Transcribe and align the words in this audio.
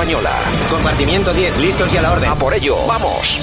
Española. 0.00 0.34
Compartimiento 0.70 1.30
10, 1.30 1.58
listos 1.58 1.92
y 1.92 1.98
a 1.98 2.00
la 2.00 2.12
orden. 2.12 2.30
A 2.30 2.34
por 2.34 2.54
ello, 2.54 2.74
vamos. 2.86 3.38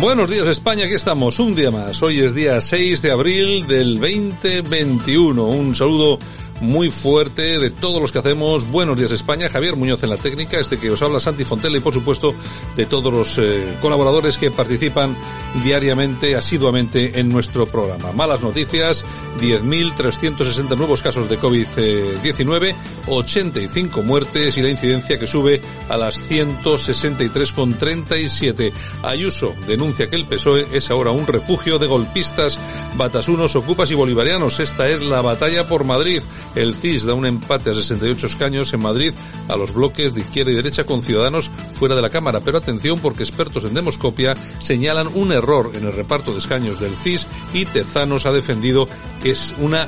Buenos 0.00 0.30
días 0.30 0.46
España, 0.46 0.84
aquí 0.84 0.94
estamos 0.94 1.40
un 1.40 1.56
día 1.56 1.72
más. 1.72 2.00
Hoy 2.00 2.20
es 2.20 2.32
día 2.32 2.60
6 2.60 3.02
de 3.02 3.10
abril 3.10 3.66
del 3.66 3.98
2021. 3.98 5.44
Un 5.44 5.74
saludo 5.74 6.20
muy 6.60 6.90
fuerte 6.90 7.58
de 7.58 7.70
todos 7.70 8.00
los 8.00 8.12
que 8.12 8.18
hacemos. 8.18 8.70
Buenos 8.70 8.96
días 8.96 9.12
España, 9.12 9.48
Javier 9.48 9.76
Muñoz 9.76 10.02
en 10.02 10.10
la 10.10 10.16
técnica, 10.16 10.58
este 10.58 10.78
que 10.78 10.90
os 10.90 11.00
habla 11.02 11.20
Santi 11.20 11.44
Fontella 11.44 11.76
y 11.76 11.80
por 11.80 11.94
supuesto 11.94 12.34
de 12.76 12.86
todos 12.86 13.12
los 13.12 13.38
eh, 13.38 13.76
colaboradores 13.80 14.38
que 14.38 14.50
participan 14.50 15.16
diariamente, 15.62 16.34
asiduamente 16.34 17.20
en 17.20 17.28
nuestro 17.28 17.66
programa. 17.66 18.10
Malas 18.12 18.40
noticias, 18.42 19.04
10.360 19.40 20.76
nuevos 20.76 21.02
casos 21.02 21.28
de 21.28 21.38
COVID-19, 21.38 22.74
85 23.06 24.02
muertes 24.02 24.56
y 24.56 24.62
la 24.62 24.70
incidencia 24.70 25.18
que 25.18 25.26
sube 25.26 25.60
a 25.88 25.96
las 25.96 26.30
163,37. 26.30 28.72
Ayuso 29.02 29.54
denuncia 29.66 30.08
que 30.08 30.14
el 30.16 30.26
PSOE 30.26 30.68
es 30.72 30.90
ahora 30.90 31.10
un 31.10 31.26
refugio 31.26 31.78
de 31.78 31.86
golpistas, 31.86 32.58
batasunos, 32.96 33.56
ocupas 33.56 33.90
y 33.90 33.94
bolivarianos. 33.94 34.60
Esta 34.60 34.86
es 34.88 35.00
la 35.02 35.22
batalla 35.22 35.66
por 35.66 35.84
Madrid. 35.84 36.22
El 36.56 36.74
CIS 36.74 37.04
da 37.04 37.14
un 37.14 37.26
empate 37.26 37.70
a 37.70 37.74
68 37.74 38.26
escaños 38.26 38.72
en 38.72 38.80
Madrid 38.80 39.12
a 39.48 39.56
los 39.56 39.72
bloques 39.72 40.12
de 40.14 40.22
izquierda 40.22 40.50
y 40.50 40.56
derecha 40.56 40.84
con 40.84 41.02
Ciudadanos 41.02 41.50
fuera 41.74 41.94
de 41.94 42.02
la 42.02 42.10
Cámara. 42.10 42.40
Pero 42.40 42.58
atención 42.58 42.98
porque 42.98 43.22
expertos 43.22 43.64
en 43.64 43.74
demoscopia 43.74 44.34
señalan 44.58 45.08
un 45.14 45.32
error 45.32 45.72
en 45.74 45.84
el 45.84 45.92
reparto 45.92 46.32
de 46.32 46.38
escaños 46.38 46.80
del 46.80 46.96
CIS 46.96 47.26
y 47.52 47.66
Tezanos 47.66 48.26
ha 48.26 48.32
defendido 48.32 48.88
que 49.22 49.32
es 49.32 49.54
una 49.58 49.86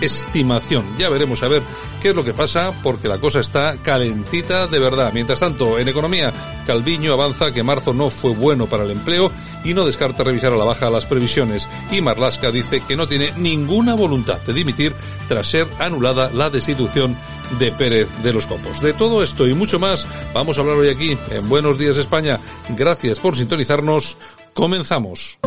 estimación. 0.00 0.84
Ya 0.98 1.08
veremos 1.08 1.42
a 1.42 1.48
ver 1.48 1.62
qué 2.00 2.10
es 2.10 2.14
lo 2.14 2.24
que 2.24 2.34
pasa 2.34 2.72
porque 2.82 3.08
la 3.08 3.18
cosa 3.18 3.40
está 3.40 3.76
calentita 3.82 4.66
de 4.66 4.78
verdad. 4.78 5.12
Mientras 5.12 5.40
tanto, 5.40 5.78
en 5.78 5.88
economía, 5.88 6.32
Calviño 6.66 7.12
avanza 7.12 7.52
que 7.52 7.62
marzo 7.62 7.92
no 7.92 8.10
fue 8.10 8.32
bueno 8.32 8.66
para 8.66 8.84
el 8.84 8.90
empleo 8.90 9.30
y 9.64 9.74
no 9.74 9.84
descarta 9.84 10.24
revisar 10.24 10.52
a 10.52 10.56
la 10.56 10.64
baja 10.64 10.90
las 10.90 11.06
previsiones. 11.06 11.68
Y 11.90 12.00
Marlasca 12.00 12.50
dice 12.50 12.82
que 12.86 12.96
no 12.96 13.06
tiene 13.06 13.32
ninguna 13.36 13.94
voluntad 13.94 14.40
de 14.42 14.52
dimitir 14.52 14.94
tras 15.28 15.48
ser 15.48 15.68
anulada 15.78 16.30
la 16.32 16.50
destitución 16.50 17.16
de 17.58 17.72
Pérez 17.72 18.08
de 18.22 18.32
los 18.32 18.46
Copos. 18.46 18.80
De 18.80 18.92
todo 18.92 19.22
esto 19.22 19.46
y 19.46 19.54
mucho 19.54 19.78
más 19.78 20.06
vamos 20.34 20.58
a 20.58 20.60
hablar 20.60 20.76
hoy 20.76 20.88
aquí 20.88 21.16
en 21.30 21.48
Buenos 21.48 21.78
Días 21.78 21.96
España. 21.96 22.40
Gracias 22.70 23.20
por 23.20 23.36
sintonizarnos. 23.36 24.16
Comenzamos. 24.52 25.38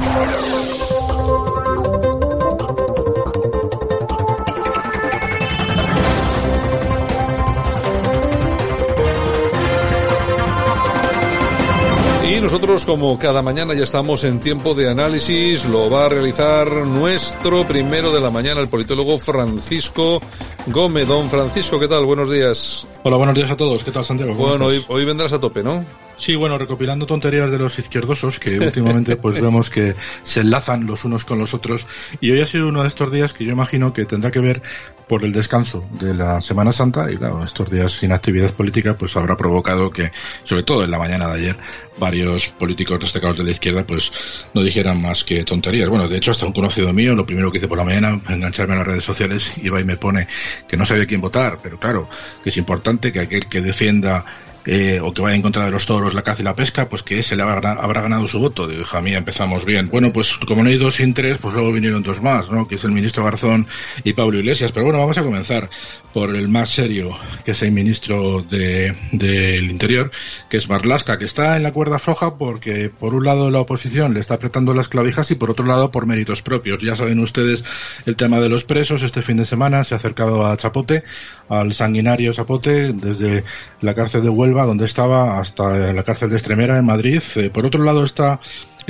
Nosotros, 12.49 12.83
como 12.83 13.19
cada 13.19 13.43
mañana, 13.43 13.75
ya 13.75 13.83
estamos 13.83 14.23
en 14.23 14.39
tiempo 14.39 14.73
de 14.73 14.89
análisis. 14.89 15.65
Lo 15.65 15.87
va 15.87 16.07
a 16.07 16.09
realizar 16.09 16.67
nuestro 16.87 17.67
primero 17.67 18.11
de 18.11 18.19
la 18.19 18.31
mañana, 18.31 18.59
el 18.59 18.67
politólogo 18.67 19.19
Francisco 19.19 20.19
Gómez. 20.65 21.07
Don 21.07 21.29
Francisco, 21.29 21.79
¿qué 21.79 21.87
tal? 21.87 22.05
Buenos 22.05 22.31
días. 22.31 22.87
Hola, 23.03 23.17
buenos 23.17 23.35
días 23.35 23.51
a 23.51 23.55
todos. 23.55 23.83
¿Qué 23.83 23.91
tal, 23.91 24.03
Santiago? 24.03 24.33
Bueno, 24.33 24.65
hoy, 24.65 24.83
hoy 24.87 25.05
vendrás 25.05 25.31
a 25.31 25.39
tope, 25.39 25.61
¿no? 25.61 25.85
Sí, 26.19 26.35
bueno, 26.35 26.57
recopilando 26.57 27.05
tonterías 27.05 27.49
de 27.49 27.57
los 27.57 27.79
izquierdosos 27.79 28.39
que 28.39 28.59
últimamente 28.59 29.15
pues 29.15 29.41
vemos 29.41 29.69
que 29.69 29.95
se 30.23 30.41
enlazan 30.41 30.85
los 30.85 31.05
unos 31.05 31.23
con 31.23 31.39
los 31.39 31.53
otros 31.53 31.87
y 32.19 32.31
hoy 32.31 32.41
ha 32.41 32.45
sido 32.45 32.67
uno 32.67 32.81
de 32.81 32.89
estos 32.89 33.11
días 33.11 33.31
que 33.33 33.45
yo 33.45 33.51
imagino 33.51 33.93
que 33.93 34.05
tendrá 34.05 34.29
que 34.29 34.39
ver 34.39 34.61
por 35.07 35.23
el 35.23 35.31
descanso 35.31 35.83
de 35.99 36.13
la 36.13 36.41
Semana 36.41 36.71
Santa 36.71 37.09
y 37.09 37.17
claro, 37.17 37.43
estos 37.43 37.71
días 37.71 37.93
sin 37.93 38.11
actividad 38.11 38.53
política 38.53 38.95
pues 38.95 39.15
habrá 39.15 39.37
provocado 39.37 39.89
que, 39.89 40.11
sobre 40.43 40.63
todo 40.63 40.83
en 40.83 40.91
la 40.91 40.99
mañana 40.99 41.27
de 41.29 41.33
ayer, 41.33 41.55
varios 41.99 42.47
políticos 42.47 42.99
destacados 42.99 43.37
de 43.37 43.43
la 43.43 43.51
izquierda 43.51 43.83
pues 43.83 44.11
no 44.53 44.63
dijeran 44.63 45.01
más 45.01 45.23
que 45.23 45.43
tonterías. 45.43 45.89
Bueno, 45.89 46.07
de 46.07 46.17
hecho 46.17 46.31
hasta 46.31 46.45
un 46.45 46.53
conocido 46.53 46.91
mío, 46.93 47.15
lo 47.15 47.25
primero 47.25 47.51
que 47.51 47.57
hice 47.57 47.67
por 47.67 47.77
la 47.77 47.83
mañana, 47.83 48.19
engancharme 48.29 48.73
a 48.73 48.77
las 48.77 48.87
redes 48.87 49.03
sociales, 49.03 49.51
iba 49.61 49.79
y 49.79 49.83
me 49.83 49.97
pone 49.97 50.27
que 50.67 50.77
no 50.77 50.85
sabía 50.85 51.05
quién 51.05 51.21
votar, 51.21 51.59
pero 51.61 51.77
claro, 51.77 52.09
que 52.43 52.49
es 52.49 52.57
importante 52.57 53.11
que 53.11 53.19
aquel 53.19 53.47
que 53.47 53.61
defienda 53.61 54.25
eh, 54.71 54.99
o 55.01 55.11
que 55.11 55.21
vaya 55.23 55.35
en 55.35 55.41
contra 55.41 55.65
de 55.65 55.71
los 55.71 55.87
toros, 55.87 56.13
la 56.13 56.21
caza 56.21 56.43
y 56.43 56.45
la 56.45 56.53
pesca, 56.53 56.87
pues 56.89 57.01
que 57.01 57.17
ese 57.17 57.35
le 57.35 57.41
habrá, 57.41 57.71
habrá 57.71 58.01
ganado 58.01 58.27
su 58.27 58.37
voto. 58.37 58.67
De 58.67 58.75
hija 58.79 59.01
mía, 59.01 59.17
empezamos 59.17 59.65
bien. 59.65 59.89
Bueno, 59.89 60.13
pues 60.13 60.35
como 60.47 60.61
no 60.61 60.69
hay 60.69 60.77
dos 60.77 60.97
sin 60.97 61.15
tres, 61.15 61.39
pues 61.39 61.55
luego 61.55 61.71
vinieron 61.71 62.03
dos 62.03 62.21
más, 62.21 62.51
¿no? 62.51 62.67
Que 62.67 62.75
es 62.75 62.83
el 62.83 62.91
ministro 62.91 63.23
Garzón 63.23 63.65
y 64.03 64.13
Pablo 64.13 64.37
Iglesias. 64.37 64.71
Pero 64.71 64.85
bueno, 64.85 64.99
vamos 64.99 65.17
a 65.17 65.23
comenzar 65.23 65.69
por 66.13 66.35
el 66.35 66.49
más 66.49 66.69
serio, 66.69 67.17
que 67.43 67.51
es 67.51 67.61
el 67.63 67.71
ministro 67.71 68.43
del 68.43 68.95
de, 69.11 69.57
Interior, 69.57 70.11
que 70.49 70.57
es 70.57 70.69
Marlasca, 70.69 71.17
que 71.17 71.25
está 71.25 71.57
en 71.57 71.63
la 71.63 71.71
cuerda 71.71 71.88
floja 71.97 72.37
porque 72.37 72.91
por 72.91 73.15
un 73.15 73.25
lado 73.25 73.49
la 73.49 73.61
oposición 73.61 74.13
le 74.13 74.19
está 74.19 74.35
apretando 74.35 74.75
las 74.75 74.87
clavijas 74.87 75.31
y 75.31 75.35
por 75.35 75.49
otro 75.49 75.65
lado 75.65 75.89
por 75.89 76.05
méritos 76.05 76.43
propios. 76.43 76.83
Ya 76.83 76.95
saben 76.95 77.19
ustedes 77.19 77.63
el 78.05 78.15
tema 78.15 78.39
de 78.39 78.49
los 78.49 78.63
presos. 78.63 79.01
Este 79.01 79.21
fin 79.23 79.37
de 79.37 79.45
semana 79.45 79.83
se 79.83 79.95
ha 79.95 79.97
acercado 79.97 80.45
a 80.45 80.55
Chapote, 80.57 81.03
al 81.47 81.73
sanguinario 81.73 82.33
Chapote, 82.33 82.93
desde 82.93 83.43
la 83.81 83.95
cárcel 83.95 84.21
de 84.21 84.29
Huelva 84.29 84.65
donde 84.65 84.85
estaba, 84.85 85.39
hasta 85.39 85.93
la 85.93 86.03
cárcel 86.03 86.29
de 86.29 86.35
Estremera 86.35 86.77
en 86.77 86.85
Madrid. 86.85 87.23
Eh, 87.37 87.49
por 87.49 87.65
otro 87.65 87.83
lado 87.83 88.03
está 88.03 88.39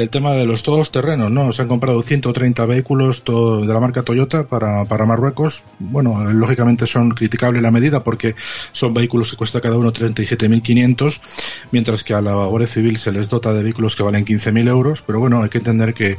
el 0.02 0.10
tema 0.10 0.34
de 0.34 0.46
los 0.46 0.64
todos 0.64 0.92
terrenos, 0.92 1.30
¿no? 1.32 1.52
Se 1.52 1.62
han 1.62 1.68
comprado 1.68 2.02
130 2.02 2.66
vehículos 2.66 3.24
de 3.26 3.74
la 3.74 3.80
marca 3.80 4.04
Toyota 4.04 4.44
para, 4.44 4.86
para 4.86 5.06
Marruecos. 5.06 5.64
Bueno, 5.80 6.32
lógicamente 6.32 6.88
son 6.88 7.12
criticables 7.12 7.62
la 7.62 7.72
medida 7.72 8.04
porque 8.04 8.36
son 8.72 8.94
vehículos 8.94 9.32
que 9.32 9.38
cuesta 9.38 9.62
cada 9.62 9.78
uno 9.78 9.92
37.500, 9.92 11.20
mientras 11.72 12.04
que 12.04 12.14
a 12.14 12.22
la 12.22 12.34
Guardia 12.46 12.68
Civil 12.68 12.98
se 12.98 13.12
les 13.12 13.30
dota 13.30 13.54
de 13.54 13.64
vehículos 13.64 13.96
que 13.96 14.04
valen 14.04 14.26
15.000 14.26 14.69
euros. 14.69 15.01
Pero 15.06 15.19
bueno, 15.19 15.44
hay 15.44 15.50
que 15.50 15.57
entender 15.57 15.94
que 15.94 16.18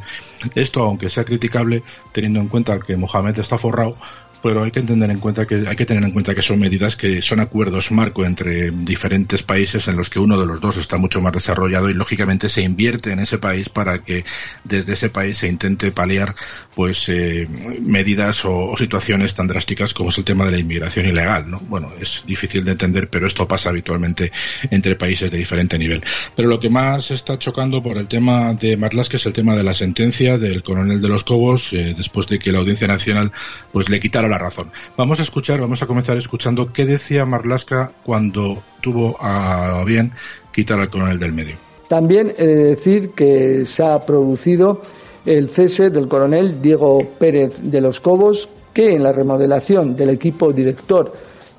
esto, 0.55 0.83
aunque 0.83 1.09
sea 1.09 1.25
criticable, 1.25 1.83
teniendo 2.13 2.41
en 2.41 2.49
cuenta 2.49 2.81
que 2.81 2.97
Mohamed 2.97 3.39
está 3.39 3.59
forrado, 3.59 3.97
pero 4.43 4.63
hay 4.63 4.71
que 4.71 4.83
tener 4.83 5.11
en 5.11 5.19
cuenta 5.19 5.47
que 5.47 5.65
hay 5.67 5.77
que 5.77 5.87
tener 5.87 6.03
en 6.03 6.11
cuenta 6.13 6.35
que 6.35 6.43
son 6.43 6.59
medidas 6.59 6.97
que 6.97 7.23
son 7.23 7.41
acuerdos 7.41 7.91
marco 7.91 8.25
entre 8.25 8.71
diferentes 8.71 9.43
países 9.43 9.87
en 9.89 9.97
los 9.97 10.11
que 10.11 10.19
uno 10.19 10.39
de 10.39 10.47
los 10.47 10.61
dos 10.61 10.77
está 10.77 10.97
mucho 10.97 11.21
más 11.21 11.33
desarrollado 11.33 11.91
y 11.91 11.95
lógicamente 11.95 12.49
se 12.49 12.63
invierte 12.63 13.13
en 13.13 13.21
ese 13.21 13.39
país 13.39 13.69
para 13.69 14.03
que 14.03 14.25
desde 14.65 14.93
ese 14.93 15.11
país 15.11 15.39
se 15.39 15.49
intente 15.49 15.93
paliar 15.93 16.35
pues 16.75 17.09
eh, 17.09 17.47
medidas 17.81 18.45
o, 18.45 18.75
situaciones 18.77 19.35
tan 19.35 19.47
drásticas 19.47 19.93
como 19.93 20.11
es 20.11 20.19
el 20.19 20.25
tema 20.25 20.45
de 20.45 20.53
la 20.53 20.59
inmigración 20.59 21.07
ilegal 21.07 21.51
no 21.51 21.61
bueno 21.61 21.93
es 22.01 22.23
difícil 22.27 22.65
de 22.65 22.73
entender 22.73 23.09
pero 23.09 23.27
esto 23.27 23.47
pasa 23.47 23.71
habitualmente 23.71 24.33
entre 24.71 24.97
países 24.97 25.31
de 25.31 25.39
diferente 25.39 25.79
nivel. 25.79 26.03
Pero 26.37 26.49
lo 26.49 26.61
que 26.61 26.71
más 26.71 27.11
está 27.11 27.39
chocando 27.39 27.83
por 27.83 27.99
el 27.99 28.07
tema 28.07 28.55
de 28.55 28.77
Marlas 28.77 29.09
que 29.09 29.17
es 29.17 29.27
el 29.27 29.33
tema 29.33 29.55
de 29.55 29.65
la 29.65 29.75
sentencia 29.75 30.39
del 30.39 30.63
coronel 30.63 31.01
de 31.01 31.09
los 31.09 31.25
Cobos 31.25 31.73
eh, 31.73 31.95
después 31.97 32.27
de 32.29 32.39
que 32.39 32.53
la 32.53 32.59
Audiencia 32.59 32.87
Nacional 32.87 33.33
pues 33.73 33.89
le 33.89 34.01
quitara 34.01 34.29
la 34.31 34.39
razón. 34.39 34.71
Vamos 34.97 35.21
a 35.21 35.23
escuchar, 35.23 35.61
vamos 35.61 35.83
a 35.83 35.87
comenzar 35.87 36.17
escuchando 36.17 36.73
qué 36.73 36.87
decía 36.87 37.27
Marlasca 37.27 37.93
cuando 38.03 38.63
tuvo 38.81 39.17
a 39.21 39.83
bien 39.85 40.13
quitar 40.53 40.81
al 40.81 40.89
coronel 40.89 41.19
del 41.19 41.33
medio. 41.33 41.57
También 41.89 42.33
he 42.39 42.47
de 42.47 42.65
decir 42.71 43.11
que 43.11 43.67
se 43.67 43.83
ha 43.83 43.99
producido 43.99 44.81
el 45.27 45.49
cese 45.49 45.91
del 45.91 46.09
coronel 46.09 46.61
Diego 46.63 46.99
Pérez 47.19 47.61
de 47.61 47.81
los 47.81 48.01
Cobos, 48.01 48.49
que 48.73 48.95
en 48.95 49.03
la 49.03 49.13
remodelación 49.13 49.95
del 49.95 50.11
equipo 50.11 50.53
director 50.53 51.13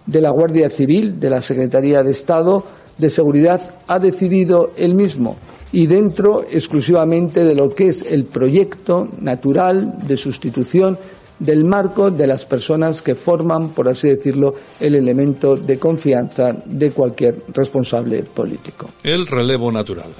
de 0.05 0.21
la 0.21 0.31
Guardia 0.31 0.69
Civil 0.69 1.19
de 1.19 1.29
la 1.29 1.41
Secretaría 1.41 2.01
de 2.01 2.11
Estado 2.11 2.63
de 2.97 3.09
Seguridad 3.09 3.75
ha 3.87 3.99
decidido 3.99 4.71
él 4.77 4.95
mismo 4.95 5.35
y 5.71 5.87
dentro 5.87 6.43
exclusivamente 6.43 7.43
de 7.43 7.55
lo 7.55 7.69
que 7.69 7.87
es 7.87 8.03
el 8.03 8.25
proyecto 8.25 9.07
natural 9.19 9.95
de 10.05 10.17
sustitución 10.17 10.97
del 11.41 11.65
marco 11.65 12.11
de 12.11 12.27
las 12.27 12.45
personas 12.45 13.01
que 13.01 13.15
forman, 13.15 13.69
por 13.69 13.89
así 13.89 14.07
decirlo, 14.09 14.53
el 14.79 14.95
elemento 14.95 15.55
de 15.55 15.79
confianza 15.79 16.53
de 16.65 16.91
cualquier 16.91 17.43
responsable 17.47 18.21
político. 18.23 18.89
El 19.03 19.25
relevo 19.25 19.71
natural. 19.71 20.11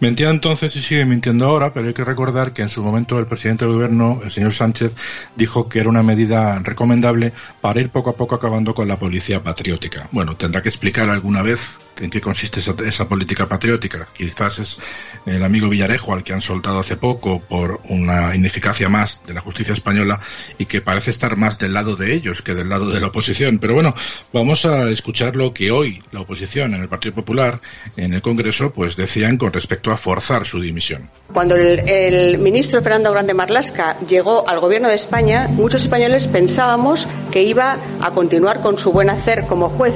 Mentía 0.00 0.28
entonces 0.28 0.74
y 0.76 0.82
sigue 0.82 1.06
mintiendo 1.06 1.46
ahora, 1.46 1.72
pero 1.72 1.86
hay 1.86 1.94
que 1.94 2.04
recordar 2.04 2.52
que 2.52 2.60
en 2.60 2.68
su 2.68 2.82
momento 2.82 3.18
el 3.18 3.26
presidente 3.26 3.64
del 3.64 3.74
gobierno, 3.74 4.20
el 4.22 4.30
señor 4.30 4.52
Sánchez, 4.52 4.94
dijo 5.36 5.68
que 5.68 5.78
era 5.78 5.88
una 5.88 6.02
medida 6.02 6.58
recomendable 6.58 7.32
para 7.62 7.80
ir 7.80 7.88
poco 7.88 8.10
a 8.10 8.16
poco 8.16 8.34
acabando 8.34 8.74
con 8.74 8.88
la 8.88 8.98
policía 8.98 9.42
patriótica. 9.42 10.08
Bueno, 10.12 10.34
tendrá 10.36 10.60
que 10.60 10.68
explicar 10.68 11.08
alguna 11.08 11.40
vez 11.40 11.78
en 12.00 12.10
qué 12.10 12.20
consiste 12.20 12.60
esa, 12.60 13.08
política 13.08 13.46
patriótica. 13.46 14.08
Quizás 14.16 14.58
es 14.58 14.78
el 15.24 15.42
amigo 15.44 15.68
Villarejo 15.68 16.12
al 16.12 16.24
que 16.24 16.32
han 16.32 16.40
soltado 16.40 16.78
hace 16.78 16.96
poco 16.96 17.40
por 17.40 17.80
una 17.88 18.34
ineficacia 18.34 18.88
más 18.88 19.20
de 19.26 19.34
la 19.34 19.40
justicia 19.40 19.72
española 19.72 20.20
y 20.58 20.66
que 20.66 20.80
parece 20.80 21.10
estar 21.10 21.36
más 21.36 21.58
del 21.58 21.72
lado 21.72 21.96
de 21.96 22.12
ellos 22.12 22.42
que 22.42 22.54
del 22.54 22.68
lado 22.68 22.90
de 22.90 23.00
la 23.00 23.08
oposición. 23.08 23.58
Pero 23.58 23.74
bueno, 23.74 23.94
vamos 24.32 24.64
a 24.64 24.90
escuchar 24.90 25.36
lo 25.36 25.52
que 25.52 25.70
hoy 25.70 26.02
la 26.12 26.20
oposición 26.20 26.74
en 26.74 26.82
el 26.82 26.88
Partido 26.88 27.14
Popular, 27.14 27.60
en 27.96 28.14
el 28.14 28.22
Congreso, 28.22 28.72
pues 28.72 28.96
decían 28.96 29.36
con 29.36 29.52
respecto 29.52 29.90
a 29.90 29.96
forzar 29.96 30.46
su 30.46 30.60
dimisión. 30.60 31.08
Cuando 31.32 31.56
el, 31.56 32.38
ministro 32.38 32.82
Fernando 32.82 33.12
Grande 33.12 33.34
Marlasca 33.34 33.98
llegó 34.00 34.48
al 34.48 34.60
gobierno 34.60 34.88
de 34.88 34.94
España, 34.94 35.48
muchos 35.48 35.82
españoles 35.82 36.26
pensábamos 36.26 37.08
que 37.30 37.42
iba 37.42 37.76
a 38.00 38.10
continuar 38.10 38.60
con 38.60 38.78
su 38.78 38.92
buen 38.92 39.10
hacer 39.10 39.46
como 39.46 39.68
juez 39.68 39.94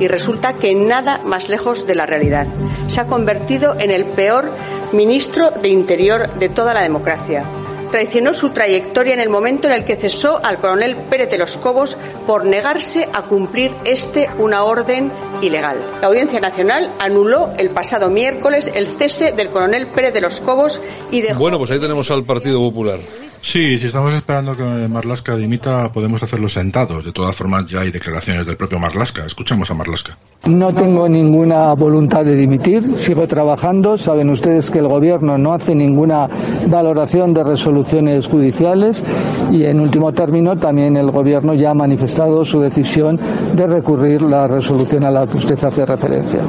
y 0.00 0.06
resulta 0.06 0.54
que 0.54 0.74
nada 0.74 1.20
más 1.24 1.37
lejos 1.46 1.86
de 1.86 1.94
la 1.94 2.06
realidad. 2.06 2.46
Se 2.88 3.00
ha 3.00 3.06
convertido 3.06 3.76
en 3.78 3.90
el 3.90 4.04
peor 4.04 4.50
ministro 4.92 5.50
de 5.50 5.68
Interior 5.68 6.34
de 6.34 6.48
toda 6.48 6.74
la 6.74 6.82
democracia 6.82 7.44
traicionó 7.90 8.34
su 8.34 8.50
trayectoria 8.50 9.14
en 9.14 9.20
el 9.20 9.28
momento 9.28 9.66
en 9.66 9.74
el 9.74 9.84
que 9.84 9.96
cesó 9.96 10.40
al 10.44 10.58
coronel 10.58 10.96
Pérez 10.96 11.30
de 11.30 11.38
los 11.38 11.56
Cobos 11.56 11.96
por 12.26 12.44
negarse 12.44 13.08
a 13.12 13.22
cumplir 13.22 13.72
este 13.84 14.28
una 14.38 14.64
orden 14.64 15.10
ilegal. 15.42 15.98
La 16.00 16.08
Audiencia 16.08 16.40
Nacional 16.40 16.92
anuló 16.98 17.50
el 17.58 17.70
pasado 17.70 18.10
miércoles 18.10 18.70
el 18.72 18.86
cese 18.86 19.32
del 19.32 19.48
coronel 19.48 19.86
Pérez 19.86 20.14
de 20.14 20.20
los 20.20 20.40
Cobos 20.40 20.80
y 21.10 21.22
dejó... 21.22 21.38
Bueno, 21.40 21.58
pues 21.58 21.70
ahí 21.70 21.80
tenemos 21.80 22.10
al 22.10 22.24
Partido 22.24 22.58
Popular. 22.58 23.00
Sí, 23.40 23.78
si 23.78 23.86
estamos 23.86 24.12
esperando 24.12 24.56
que 24.56 24.62
Marlasca 24.62 25.36
dimita, 25.36 25.90
podemos 25.92 26.22
hacerlo 26.22 26.48
sentados. 26.48 27.04
De 27.04 27.12
todas 27.12 27.34
formas, 27.34 27.66
ya 27.66 27.80
hay 27.80 27.90
declaraciones 27.90 28.46
del 28.46 28.56
propio 28.56 28.78
Marlasca. 28.78 29.24
Escuchamos 29.24 29.70
a 29.70 29.74
Marlasca. 29.74 30.16
No 30.46 30.72
tengo 30.72 31.08
ninguna 31.08 31.74
voluntad 31.74 32.24
de 32.24 32.36
dimitir, 32.36 32.96
sigo 32.96 33.26
trabajando. 33.26 33.96
Saben 33.96 34.30
ustedes 34.30 34.70
que 34.70 34.78
el 34.78 34.88
Gobierno 34.88 35.38
no 35.38 35.54
hace 35.54 35.74
ninguna 35.74 36.28
valoración 36.68 37.32
de 37.34 37.44
resoluciones 37.44 38.26
judiciales 38.26 39.04
y, 39.50 39.64
en 39.64 39.80
último 39.80 40.12
término, 40.12 40.56
también 40.56 40.96
el 40.96 41.10
Gobierno 41.10 41.54
ya 41.54 41.70
ha 41.70 41.74
manifestado 41.74 42.44
su 42.44 42.60
decisión 42.60 43.18
de 43.54 43.66
recurrir 43.66 44.22
la 44.22 44.46
resolución 44.46 45.04
a 45.04 45.10
la 45.10 45.26
que 45.26 45.36
usted 45.36 45.62
hace 45.62 45.86
referencia. 45.86 46.40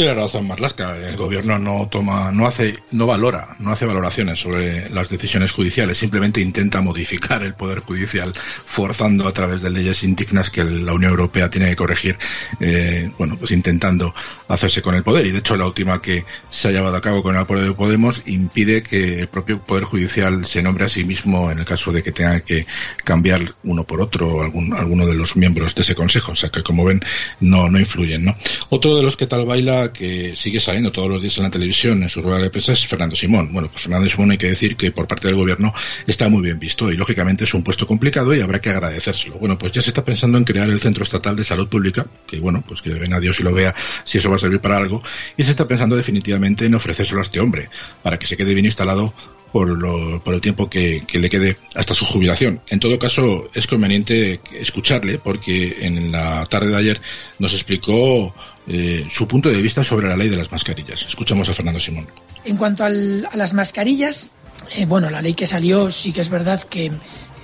Tiene 0.00 0.14
razón 0.14 0.46
Marlasca. 0.46 0.96
El 0.96 1.14
gobierno 1.14 1.58
no 1.58 1.86
toma, 1.90 2.32
no 2.32 2.46
hace, 2.46 2.74
no 2.92 3.06
valora, 3.06 3.54
no 3.58 3.70
hace 3.70 3.84
valoraciones 3.84 4.40
sobre 4.40 4.88
las 4.88 5.10
decisiones 5.10 5.52
judiciales. 5.52 5.98
Simplemente 5.98 6.40
intenta 6.40 6.80
modificar 6.80 7.42
el 7.42 7.52
poder 7.52 7.80
judicial, 7.80 8.32
forzando 8.64 9.28
a 9.28 9.32
través 9.32 9.60
de 9.60 9.68
leyes 9.68 10.02
indignas 10.02 10.48
que 10.48 10.64
la 10.64 10.94
Unión 10.94 11.10
Europea 11.10 11.50
tiene 11.50 11.68
que 11.68 11.76
corregir. 11.76 12.16
Eh, 12.60 13.10
bueno, 13.18 13.36
pues 13.36 13.50
intentando 13.50 14.14
hacerse 14.48 14.80
con 14.80 14.94
el 14.94 15.02
poder. 15.02 15.26
Y 15.26 15.32
de 15.32 15.40
hecho 15.40 15.54
la 15.58 15.66
última 15.66 16.00
que 16.00 16.24
se 16.48 16.68
ha 16.68 16.70
llevado 16.70 16.96
a 16.96 17.02
cabo 17.02 17.22
con 17.22 17.34
el 17.34 17.42
apoyo 17.42 17.60
de 17.60 17.74
Podemos 17.74 18.22
impide 18.24 18.82
que 18.82 19.20
el 19.20 19.28
propio 19.28 19.58
poder 19.60 19.84
judicial 19.84 20.46
se 20.46 20.62
nombre 20.62 20.86
a 20.86 20.88
sí 20.88 21.04
mismo 21.04 21.50
en 21.50 21.58
el 21.58 21.66
caso 21.66 21.92
de 21.92 22.02
que 22.02 22.12
tenga 22.12 22.40
que 22.40 22.64
cambiar 23.04 23.52
uno 23.64 23.84
por 23.84 24.00
otro 24.00 24.40
algún, 24.40 24.72
alguno 24.72 25.06
de 25.06 25.12
los 25.12 25.36
miembros 25.36 25.74
de 25.74 25.82
ese 25.82 25.94
consejo. 25.94 26.32
O 26.32 26.36
sea 26.36 26.48
que 26.48 26.62
como 26.62 26.86
ven 26.86 27.02
no 27.40 27.68
no 27.68 27.78
influyen, 27.78 28.24
¿no? 28.24 28.34
Otro 28.70 28.96
de 28.96 29.02
los 29.02 29.18
que 29.18 29.26
tal 29.26 29.44
baila 29.44 29.89
que 29.92 30.34
sigue 30.36 30.60
saliendo 30.60 30.90
todos 30.90 31.08
los 31.08 31.22
días 31.22 31.36
en 31.38 31.44
la 31.44 31.50
televisión, 31.50 32.02
en 32.02 32.08
su 32.08 32.22
rueda 32.22 32.38
de 32.38 32.50
prensa, 32.50 32.72
es 32.72 32.86
Fernando 32.86 33.16
Simón. 33.16 33.52
Bueno, 33.52 33.68
pues 33.68 33.82
Fernando 33.84 34.08
Simón 34.08 34.30
hay 34.30 34.38
que 34.38 34.48
decir 34.48 34.76
que 34.76 34.90
por 34.90 35.06
parte 35.06 35.28
del 35.28 35.36
gobierno 35.36 35.72
está 36.06 36.28
muy 36.28 36.42
bien 36.42 36.58
visto 36.58 36.90
y 36.90 36.96
lógicamente 36.96 37.44
es 37.44 37.54
un 37.54 37.62
puesto 37.62 37.86
complicado 37.86 38.34
y 38.34 38.40
habrá 38.40 38.60
que 38.60 38.70
agradecérselo. 38.70 39.38
Bueno, 39.38 39.58
pues 39.58 39.72
ya 39.72 39.82
se 39.82 39.90
está 39.90 40.04
pensando 40.04 40.38
en 40.38 40.44
crear 40.44 40.68
el 40.68 40.80
Centro 40.80 41.04
Estatal 41.04 41.36
de 41.36 41.44
Salud 41.44 41.68
Pública, 41.68 42.06
que 42.26 42.38
bueno, 42.38 42.64
pues 42.66 42.82
que 42.82 42.90
venga 42.90 43.20
Dios 43.20 43.40
y 43.40 43.42
lo 43.42 43.52
vea 43.52 43.74
si 44.04 44.18
eso 44.18 44.30
va 44.30 44.36
a 44.36 44.38
servir 44.38 44.60
para 44.60 44.76
algo, 44.76 45.02
y 45.36 45.44
se 45.44 45.50
está 45.50 45.66
pensando 45.66 45.96
definitivamente 45.96 46.66
en 46.66 46.74
ofrecérselo 46.74 47.20
a 47.20 47.24
este 47.24 47.40
hombre, 47.40 47.68
para 48.02 48.18
que 48.18 48.26
se 48.26 48.36
quede 48.36 48.54
bien 48.54 48.66
instalado 48.66 49.14
por, 49.52 49.68
lo, 49.68 50.22
por 50.22 50.34
el 50.34 50.40
tiempo 50.40 50.68
que, 50.68 51.04
le 51.12 51.28
quede 51.28 51.56
hasta 51.74 51.94
su 51.94 52.04
jubilación. 52.04 52.60
En 52.68 52.80
todo 52.80 52.98
caso, 52.98 53.50
es 53.54 53.66
conveniente 53.66 54.40
escucharle 54.52 55.18
porque 55.18 55.78
en 55.80 56.12
la 56.12 56.46
tarde 56.46 56.70
de 56.70 56.76
ayer 56.76 57.00
nos 57.38 57.52
explicó 57.52 58.34
eh, 58.66 59.06
su 59.10 59.26
punto 59.26 59.48
de 59.48 59.60
vista 59.60 59.82
sobre 59.82 60.08
la 60.08 60.16
ley 60.16 60.28
de 60.28 60.36
las 60.36 60.50
mascarillas. 60.50 61.04
Escuchamos 61.06 61.48
a 61.48 61.54
Fernando 61.54 61.80
Simón. 61.80 62.06
En 62.44 62.56
cuanto 62.56 62.84
a 62.84 62.90
las 62.90 63.54
mascarillas, 63.54 64.30
eh, 64.74 64.86
bueno, 64.86 65.10
la 65.10 65.22
ley 65.22 65.34
que 65.34 65.46
salió 65.46 65.90
sí 65.90 66.12
que 66.12 66.20
es 66.20 66.28
verdad 66.28 66.62
que 66.62 66.92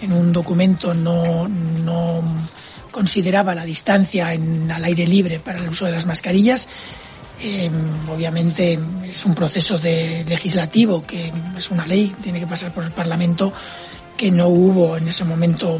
en 0.02 0.12
un 0.12 0.32
documento 0.32 0.94
no, 0.94 1.48
no 1.48 2.22
consideraba 2.90 3.54
la 3.54 3.64
distancia 3.64 4.32
en, 4.32 4.70
al 4.70 4.84
aire 4.84 5.06
libre 5.06 5.38
para 5.38 5.58
el 5.58 5.68
uso 5.68 5.86
de 5.86 5.92
las 5.92 6.06
mascarillas 6.06 6.68
eh, 7.40 7.70
obviamente 8.08 8.78
es 9.04 9.24
un 9.24 9.34
proceso 9.34 9.78
de 9.78 10.24
legislativo 10.26 11.04
que 11.04 11.32
es 11.56 11.70
una 11.70 11.86
ley, 11.86 12.14
tiene 12.22 12.40
que 12.40 12.46
pasar 12.46 12.72
por 12.72 12.84
el 12.84 12.90
Parlamento, 12.90 13.52
que 14.16 14.30
no 14.30 14.48
hubo 14.48 14.96
en 14.96 15.08
ese 15.08 15.24
momento, 15.24 15.78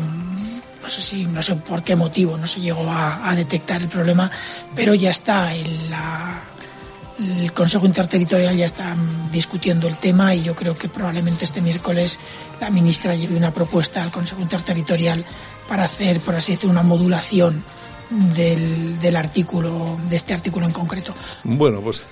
no 0.83 0.89
sé 0.89 1.01
si, 1.01 1.25
no 1.25 1.43
sé 1.43 1.57
por 1.57 1.83
qué 1.83 1.97
motivo, 1.97 2.37
no 2.37 2.47
se 2.47 2.61
llegó 2.61 2.85
a, 2.91 3.35
detectar 3.35 3.81
el 3.81 3.89
problema, 3.89 4.31
pero 4.75 4.95
ya 4.95 5.11
está 5.11 5.55
el 5.55 5.65
Consejo 7.55 7.87
Interterritorial 7.87 8.55
ya 8.55 8.67
está 8.67 8.95
discutiendo 9.33 9.89
el 9.89 9.97
tema 9.97 10.35
y 10.35 10.43
yo 10.43 10.55
creo 10.55 10.77
que 10.77 10.91
probablemente 10.91 11.47
este 11.47 11.63
miércoles 11.63 12.19
la 12.61 12.69
ministra 12.69 13.15
lleve 13.15 13.37
una 13.37 13.53
propuesta 13.53 14.03
al 14.03 14.11
Consejo 14.11 14.43
Interterritorial 14.43 15.25
para 15.67 15.85
hacer, 15.85 16.21
por 16.21 16.35
así 16.35 16.53
decirlo, 16.53 16.73
una 16.73 16.83
modulación 16.83 17.65
del, 18.11 18.99
del 18.99 19.17
artículo, 19.17 19.99
de 20.09 20.17
este 20.17 20.35
artículo 20.35 20.67
en 20.67 20.73
concreto. 20.73 21.15
Bueno, 21.45 21.81
pues 21.81 22.03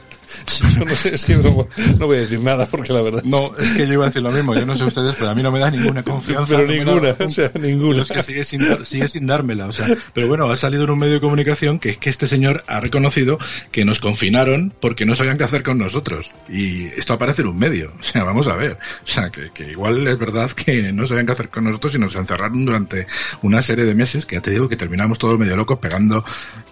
Yo 0.78 0.84
no 0.84 0.94
sé, 0.94 1.14
es 1.14 1.24
que 1.24 1.36
no, 1.36 1.66
voy 2.06 2.16
a 2.16 2.20
decir 2.20 2.40
nada 2.40 2.66
porque 2.66 2.92
la 2.92 3.02
verdad. 3.02 3.22
No, 3.24 3.52
es 3.58 3.70
que 3.72 3.86
yo 3.86 3.94
iba 3.94 4.04
a 4.04 4.08
decir 4.08 4.22
lo 4.22 4.30
mismo. 4.30 4.54
Yo 4.54 4.66
no 4.66 4.76
sé 4.76 4.84
ustedes, 4.84 5.14
pero 5.18 5.30
a 5.30 5.34
mí 5.34 5.42
no 5.42 5.50
me 5.50 5.58
da 5.58 5.70
ninguna 5.70 6.02
confianza. 6.04 6.56
Pero 6.56 6.66
ninguna, 6.66 7.16
o 7.18 7.30
sea, 7.30 7.50
ninguna. 7.60 8.02
es 8.02 8.08
que 8.08 8.22
sigue 8.22 8.44
sin, 8.44 8.60
sigue 8.84 9.08
sin 9.08 9.26
dármela, 9.26 9.66
o 9.66 9.72
sea. 9.72 9.86
Pero 10.12 10.28
bueno, 10.28 10.50
ha 10.50 10.56
salido 10.56 10.84
en 10.84 10.90
un 10.90 10.98
medio 10.98 11.14
de 11.14 11.20
comunicación 11.20 11.78
que 11.78 11.90
es 11.90 11.98
que 11.98 12.10
este 12.10 12.26
señor 12.26 12.64
ha 12.66 12.80
reconocido 12.80 13.38
que 13.70 13.84
nos 13.84 13.98
confinaron 13.98 14.72
porque 14.80 15.06
no 15.06 15.14
sabían 15.14 15.38
qué 15.38 15.44
hacer 15.44 15.62
con 15.62 15.78
nosotros. 15.78 16.32
Y 16.48 16.86
esto 16.88 17.14
aparece 17.14 17.42
en 17.42 17.48
un 17.48 17.58
medio. 17.58 17.92
O 17.98 18.02
sea, 18.02 18.24
vamos 18.24 18.46
a 18.46 18.54
ver. 18.54 18.78
O 19.04 19.08
sea, 19.08 19.30
que, 19.30 19.50
que 19.50 19.70
igual 19.70 20.06
es 20.06 20.18
verdad 20.18 20.50
que 20.50 20.92
no 20.92 21.06
sabían 21.06 21.26
qué 21.26 21.32
hacer 21.32 21.48
con 21.48 21.64
nosotros 21.64 21.94
y 21.94 21.98
nos 21.98 22.14
encerraron 22.14 22.64
durante 22.64 23.06
una 23.42 23.62
serie 23.62 23.84
de 23.84 23.94
meses 23.94 24.26
que 24.26 24.36
ya 24.36 24.42
te 24.42 24.50
digo 24.50 24.68
que 24.68 24.76
terminamos 24.76 25.18
todos 25.18 25.38
medio 25.38 25.56
locos 25.56 25.78
pegando 25.78 26.24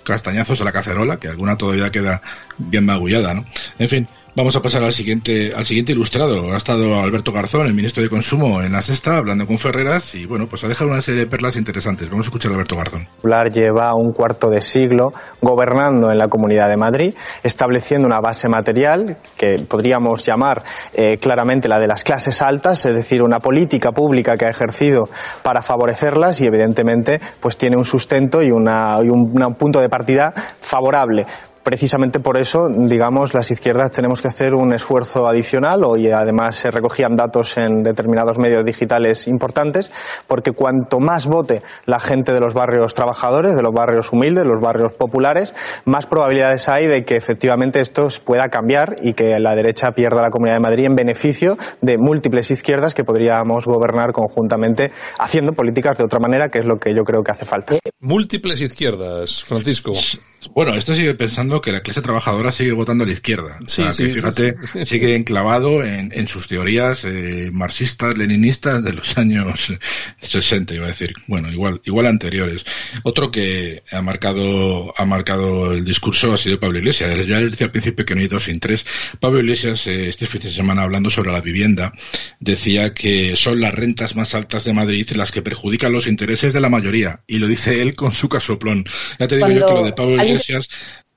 castañazos 0.03 0.61
a 0.61 0.65
la 0.65 0.73
cacerola, 0.73 1.19
que 1.19 1.29
alguna 1.29 1.57
todavía 1.57 1.91
queda 1.91 2.23
bien 2.59 2.85
magullada, 2.85 3.35
¿no? 3.35 3.45
En 3.79 3.89
fin, 3.89 4.09
Vamos 4.35 4.57
a 4.57 4.63
pasar 4.63 4.83
al 4.83 4.95
siguiente, 4.95 5.53
al 5.55 5.67
siguiente 5.67 5.93
ilustrado. 5.93 6.55
Ha 6.55 6.57
estado 6.57 6.99
Alberto 6.99 7.33
Garzón, 7.33 7.67
el 7.67 7.75
ministro 7.75 8.03
de 8.03 8.09
Consumo, 8.09 8.63
en 8.63 8.73
la 8.73 8.81
sexta, 8.81 9.19
hablando 9.19 9.47
con 9.47 9.59
Ferreras 9.59 10.15
y 10.15 10.25
bueno, 10.25 10.47
pues 10.47 10.65
ha 10.65 10.69
dejado 10.69 10.91
una 10.91 11.03
serie 11.03 11.21
de 11.21 11.27
perlas 11.27 11.55
interesantes. 11.57 12.09
Vamos 12.09 12.25
a 12.25 12.29
escuchar 12.29 12.51
a 12.51 12.55
Alberto 12.55 12.75
Garzón. 12.75 13.07
Lleva 13.53 13.95
un 13.95 14.15
cuarto 14.15 14.49
de 14.49 14.63
siglo 14.63 15.13
gobernando 15.43 16.11
en 16.11 16.17
la 16.17 16.29
Comunidad 16.29 16.71
de 16.71 16.79
Madrid, 16.79 17.15
estableciendo 17.43 18.07
una 18.07 18.21
base 18.21 18.49
material 18.49 19.19
que 19.37 19.67
podríamos 19.69 20.25
llamar 20.25 20.65
eh, 20.95 21.19
claramente 21.19 21.69
la 21.69 21.79
de 21.79 21.89
las 21.89 22.03
clases 22.03 22.41
altas, 22.41 22.87
es 22.87 22.95
decir, 22.95 23.23
una 23.23 23.39
política 23.39 23.93
pública 23.93 24.39
que 24.39 24.47
ha 24.47 24.51
ejercido 24.51 25.11
para 25.43 25.61
favorecerlas 25.61 26.41
y 26.41 26.47
evidentemente 26.47 27.21
pues 27.39 27.59
tiene 27.59 27.77
un 27.77 27.85
sustento 27.85 28.43
y, 28.43 28.51
una, 28.51 28.97
y 29.05 29.11
un 29.11 29.35
punto 29.59 29.79
de 29.83 29.91
partida 29.91 30.33
favorable 30.63 31.27
precisamente 31.63 32.21
por 32.21 32.39
eso, 32.39 32.69
digamos, 32.69 33.35
las 33.35 33.51
izquierdas 33.51 33.93
tenemos 33.93 34.23
que 34.23 34.29
hacer 34.29 34.55
un 34.55 34.73
esfuerzo 34.73 35.27
adicional. 35.27 35.85
Hoy 35.85 36.11
además 36.11 36.57
se 36.57 36.71
recogían 36.71 37.15
datos 37.15 37.57
en 37.57 37.83
determinados 37.83 38.39
medios 38.39 38.65
digitales 38.65 39.29
importantes, 39.29 39.91
porque 40.27 40.53
cuanto 40.53 41.01
más 41.01 41.27
vote 41.27 41.63
la 41.87 42.01
gente 42.01 42.33
de 42.33 42.41
los 42.41 42.55
barrios 42.55 42.95
trabajadores, 42.95 43.57
de 43.57 43.63
los 43.63 43.73
barrios 43.73 44.13
humildes, 44.13 44.45
de 44.45 44.51
los 44.51 44.61
barrios 44.61 44.93
populares, 44.93 45.55
más 45.85 46.07
probabilidades 46.07 46.69
hay 46.69 46.87
de 46.87 47.05
que 47.05 47.17
efectivamente 47.17 47.81
esto 47.81 48.09
pueda 48.25 48.49
cambiar 48.49 48.97
y 49.03 49.15
que 49.15 49.39
la 49.39 49.55
derecha 49.55 49.93
pierda 49.93 50.23
la 50.23 50.31
Comunidad 50.31 50.57
de 50.57 50.61
Madrid 50.61 50.85
en 50.87 50.95
beneficio 50.95 51.57
de 51.81 51.99
múltiples 51.99 52.51
izquierdas 52.51 52.95
que 52.95 53.05
podríamos 53.05 53.67
gobernar 53.67 54.13
conjuntamente 54.13 54.93
haciendo 55.19 55.53
políticas 55.53 55.99
de 55.99 56.05
otra 56.05 56.19
manera, 56.19 56.49
que 56.49 56.59
es 56.59 56.65
lo 56.65 56.79
que 56.79 56.95
yo 56.95 57.05
creo 57.05 57.23
que 57.23 57.31
hace 57.31 57.45
falta. 57.45 57.75
Múltiples 58.01 58.61
izquierdas, 58.61 59.45
Francisco. 59.45 59.93
Bueno, 60.51 60.75
esto 60.75 60.95
sigue 60.95 61.15
pensando 61.15 61.61
que 61.61 61.73
la 61.73 61.81
clase 61.81 62.03
trabajadora 62.03 62.51
sigue 62.53 62.73
votando 62.73 63.05
a 63.05 63.07
la 63.07 63.13
izquierda. 63.13 63.59
Sí, 63.67 63.85
sí, 63.93 64.09
fíjate, 64.09 64.57
sigue 64.85 65.15
enclavado 65.15 65.85
en, 65.85 66.13
en 66.15 66.27
sus 66.27 66.49
teorías 66.49 67.05
eh, 67.05 67.51
marxistas, 67.53 68.17
leninistas 68.17 68.83
de 68.83 68.93
los 68.93 69.17
años 69.19 69.73
60, 70.21 70.75
iba 70.75 70.87
a 70.87 70.89
decir. 70.89 71.15
Bueno, 71.27 71.51
igual, 71.51 71.81
igual 71.85 72.07
anteriores. 72.07 72.65
Otro 73.05 73.31
que 73.31 73.83
ha 73.93 74.03
marcado, 74.03 74.93
ha 74.97 75.05
marcado 75.05 75.73
el 75.73 75.85
discurso 75.85 76.33
ha 76.33 76.37
sido 76.37 76.59
Pablo 76.59 76.79
Iglesias. 76.79 77.15
Ya 77.27 77.41
le 77.41 77.51
decía 77.51 77.67
al 77.67 77.73
principio 77.73 78.05
que 78.05 78.15
no 78.15 78.21
hay 78.21 78.29
dos 78.29 78.45
sin 78.45 78.59
tres. 78.59 78.85
Pablo 79.21 79.41
Iglesias, 79.41 79.87
eh, 79.87 80.09
este 80.09 80.27
fin 80.27 80.41
de 80.41 80.51
semana 80.51 80.83
hablando 80.83 81.09
sobre 81.09 81.33
la 81.33 81.41
vivienda, 81.41 81.93
decía 82.41 82.93
que 82.93 83.37
son 83.37 83.61
las 83.61 83.75
rentas 83.75 84.17
más 84.17 84.35
altas 84.35 84.65
de 84.65 84.73
Madrid 84.73 85.09
las 85.15 85.31
que 85.31 85.43
perjudican 85.43 85.93
los 85.93 86.07
intereses 86.07 86.53
de 86.53 86.61
la 86.61 86.69
mayoría. 86.69 87.21
Y 87.27 87.39
lo 87.39 87.47
dice 87.47 87.81
él 87.81 87.95
con 87.95 88.13
su 88.13 88.29
casoplón. 88.29 88.85
Ya 89.19 89.29
te 89.29 89.37
digo 89.37 89.49
yo 89.51 89.67
que 89.67 89.73
lo 89.75 89.85
de 89.85 89.93
Pablo 89.93 90.15
Iglesias 90.17 90.32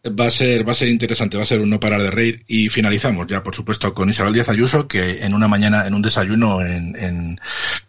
va 0.07 0.27
a 0.27 0.31
ser 0.31 0.67
va 0.67 0.71
a 0.71 0.75
ser 0.75 0.87
interesante, 0.87 1.37
va 1.37 1.43
a 1.43 1.47
ser 1.47 1.61
un 1.61 1.69
no 1.69 1.79
parar 1.79 2.01
de 2.01 2.11
reír 2.11 2.43
y 2.47 2.69
finalizamos 2.69 3.27
ya 3.27 3.41
por 3.41 3.55
supuesto 3.55 3.93
con 3.93 4.09
Isabel 4.09 4.33
Díaz 4.33 4.49
Ayuso 4.49 4.87
que 4.87 5.23
en 5.25 5.33
una 5.33 5.47
mañana 5.47 5.87
en 5.87 5.93
un 5.93 6.01
desayuno 6.01 6.61
en, 6.61 6.95
en, 6.95 7.39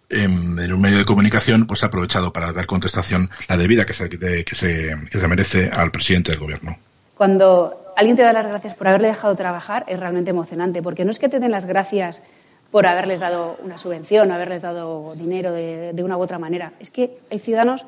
en, 0.08 0.72
un 0.72 0.80
medio 0.80 0.98
de 0.98 1.04
comunicación 1.04 1.66
pues 1.66 1.82
ha 1.82 1.86
aprovechado 1.86 2.32
para 2.32 2.52
dar 2.52 2.66
contestación 2.66 3.30
la 3.48 3.56
debida 3.56 3.84
que 3.84 3.92
se, 3.92 4.08
que 4.08 4.54
se, 4.54 4.94
que 5.10 5.20
se 5.20 5.28
merece 5.28 5.70
al 5.74 5.90
presidente 5.90 6.30
del 6.30 6.40
gobierno. 6.40 6.78
Cuando 7.16 7.92
alguien 7.96 8.16
te 8.16 8.22
da 8.22 8.32
las 8.32 8.46
gracias 8.46 8.74
por 8.74 8.88
haberle 8.88 9.08
dejado 9.08 9.36
trabajar 9.36 9.84
es 9.86 10.00
realmente 10.00 10.30
emocionante 10.30 10.82
porque 10.82 11.04
no 11.04 11.10
es 11.10 11.18
que 11.18 11.28
te 11.28 11.38
den 11.38 11.50
las 11.50 11.66
gracias 11.66 12.22
por 12.70 12.86
haberles 12.86 13.20
dado 13.20 13.58
una 13.62 13.78
subvención, 13.78 14.32
haberles 14.32 14.62
dado 14.62 15.14
dinero 15.16 15.52
de, 15.52 15.92
de 15.92 16.02
una 16.02 16.16
u 16.16 16.20
otra 16.20 16.38
manera. 16.38 16.72
Es 16.80 16.90
que 16.90 17.18
hay 17.30 17.38
ciudadanos 17.38 17.84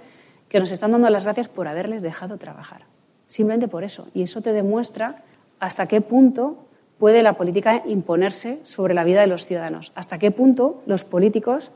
que 0.49 0.61
nos 0.61 0.71
están 0.71 0.92
dando 0.92 1.11
las 1.11 1.25
gracias 1.25 1.49
por 1.49 1.66
haberles 1.66 2.02
dejado 2.02 2.38
trabajar. 2.38 2.83
Simplemente 3.29 3.69
por 3.69 3.85
eso. 3.85 4.09
Y 4.15 4.23
eso 4.23 4.41
te 4.41 4.53
demuestra 4.53 5.23
hasta 5.61 5.87
qué 5.87 6.01
punto 6.01 6.57
puede 6.99 7.23
la 7.23 7.35
política 7.35 7.83
imponerse 7.87 8.59
sobre 8.65 8.95
la 8.95 9.05
vida 9.05 9.21
de 9.21 9.29
los 9.29 9.47
ciudadanos. 9.47 9.93
Hasta 9.95 10.19
qué 10.19 10.31
punto 10.31 10.83
los 10.87 11.05
políticos, 11.05 11.71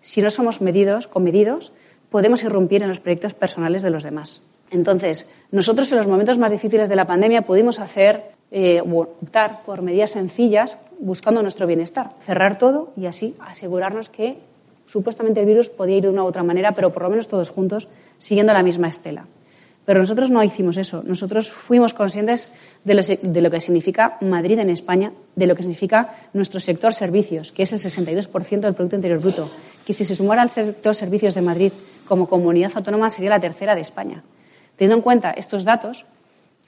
si 0.00 0.22
no 0.22 0.30
somos 0.30 0.60
medidos, 0.60 1.08
comedidos, 1.08 1.72
podemos 2.10 2.42
irrumpir 2.44 2.82
en 2.82 2.88
los 2.88 3.00
proyectos 3.00 3.34
personales 3.34 3.82
de 3.82 3.90
los 3.90 4.04
demás. 4.04 4.42
Entonces, 4.70 5.26
nosotros 5.50 5.90
en 5.92 5.98
los 5.98 6.06
momentos 6.06 6.38
más 6.38 6.52
difíciles 6.52 6.88
de 6.88 6.96
la 6.96 7.06
pandemia 7.06 7.42
pudimos 7.42 7.80
hacer, 7.80 8.32
eh, 8.50 8.80
optar 8.80 9.62
por 9.64 9.82
medidas 9.82 10.10
sencillas 10.10 10.76
buscando 11.00 11.42
nuestro 11.42 11.66
bienestar, 11.66 12.10
cerrar 12.20 12.58
todo 12.58 12.92
y 12.96 13.06
así 13.06 13.36
asegurarnos 13.40 14.08
que 14.08 14.38
supuestamente 14.86 15.40
el 15.40 15.46
virus 15.46 15.70
podía 15.70 15.96
ir 15.96 16.02
de 16.02 16.10
una 16.10 16.24
u 16.24 16.26
otra 16.26 16.42
manera, 16.42 16.72
pero 16.72 16.92
por 16.92 17.02
lo 17.02 17.10
menos 17.10 17.28
todos 17.28 17.50
juntos, 17.50 17.88
siguiendo 18.18 18.52
la 18.52 18.62
misma 18.62 18.88
estela. 18.88 19.26
Pero 19.88 20.00
nosotros 20.00 20.30
no 20.30 20.44
hicimos 20.44 20.76
eso. 20.76 21.02
Nosotros 21.02 21.50
fuimos 21.50 21.94
conscientes 21.94 22.50
de 22.84 22.92
lo, 23.40 23.50
que 23.50 23.58
significa 23.58 24.18
Madrid 24.20 24.58
en 24.58 24.68
España, 24.68 25.12
de 25.34 25.46
lo 25.46 25.56
que 25.56 25.62
significa 25.62 26.14
nuestro 26.34 26.60
sector 26.60 26.92
servicios, 26.92 27.52
que 27.52 27.62
es 27.62 27.72
el 27.72 27.78
62% 27.78 28.60
del 28.60 28.74
Producto 28.74 28.96
Interior 28.96 29.18
Bruto, 29.18 29.50
que 29.86 29.94
si 29.94 30.04
se 30.04 30.14
sumara 30.14 30.42
al 30.42 30.50
sector 30.50 30.94
servicios 30.94 31.34
de 31.34 31.40
Madrid 31.40 31.72
como 32.06 32.28
comunidad 32.28 32.72
autónoma 32.74 33.08
sería 33.08 33.30
la 33.30 33.40
tercera 33.40 33.74
de 33.74 33.80
España. 33.80 34.22
Teniendo 34.76 34.96
en 34.96 35.02
cuenta 35.02 35.30
estos 35.30 35.64
datos, 35.64 36.04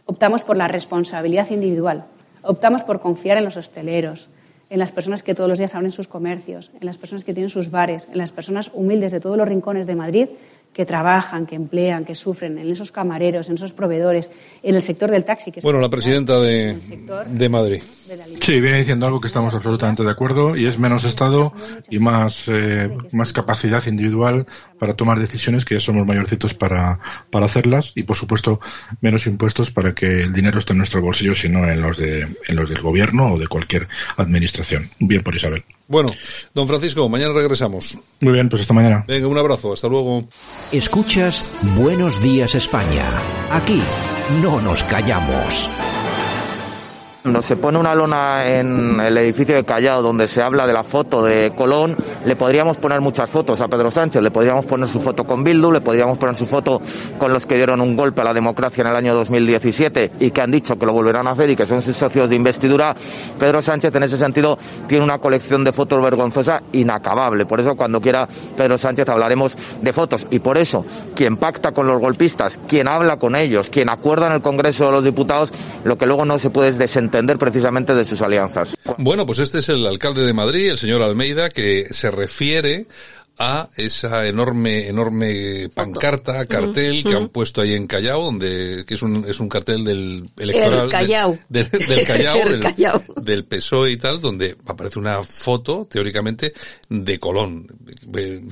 optamos 0.07 0.41
por 0.41 0.57
la 0.57 0.67
responsabilidad 0.67 1.51
individual, 1.51 2.07
optamos 2.41 2.85
por 2.85 3.01
confiar 3.01 3.37
en 3.37 3.45
los 3.45 3.59
hosteleros, 3.59 4.31
en 4.71 4.79
las 4.79 4.93
personas 4.93 5.23
que 5.23 5.35
todos 5.35 5.51
los 5.51 5.59
días 5.59 5.75
abren 5.75 5.93
sus 5.93 6.09
comercios, 6.09 6.71
en 6.81 6.87
las 6.87 6.97
personas 6.97 7.25
que 7.25 7.35
tienen 7.35 7.51
sus 7.51 7.71
bares, 7.71 8.09
en 8.11 8.17
las 8.17 8.33
personas 8.33 8.71
humildes 8.73 9.13
de 9.13 9.21
todos 9.21 9.37
los 9.37 9.47
rincones 9.47 9.87
de 9.87 9.95
Madrid 9.95 10.29
que 10.73 10.87
trabajan, 10.87 11.47
que 11.47 11.57
emplean, 11.57 12.05
que 12.05 12.15
sufren, 12.15 12.57
en 12.59 12.71
esos 12.71 12.93
camareros, 12.93 13.49
en 13.49 13.57
esos 13.57 13.73
proveedores, 13.73 14.31
en 14.63 14.75
el 14.75 14.83
sector 14.83 15.11
del 15.11 15.25
taxi. 15.25 15.51
Que 15.51 15.61
bueno, 15.61 15.81
la 15.81 15.89
presidenta 15.89 16.39
de, 16.39 16.79
de 17.27 17.49
Madrid. 17.49 17.83
Sí, 18.41 18.61
viene 18.61 18.79
diciendo 18.79 19.07
algo 19.07 19.21
que 19.21 19.29
estamos 19.29 19.55
absolutamente 19.55 20.03
de 20.03 20.11
acuerdo 20.11 20.57
y 20.57 20.67
es 20.67 20.79
menos 20.79 21.05
Estado 21.05 21.53
y 21.89 21.99
más, 21.99 22.49
eh, 22.49 22.91
más 23.13 23.33
capacidad 23.33 23.85
individual 23.87 24.47
para 24.79 24.95
tomar 24.95 25.19
decisiones, 25.19 25.65
que 25.65 25.75
ya 25.75 25.81
somos 25.81 26.07
mayorcitos 26.07 26.55
para, 26.55 26.99
para 27.31 27.47
hacerlas 27.47 27.93
y, 27.95 28.05
por 28.05 28.17
supuesto, 28.17 28.61
menos 29.01 29.27
impuestos 29.27 29.71
para 29.71 29.95
que 29.95 30.23
el 30.23 30.33
dinero 30.33 30.59
esté 30.59 30.73
en 30.73 30.79
nuestro 30.79 31.03
bolsillo, 31.03 31.35
sino 31.35 31.69
en 31.69 31.81
los, 31.83 31.97
de, 31.97 32.23
en 32.23 32.57
los 32.57 32.69
del 32.69 32.81
gobierno 32.81 33.35
o 33.35 33.39
de 33.39 33.49
cualquier 33.49 33.89
administración. 34.17 34.89
Bien 34.99 35.23
por 35.23 35.35
Isabel. 35.35 35.65
Bueno, 35.91 36.13
don 36.55 36.69
Francisco, 36.69 37.09
mañana 37.09 37.33
regresamos. 37.35 37.99
Muy 38.21 38.33
bien, 38.33 38.49
pues 38.49 38.63
hasta 38.63 38.73
mañana. 38.73 39.05
Venga, 39.09 39.27
un 39.27 39.37
abrazo, 39.37 39.73
hasta 39.73 39.89
luego. 39.89 40.25
Escuchas 40.71 41.45
Buenos 41.77 42.23
Días 42.23 42.55
España. 42.55 43.05
Aquí 43.51 43.83
no 44.41 44.61
nos 44.61 44.85
callamos. 44.85 45.69
Cuando 47.23 47.43
se 47.43 47.57
pone 47.57 47.79
una 47.79 47.95
lona 47.95 48.47
en 48.47 48.99
el 48.99 49.19
edificio 49.19 49.55
de 49.55 49.63
Callao 49.63 50.01
donde 50.01 50.27
se 50.27 50.41
habla 50.41 50.67
de 50.67 50.73
la 50.73 50.85
foto 50.85 51.23
de 51.23 51.51
Colón, 51.51 51.95
le 52.25 52.35
podríamos 52.35 52.79
poner 52.79 53.03
muchas 53.03 53.29
fotos 53.29 53.61
a 53.61 53.69
Pedro 53.69 53.91
Sánchez. 53.91 54.23
Le 54.23 54.31
podríamos 54.31 54.65
poner 54.65 54.89
su 54.89 55.01
foto 55.01 55.25
con 55.25 55.45
Bildu, 55.45 55.71
le 55.71 55.83
podríamos 55.83 56.17
poner 56.17 56.35
su 56.35 56.47
foto 56.47 56.81
con 57.19 57.31
los 57.35 57.45
que 57.45 57.57
dieron 57.57 57.83
un 57.83 57.95
golpe 57.95 58.23
a 58.23 58.25
la 58.25 58.33
democracia 58.33 58.81
en 58.81 58.87
el 58.87 58.97
año 58.97 59.15
2017 59.15 60.13
y 60.19 60.31
que 60.31 60.41
han 60.41 60.51
dicho 60.51 60.79
que 60.79 60.87
lo 60.87 60.95
volverán 60.95 61.27
a 61.27 61.33
hacer 61.33 61.51
y 61.51 61.57
que 61.57 61.67
son 61.67 61.83
sus 61.83 61.95
socios 61.95 62.31
de 62.31 62.37
investidura. 62.37 62.97
Pedro 63.39 63.61
Sánchez 63.61 63.95
en 63.95 64.03
ese 64.03 64.17
sentido 64.17 64.57
tiene 64.87 65.05
una 65.05 65.19
colección 65.19 65.63
de 65.63 65.73
fotos 65.73 66.03
vergonzosa 66.03 66.63
inacabable. 66.73 67.45
Por 67.45 67.61
eso 67.61 67.77
cuando 67.77 68.01
quiera 68.01 68.27
Pedro 68.57 68.79
Sánchez 68.79 69.07
hablaremos 69.11 69.59
de 69.83 69.93
fotos. 69.93 70.27
Y 70.31 70.39
por 70.39 70.57
eso 70.57 70.87
quien 71.15 71.37
pacta 71.37 71.73
con 71.73 71.87
los 71.87 72.01
golpistas, 72.01 72.59
quien 72.67 72.89
habla 72.89 73.19
con 73.19 73.37
ellos, 73.37 73.69
quien 73.69 73.91
acuerda 73.91 74.29
en 74.29 74.33
el 74.33 74.41
Congreso 74.41 74.87
de 74.87 74.93
los 74.93 75.05
Diputados, 75.05 75.53
lo 75.85 75.99
que 75.99 76.07
luego 76.07 76.25
no 76.25 76.39
se 76.39 76.49
puede 76.49 76.71
es 76.71 76.79
entender 77.11 77.39
precisamente 77.39 77.93
de 77.93 78.05
sus 78.05 78.23
alianzas. 78.23 78.77
Bueno, 78.99 79.27
pues 79.27 79.41
este 79.41 79.59
es 79.59 79.69
el 79.69 79.85
alcalde 79.87 80.25
de 80.25 80.33
Madrid, 80.33 80.71
el 80.71 80.79
señor 80.79 81.03
Almeida, 81.03 81.49
que 81.49 81.89
se 81.91 82.11
refiere 82.11 82.87
a 83.43 83.71
esa 83.75 84.27
enorme 84.27 84.87
enorme 84.87 85.71
pancarta, 85.73 86.45
cartel 86.45 87.03
que 87.03 87.17
han 87.17 87.31
puesto 87.31 87.63
ahí 87.63 87.75
en 87.75 87.87
Callao, 87.87 88.23
donde 88.23 88.85
que 88.87 88.95
es 88.95 89.03
un 89.03 89.25
es 89.27 89.41
un 89.41 89.49
cartel 89.49 89.83
del 89.83 90.29
electoral 90.39 90.85
el 90.85 90.91
Callao. 90.91 91.39
del, 91.49 91.71
del, 91.71 92.07
Callao, 92.07 92.37
del, 92.51 92.61
Callao. 92.61 93.03
del 93.17 93.45
PSOE 93.47 93.93
y 93.93 93.97
tal, 93.97 94.21
donde 94.21 94.57
aparece 94.67 94.99
una 94.99 95.23
foto 95.23 95.89
teóricamente 95.91 96.53
de 96.91 97.19
Colón. 97.19 97.67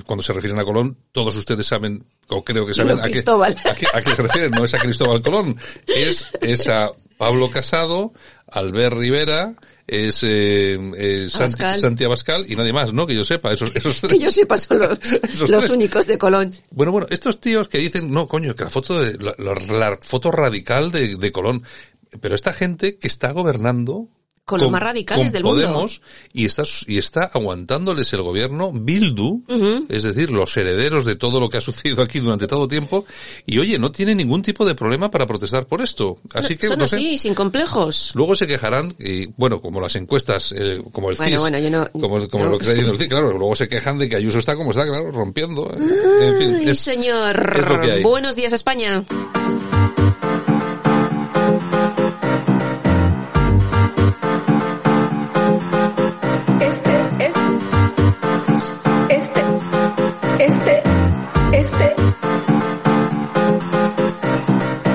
Cuando 0.07 0.23
se 0.23 0.33
refieren 0.33 0.59
a 0.59 0.63
Colón, 0.63 0.97
todos 1.11 1.35
ustedes 1.35 1.67
saben 1.67 2.03
o 2.27 2.43
creo 2.43 2.65
que 2.65 2.73
saben 2.73 2.99
a 2.99 3.03
qué, 3.03 3.19
a, 3.19 3.73
qué, 3.75 3.87
a 3.93 4.01
qué 4.01 4.15
se 4.15 4.23
refieren, 4.23 4.51
no 4.51 4.65
es 4.65 4.73
a 4.73 4.79
Cristóbal 4.79 5.21
Colón, 5.21 5.55
es 5.85 6.25
esa 6.41 6.91
Pablo 7.19 7.51
Casado, 7.51 8.13
Albert 8.47 8.95
Rivera, 8.95 9.53
es 9.85 10.23
eh, 10.23 10.79
eh, 10.95 11.27
Santi, 11.29 12.05
Abascal 12.05 12.45
y 12.47 12.55
nadie 12.55 12.71
más, 12.71 12.93
¿no? 12.93 13.05
Que 13.05 13.13
yo 13.13 13.25
sepa, 13.25 13.51
esos, 13.51 13.75
esos 13.75 13.99
tres. 13.99 14.13
Que 14.17 14.19
yo 14.19 14.31
sepa 14.31 14.57
son 14.57 14.79
los, 14.79 15.69
únicos 15.69 16.07
de 16.07 16.17
Colón. 16.17 16.55
Bueno, 16.71 16.93
bueno, 16.93 17.07
estos 17.09 17.41
tíos 17.41 17.67
que 17.67 17.79
dicen, 17.79 18.09
no, 18.09 18.25
coño, 18.25 18.55
que 18.55 18.63
la 18.63 18.69
foto 18.69 19.01
de, 19.01 19.17
la, 19.17 19.33
la, 19.37 19.99
foto 20.01 20.31
radical 20.31 20.93
de, 20.93 21.17
de 21.17 21.31
Colón, 21.33 21.61
pero 22.21 22.35
esta 22.35 22.53
gente 22.53 22.97
que 22.97 23.07
está 23.07 23.33
gobernando 23.33 24.07
con, 24.49 24.61
los 24.61 24.71
más 24.71 24.81
radicales 24.81 25.31
del 25.31 25.43
Podemos, 25.43 26.01
y 26.33 26.45
está, 26.45 26.63
y 26.87 26.97
está 26.97 27.25
aguantándoles 27.33 28.11
el 28.13 28.21
gobierno 28.21 28.71
Bildu, 28.73 29.43
es 29.89 30.03
decir, 30.03 30.31
los 30.31 30.55
herederos 30.57 31.05
de 31.05 31.15
todo 31.15 31.39
lo 31.39 31.49
que 31.49 31.57
ha 31.57 31.61
sucedido 31.61 32.01
aquí 32.01 32.19
durante 32.19 32.47
todo 32.47 32.67
tiempo, 32.67 33.05
y 33.45 33.59
oye, 33.59 33.77
no 33.77 33.91
tiene 33.91 34.15
ningún 34.15 34.41
tipo 34.41 34.65
de 34.65 34.75
problema 34.75 35.11
para 35.11 35.25
protestar 35.25 35.65
por 35.67 35.81
esto. 35.81 36.17
Así 36.33 36.57
que, 36.57 36.67
Son 36.67 36.79
no 36.79 36.85
así, 36.85 37.17
sin 37.17 37.35
complejos. 37.35 38.11
Luego 38.15 38.35
se 38.35 38.47
quejarán, 38.47 38.95
y 38.99 39.27
bueno, 39.37 39.61
como 39.61 39.79
las 39.79 39.95
encuestas, 39.95 40.53
eh, 40.57 40.81
como 40.91 41.11
el 41.11 41.17
CIS, 41.17 41.35
como, 41.91 42.27
como 42.27 42.45
lo 42.45 42.57
que 42.57 42.63
está 42.63 42.73
diciendo 42.73 42.93
el 42.93 42.97
CIS, 42.97 43.07
claro, 43.07 43.37
luego 43.37 43.55
se 43.55 43.67
quejan 43.67 43.99
de 43.99 44.09
que 44.09 44.15
Ayuso 44.15 44.39
está 44.39 44.55
como 44.55 44.71
está, 44.71 44.85
claro, 44.85 45.11
rompiendo. 45.11 45.69
Eh. 45.71 46.27
en 46.27 46.63
fin, 46.63 46.75
señor. 46.75 48.01
Buenos 48.01 48.35
días, 48.35 48.53
España. 48.53 49.05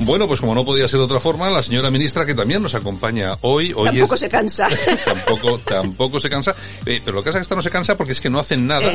Bueno, 0.00 0.26
pues 0.26 0.40
como 0.40 0.54
no 0.54 0.64
podía 0.64 0.88
ser 0.88 0.98
de 0.98 1.04
otra 1.04 1.20
forma, 1.20 1.50
la 1.50 1.62
señora 1.62 1.90
ministra 1.90 2.24
que 2.24 2.34
también 2.34 2.62
nos 2.62 2.74
acompaña 2.74 3.36
hoy, 3.42 3.72
hoy 3.76 3.86
tampoco 3.86 4.16
se 4.16 4.28
cansa. 4.28 4.68
tampoco, 5.04 5.58
tampoco 5.58 6.18
se 6.18 6.30
cansa. 6.30 6.54
Eh, 6.86 7.02
pero 7.04 7.16
lo 7.16 7.22
que 7.22 7.28
pasa 7.28 7.38
es 7.38 7.40
que 7.40 7.42
esta 7.42 7.54
no 7.54 7.62
se 7.62 7.70
cansa 7.70 7.96
porque 7.96 8.12
es 8.12 8.20
que 8.20 8.30
no 8.30 8.38
hacen 8.38 8.66
nada 8.66 8.90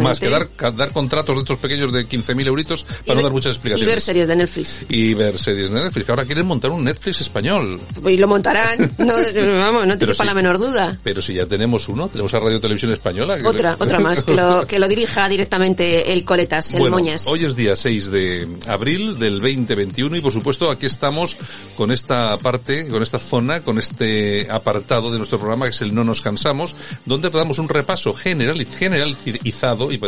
más 0.00 0.18
que 0.18 0.28
dar, 0.28 0.48
dar 0.74 0.92
contratos 0.92 1.36
de 1.36 1.42
estos 1.42 1.58
pequeños 1.58 1.92
de 1.92 2.06
15.000 2.06 2.46
euritos 2.46 2.84
para 3.06 3.16
no 3.16 3.22
dar 3.22 3.32
muchas 3.32 3.52
explicaciones. 3.54 3.88
Y 3.88 3.90
ver 3.90 4.00
series 4.00 4.28
de 4.28 4.36
Netflix. 4.36 4.80
Y 4.88 5.14
ver 5.14 5.38
series 5.38 5.70
de 5.70 5.80
Netflix, 5.80 6.04
que 6.04 6.12
ahora 6.12 6.24
quieren 6.24 6.46
montar 6.46 6.72
un 6.72 6.82
Netflix 6.82 7.20
español. 7.20 7.80
Y 8.04 8.16
lo 8.16 8.26
montarán, 8.26 8.90
no, 8.98 9.14
vamos, 9.60 9.86
no 9.86 9.96
te 9.96 10.06
quepa 10.06 10.24
la 10.24 10.34
menor 10.34 10.58
duda. 10.58 10.98
Pero 11.04 11.22
si 11.22 11.34
ya 11.34 11.46
tenemos 11.46 11.88
uno, 11.88 12.08
tenemos 12.08 12.34
a 12.34 12.40
Radio 12.40 12.60
Televisión 12.60 12.92
Española. 12.92 13.38
otra, 13.44 13.76
otra 13.78 14.00
más, 14.00 14.24
que 14.24 14.34
lo, 14.34 14.66
que 14.66 14.80
lo 14.80 14.88
dirija 14.88 15.28
directamente 15.28 16.12
el 16.12 16.24
Coletas, 16.24 16.74
el 16.74 16.90
Moñas. 16.90 17.26
Hoy 17.28 17.44
es 17.44 17.54
día 17.54 17.76
6 17.76 18.10
de 18.10 18.48
abril 18.66 19.18
del 19.18 19.40
2021 19.40 20.16
y 20.16 20.20
por 20.20 20.32
supuesto 20.32 20.47
aquí 20.70 20.86
estamos 20.86 21.36
con 21.76 21.92
esta 21.92 22.38
parte, 22.38 22.88
con 22.88 23.02
esta 23.02 23.18
zona, 23.18 23.60
con 23.60 23.78
este 23.78 24.48
apartado 24.50 25.10
de 25.10 25.18
nuestro 25.18 25.38
programa 25.38 25.66
que 25.66 25.72
es 25.72 25.80
el 25.82 25.94
No 25.94 26.04
nos 26.04 26.20
cansamos, 26.20 26.74
donde 27.04 27.28
damos 27.28 27.58
un 27.58 27.68
repaso 27.68 28.14
general, 28.14 28.64
generalizado 28.66 29.92
y 29.92 30.00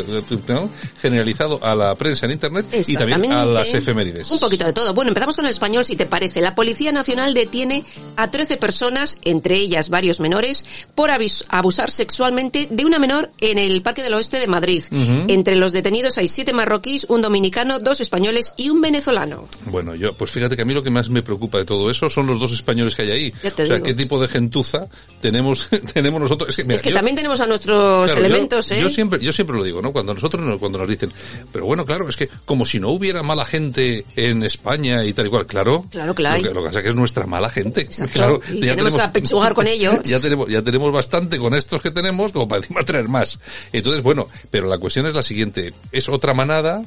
generalizado 1.01 1.61
a 1.63 1.75
la 1.75 1.95
prensa 1.95 2.27
en 2.27 2.33
internet 2.33 2.67
y 2.87 2.95
también 2.95 3.33
a 3.33 3.45
las 3.45 3.73
efemérides. 3.75 4.31
Un 4.31 4.39
poquito 4.39 4.65
de 4.65 4.73
todo. 4.73 4.95
Bueno, 4.95 5.11
empezamos 5.11 5.37
con 5.37 5.45
el 5.45 5.51
español 5.51 5.85
si 5.85 5.95
te 5.97 6.07
parece. 6.07 6.41
La 6.41 6.55
Policía 6.55 6.91
Nacional 6.91 7.35
detiene 7.35 7.85
a 8.17 8.31
13 8.31 8.57
personas, 8.57 9.19
entre 9.25 9.57
ellas 9.57 9.91
varios 9.91 10.21
menores, 10.21 10.65
por 10.95 11.11
abusar 11.11 11.91
sexualmente 11.91 12.67
de 12.71 12.85
una 12.85 12.99
menor 12.99 13.31
en 13.41 13.59
el 13.59 13.83
Parque 13.83 14.03
del 14.03 14.15
Oeste 14.15 14.39
de 14.39 14.47
Madrid. 14.47 14.85
Entre 15.29 15.57
los 15.57 15.73
detenidos 15.73 16.17
hay 16.19 16.29
siete 16.29 16.53
marroquíes, 16.53 17.05
un 17.09 17.21
dominicano, 17.21 17.79
dos 17.79 18.01
españoles 18.01 18.55
y 18.57 18.71
un 18.71 18.81
venezolano. 18.81 19.47
Bueno, 19.67 19.95
yo, 19.95 20.15
pues 20.15 20.30
fíjate 20.33 20.57
que 20.57 20.63
a 20.63 20.65
mí 20.65 20.75
lo 20.75 20.83
que 20.83 20.91
más 20.91 21.09
me 21.09 21.23
preocupa 21.23 21.59
de 21.59 21.65
todo 21.65 21.91
eso 21.91 22.11
son 22.11 22.27
los 22.27 22.39
dos 22.39 22.53
españoles 22.53 22.95
que 22.95 23.03
hay 23.03 23.11
ahí. 23.11 23.35
o 23.45 23.67
sea, 23.67 23.81
qué 23.81 23.95
tipo 23.95 24.21
de 24.21 24.29
gentuza 24.29 24.87
tenemos 25.21 25.69
tenemos 25.95 26.21
nosotros. 26.21 26.57
Es 26.59 26.83
que, 26.83 26.93
también 26.93 27.17
tenemos 27.17 27.41
a 27.41 27.47
nuestros 27.47 28.11
elementos, 28.11 28.69
yo, 28.69 28.75
¿eh? 28.75 28.83
Yo 28.83 28.89
siempre, 28.89 29.19
yo 29.21 29.33
siempre 29.33 29.57
lo 29.57 29.65
digo, 29.65 29.83
¿no? 29.83 29.93
Cuando 29.93 30.15
nosotros 30.15 30.59
cuando 30.59 30.79
nos 30.79 30.89
dicen, 30.89 31.13
pero 31.53 31.67
bueno, 31.67 31.85
claro, 31.85 32.09
es 32.09 32.17
que 32.17 32.29
como 32.45 32.65
si 32.65 32.81
no 32.81 32.91
hubiera 32.91 33.23
mala 33.23 33.45
gente 33.45 34.05
en 34.17 34.43
España 34.43 35.05
y 35.05 35.13
tal 35.13 35.27
y 35.27 35.31
cual, 35.31 35.47
claro. 35.47 35.85
Claro, 35.91 36.15
claro. 36.15 36.39
Lo 36.39 36.49
que, 36.49 36.55
lo 36.55 36.61
que 36.61 36.67
pasa 36.67 36.79
es 36.79 36.83
que 36.85 36.89
es 36.91 36.95
nuestra 36.95 37.27
mala 37.27 37.49
gente. 37.49 37.89
Claro, 38.13 38.41
y 38.51 38.61
ya 38.61 38.73
tenemos, 38.73 38.95
que 38.95 39.01
apechugar 39.03 39.55
con 39.55 39.67
ellos. 39.67 39.97
Ya 40.05 40.19
tenemos, 40.19 40.49
ya 40.49 40.63
tenemos 40.63 40.93
bastante 40.93 41.39
con 41.39 41.55
estos 41.55 41.81
que 41.81 41.91
tenemos 41.91 42.33
como 42.33 42.49
para 42.49 42.61
encima 42.61 42.83
traer 42.83 43.09
más. 43.09 43.39
Entonces, 43.73 44.03
bueno, 44.03 44.29
pero 44.51 44.67
la 44.67 44.79
cuestión 44.79 45.07
es 45.07 45.15
la 45.15 45.23
siguiente. 45.23 45.73
Es 45.93 46.09
otra 46.09 46.35
manada, 46.35 46.83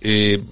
eh, 0.00 0.42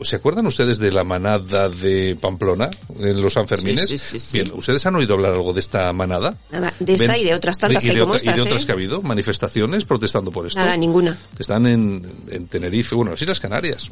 ¿Se 0.00 0.16
acuerdan 0.16 0.46
ustedes 0.46 0.78
de 0.78 0.92
la 0.92 1.02
manada 1.02 1.68
de 1.68 2.16
Pamplona 2.20 2.70
en 3.00 3.20
los 3.20 3.32
Sanfermines? 3.32 3.88
Sí, 3.88 3.98
sí, 3.98 4.20
sí, 4.20 4.38
Bien, 4.38 4.52
¿ustedes 4.54 4.86
han 4.86 4.94
oído 4.94 5.14
hablar 5.14 5.32
algo 5.32 5.52
de 5.52 5.60
esta 5.60 5.92
manada? 5.92 6.36
Nada, 6.52 6.72
de 6.78 6.94
esta 6.94 7.18
y 7.18 7.24
de 7.24 7.34
otras 7.34 7.58
tantas 7.58 7.84
y 7.84 7.88
de, 7.88 7.94
que 7.94 8.00
estas, 8.00 8.22
Y 8.22 8.26
de 8.26 8.40
otras 8.42 8.62
¿eh? 8.62 8.66
que 8.66 8.72
ha 8.72 8.74
habido, 8.74 9.02
manifestaciones 9.02 9.84
protestando 9.84 10.30
por 10.30 10.46
esto. 10.46 10.60
Nada, 10.60 10.76
ninguna. 10.76 11.18
Están 11.36 11.66
en, 11.66 12.06
en 12.30 12.46
Tenerife, 12.46 12.94
bueno, 12.94 13.10
las 13.10 13.20
Islas 13.20 13.40
Canarias. 13.40 13.90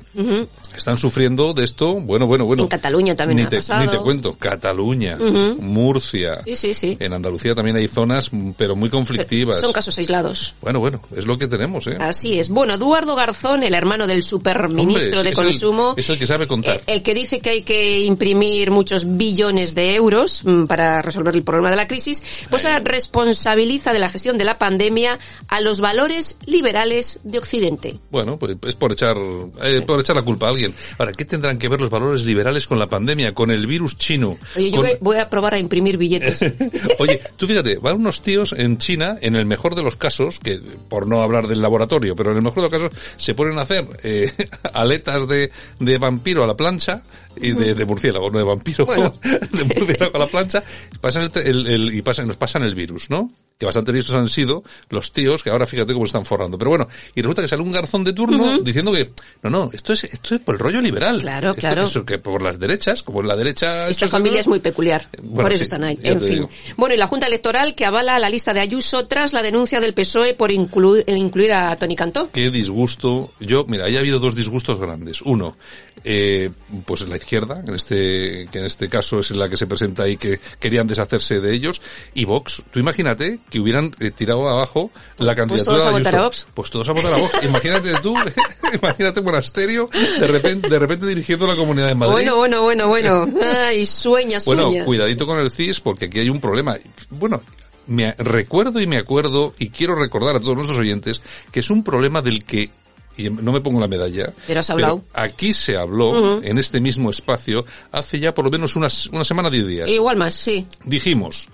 Están 0.76 0.96
sufriendo 0.96 1.52
de 1.54 1.64
esto, 1.64 1.94
bueno, 1.94 2.26
bueno, 2.26 2.46
bueno. 2.46 2.62
En 2.62 2.68
Cataluña 2.68 3.16
también 3.16 3.38
ni 3.38 3.42
ha 3.42 3.48
te, 3.48 3.56
pasado. 3.56 3.84
Ni 3.84 3.88
te 3.90 3.98
cuento, 3.98 4.34
Cataluña, 4.34 5.18
Murcia. 5.58 6.40
Sí, 6.44 6.54
sí, 6.54 6.74
sí. 6.74 6.96
En 7.00 7.14
Andalucía 7.14 7.54
también 7.54 7.76
hay 7.76 7.88
zonas, 7.88 8.30
pero 8.56 8.76
muy 8.76 8.90
conflictivas. 8.90 9.60
Son 9.60 9.72
casos 9.72 9.98
aislados. 9.98 10.54
Bueno, 10.60 10.78
bueno, 10.78 11.00
es 11.16 11.26
lo 11.26 11.36
que 11.36 11.48
tenemos, 11.48 11.88
¿eh? 11.88 11.96
Así 11.98 12.38
es. 12.38 12.48
Bueno, 12.48 12.74
Eduardo 12.74 13.16
Garzón, 13.16 13.64
el 13.64 13.74
hermano 13.74 14.06
del 14.06 14.22
superministro 14.22 15.18
Hombre, 15.18 15.30
de 15.30 15.32
Consumo. 15.32 15.95
Es 15.96 16.08
el 16.10 16.18
que 16.18 16.26
sabe 16.26 16.46
contar. 16.46 16.82
El, 16.86 16.96
el 16.96 17.02
que 17.02 17.14
dice 17.14 17.40
que 17.40 17.50
hay 17.50 17.62
que 17.62 18.00
imprimir 18.00 18.70
muchos 18.70 19.16
billones 19.16 19.74
de 19.74 19.94
euros 19.94 20.42
mm, 20.44 20.64
para 20.64 21.02
resolver 21.02 21.34
el 21.34 21.42
problema 21.42 21.70
de 21.70 21.76
la 21.76 21.86
crisis, 21.86 22.22
pues 22.50 22.64
ahora 22.64 22.80
responsabiliza 22.80 23.92
de 23.92 23.98
la 23.98 24.08
gestión 24.08 24.38
de 24.38 24.44
la 24.44 24.58
pandemia 24.58 25.18
a 25.48 25.60
los 25.60 25.80
valores 25.80 26.36
liberales 26.46 27.20
de 27.24 27.38
Occidente. 27.38 27.96
Bueno, 28.10 28.38
pues 28.38 28.56
es 28.66 28.74
por 28.74 28.92
echar, 28.92 29.16
eh, 29.62 29.82
por 29.86 30.00
echar 30.00 30.16
la 30.16 30.22
culpa 30.22 30.46
a 30.46 30.50
alguien. 30.50 30.74
Ahora, 30.98 31.12
¿qué 31.12 31.24
tendrán 31.24 31.58
que 31.58 31.68
ver 31.68 31.80
los 31.80 31.90
valores 31.90 32.24
liberales 32.24 32.66
con 32.66 32.78
la 32.78 32.86
pandemia, 32.86 33.32
con 33.34 33.50
el 33.50 33.66
virus 33.66 33.96
chino? 33.96 34.36
Oye, 34.56 34.70
yo 34.70 34.82
voy 35.00 35.18
a 35.18 35.28
probar 35.28 35.54
a 35.54 35.58
imprimir 35.58 35.96
billetes. 35.96 36.40
Oye, 36.98 37.20
tú 37.36 37.46
fíjate, 37.46 37.78
van 37.78 37.96
unos 37.96 38.22
tíos 38.22 38.54
en 38.56 38.78
China, 38.78 39.16
en 39.20 39.36
el 39.36 39.46
mejor 39.46 39.74
de 39.74 39.82
los 39.82 39.96
casos, 39.96 40.38
que 40.38 40.60
por 40.88 41.06
no 41.06 41.22
hablar 41.22 41.46
del 41.46 41.62
laboratorio, 41.62 42.14
pero 42.14 42.30
en 42.30 42.38
el 42.38 42.42
mejor 42.42 42.62
de 42.64 42.70
los 42.70 42.90
casos, 42.90 43.02
se 43.16 43.34
ponen 43.34 43.58
a 43.58 43.62
hacer 43.62 43.86
eh, 44.02 44.32
aletas 44.72 45.26
de, 45.28 45.50
de 45.86 45.98
vampiro 45.98 46.44
a 46.44 46.46
la 46.46 46.56
plancha 46.56 47.02
y 47.40 47.52
de, 47.52 47.74
de, 47.74 47.84
murciélago, 47.84 48.30
no 48.30 48.38
de 48.38 48.44
vampiro, 48.44 48.86
bueno. 48.86 49.14
de 49.22 49.64
murciélago 49.64 50.16
a 50.16 50.18
la 50.18 50.26
plancha, 50.26 50.62
pasan 51.00 51.30
el, 51.34 51.46
el, 51.46 51.66
el, 51.66 51.94
y 51.94 52.02
pasan, 52.02 52.28
nos 52.28 52.36
pasan 52.36 52.62
el 52.62 52.74
virus, 52.74 53.10
¿no? 53.10 53.30
Que 53.58 53.64
bastante 53.64 53.90
listos 53.90 54.14
han 54.14 54.28
sido 54.28 54.62
los 54.90 55.12
tíos 55.12 55.42
que 55.42 55.48
ahora 55.48 55.64
fíjate 55.64 55.94
cómo 55.94 56.04
están 56.04 56.26
forrando. 56.26 56.58
Pero 56.58 56.70
bueno, 56.70 56.88
y 57.14 57.22
resulta 57.22 57.40
que 57.40 57.48
sale 57.48 57.62
un 57.62 57.72
garzón 57.72 58.04
de 58.04 58.12
turno 58.12 58.44
uh 58.44 58.46
-huh. 58.58 58.62
diciendo 58.62 58.92
que, 58.92 59.12
no, 59.42 59.48
no, 59.48 59.70
esto 59.72 59.94
es, 59.94 60.04
esto 60.04 60.34
es 60.34 60.40
por 60.42 60.56
el 60.56 60.58
rollo 60.58 60.82
liberal. 60.82 61.20
Claro, 61.22 61.50
esto, 61.50 61.60
claro. 61.60 61.84
Eso, 61.84 62.04
que 62.04 62.18
por 62.18 62.42
las 62.42 62.58
derechas, 62.58 63.02
como 63.02 63.22
en 63.22 63.28
la 63.28 63.36
derecha... 63.36 63.88
Esta 63.88 64.08
familia 64.08 64.40
es 64.40 64.46
muy 64.46 64.58
peculiar. 64.58 65.08
Bueno, 65.22 65.42
por 65.42 65.52
eso 65.52 65.60
sí, 65.60 65.62
están 65.62 65.84
ahí. 65.84 65.98
En 66.02 66.20
fin. 66.20 66.28
Digo. 66.28 66.50
Bueno, 66.76 66.94
y 66.94 66.98
la 66.98 67.06
Junta 67.06 67.28
Electoral 67.28 67.74
que 67.74 67.86
avala 67.86 68.18
la 68.18 68.28
lista 68.28 68.52
de 68.52 68.60
Ayuso 68.60 69.06
tras 69.06 69.32
la 69.32 69.42
denuncia 69.42 69.80
del 69.80 69.94
PSOE 69.94 70.34
por 70.34 70.50
incluir, 70.50 71.04
incluir 71.06 71.52
a 71.52 71.76
Tony 71.76 71.96
Cantó. 71.96 72.30
Qué 72.30 72.50
disgusto. 72.50 73.32
Yo, 73.40 73.64
mira, 73.66 73.86
ahí 73.86 73.96
ha 73.96 74.00
habido 74.00 74.18
dos 74.18 74.34
disgustos 74.34 74.78
grandes. 74.78 75.22
Uno, 75.22 75.56
eh, 76.04 76.50
pues 76.84 77.08
la 77.08 77.16
izquierda, 77.26 77.60
en 77.66 77.74
este, 77.74 78.48
que 78.52 78.60
en 78.60 78.66
este 78.66 78.88
caso 78.88 79.18
es 79.18 79.32
la 79.32 79.48
que 79.48 79.56
se 79.56 79.66
presenta 79.66 80.04
ahí 80.04 80.16
que 80.16 80.38
querían 80.60 80.86
deshacerse 80.86 81.40
de 81.40 81.52
ellos, 81.52 81.82
y 82.14 82.24
Vox. 82.24 82.62
Tú 82.70 82.78
imagínate 82.78 83.40
que 83.50 83.58
hubieran 83.58 83.90
eh, 83.98 84.12
tirado 84.12 84.48
abajo 84.48 84.92
la 85.18 85.34
candidatura 85.34 85.74
pues 85.74 85.82
todos 85.82 85.82
de 85.82 85.88
a 85.88 85.92
votar 85.92 86.14
Ayuso. 86.14 86.22
a 86.22 86.24
Vox. 86.24 86.46
Pues 86.54 86.70
todos 86.70 86.88
a 86.88 86.92
votar 86.92 87.14
a 87.14 87.16
Vox. 87.16 87.34
imagínate 87.42 87.92
tú, 88.00 88.14
imagínate 88.82 89.20
Monasterio, 89.22 89.90
de 90.20 90.26
repente, 90.28 90.68
de 90.68 90.78
repente 90.78 91.06
dirigiendo 91.06 91.48
la 91.48 91.56
comunidad 91.56 91.88
de 91.88 91.96
Madrid. 91.96 92.12
Bueno, 92.12 92.36
bueno, 92.36 92.62
bueno, 92.62 92.88
bueno. 92.88 93.26
Ay, 93.42 93.84
sueña, 93.84 94.38
sueña. 94.38 94.64
Bueno, 94.64 94.84
cuidadito 94.84 95.26
con 95.26 95.40
el 95.40 95.50
CIS 95.50 95.80
porque 95.80 96.04
aquí 96.04 96.20
hay 96.20 96.30
un 96.30 96.40
problema. 96.40 96.76
Bueno, 97.10 97.42
me 97.88 98.12
recuerdo 98.18 98.80
y 98.80 98.86
me 98.86 98.98
acuerdo 98.98 99.52
y 99.58 99.70
quiero 99.70 99.96
recordar 99.96 100.36
a 100.36 100.40
todos 100.40 100.54
nuestros 100.54 100.78
oyentes 100.78 101.22
que 101.50 101.60
es 101.60 101.70
un 101.70 101.82
problema 101.82 102.22
del 102.22 102.44
que 102.44 102.70
y 103.16 103.30
no 103.30 103.52
me 103.52 103.60
pongo 103.60 103.80
la 103.80 103.88
medalla. 103.88 104.32
Pero 104.46 104.60
has 104.60 104.70
hablado. 104.70 105.02
Pero 105.12 105.24
aquí 105.24 105.52
se 105.52 105.76
habló, 105.76 106.10
uh 106.10 106.14
-huh. 106.14 106.40
en 106.44 106.58
este 106.58 106.80
mismo 106.80 107.10
espacio, 107.10 107.64
hace 107.92 108.20
ya 108.20 108.34
por 108.34 108.44
lo 108.44 108.50
menos 108.50 108.76
unas, 108.76 109.06
una 109.08 109.24
semana, 109.24 109.50
diez 109.50 109.66
días. 109.66 109.90
Igual 109.90 110.16
más, 110.16 110.34
sí. 110.34 110.66
Dijimos, 110.84 111.48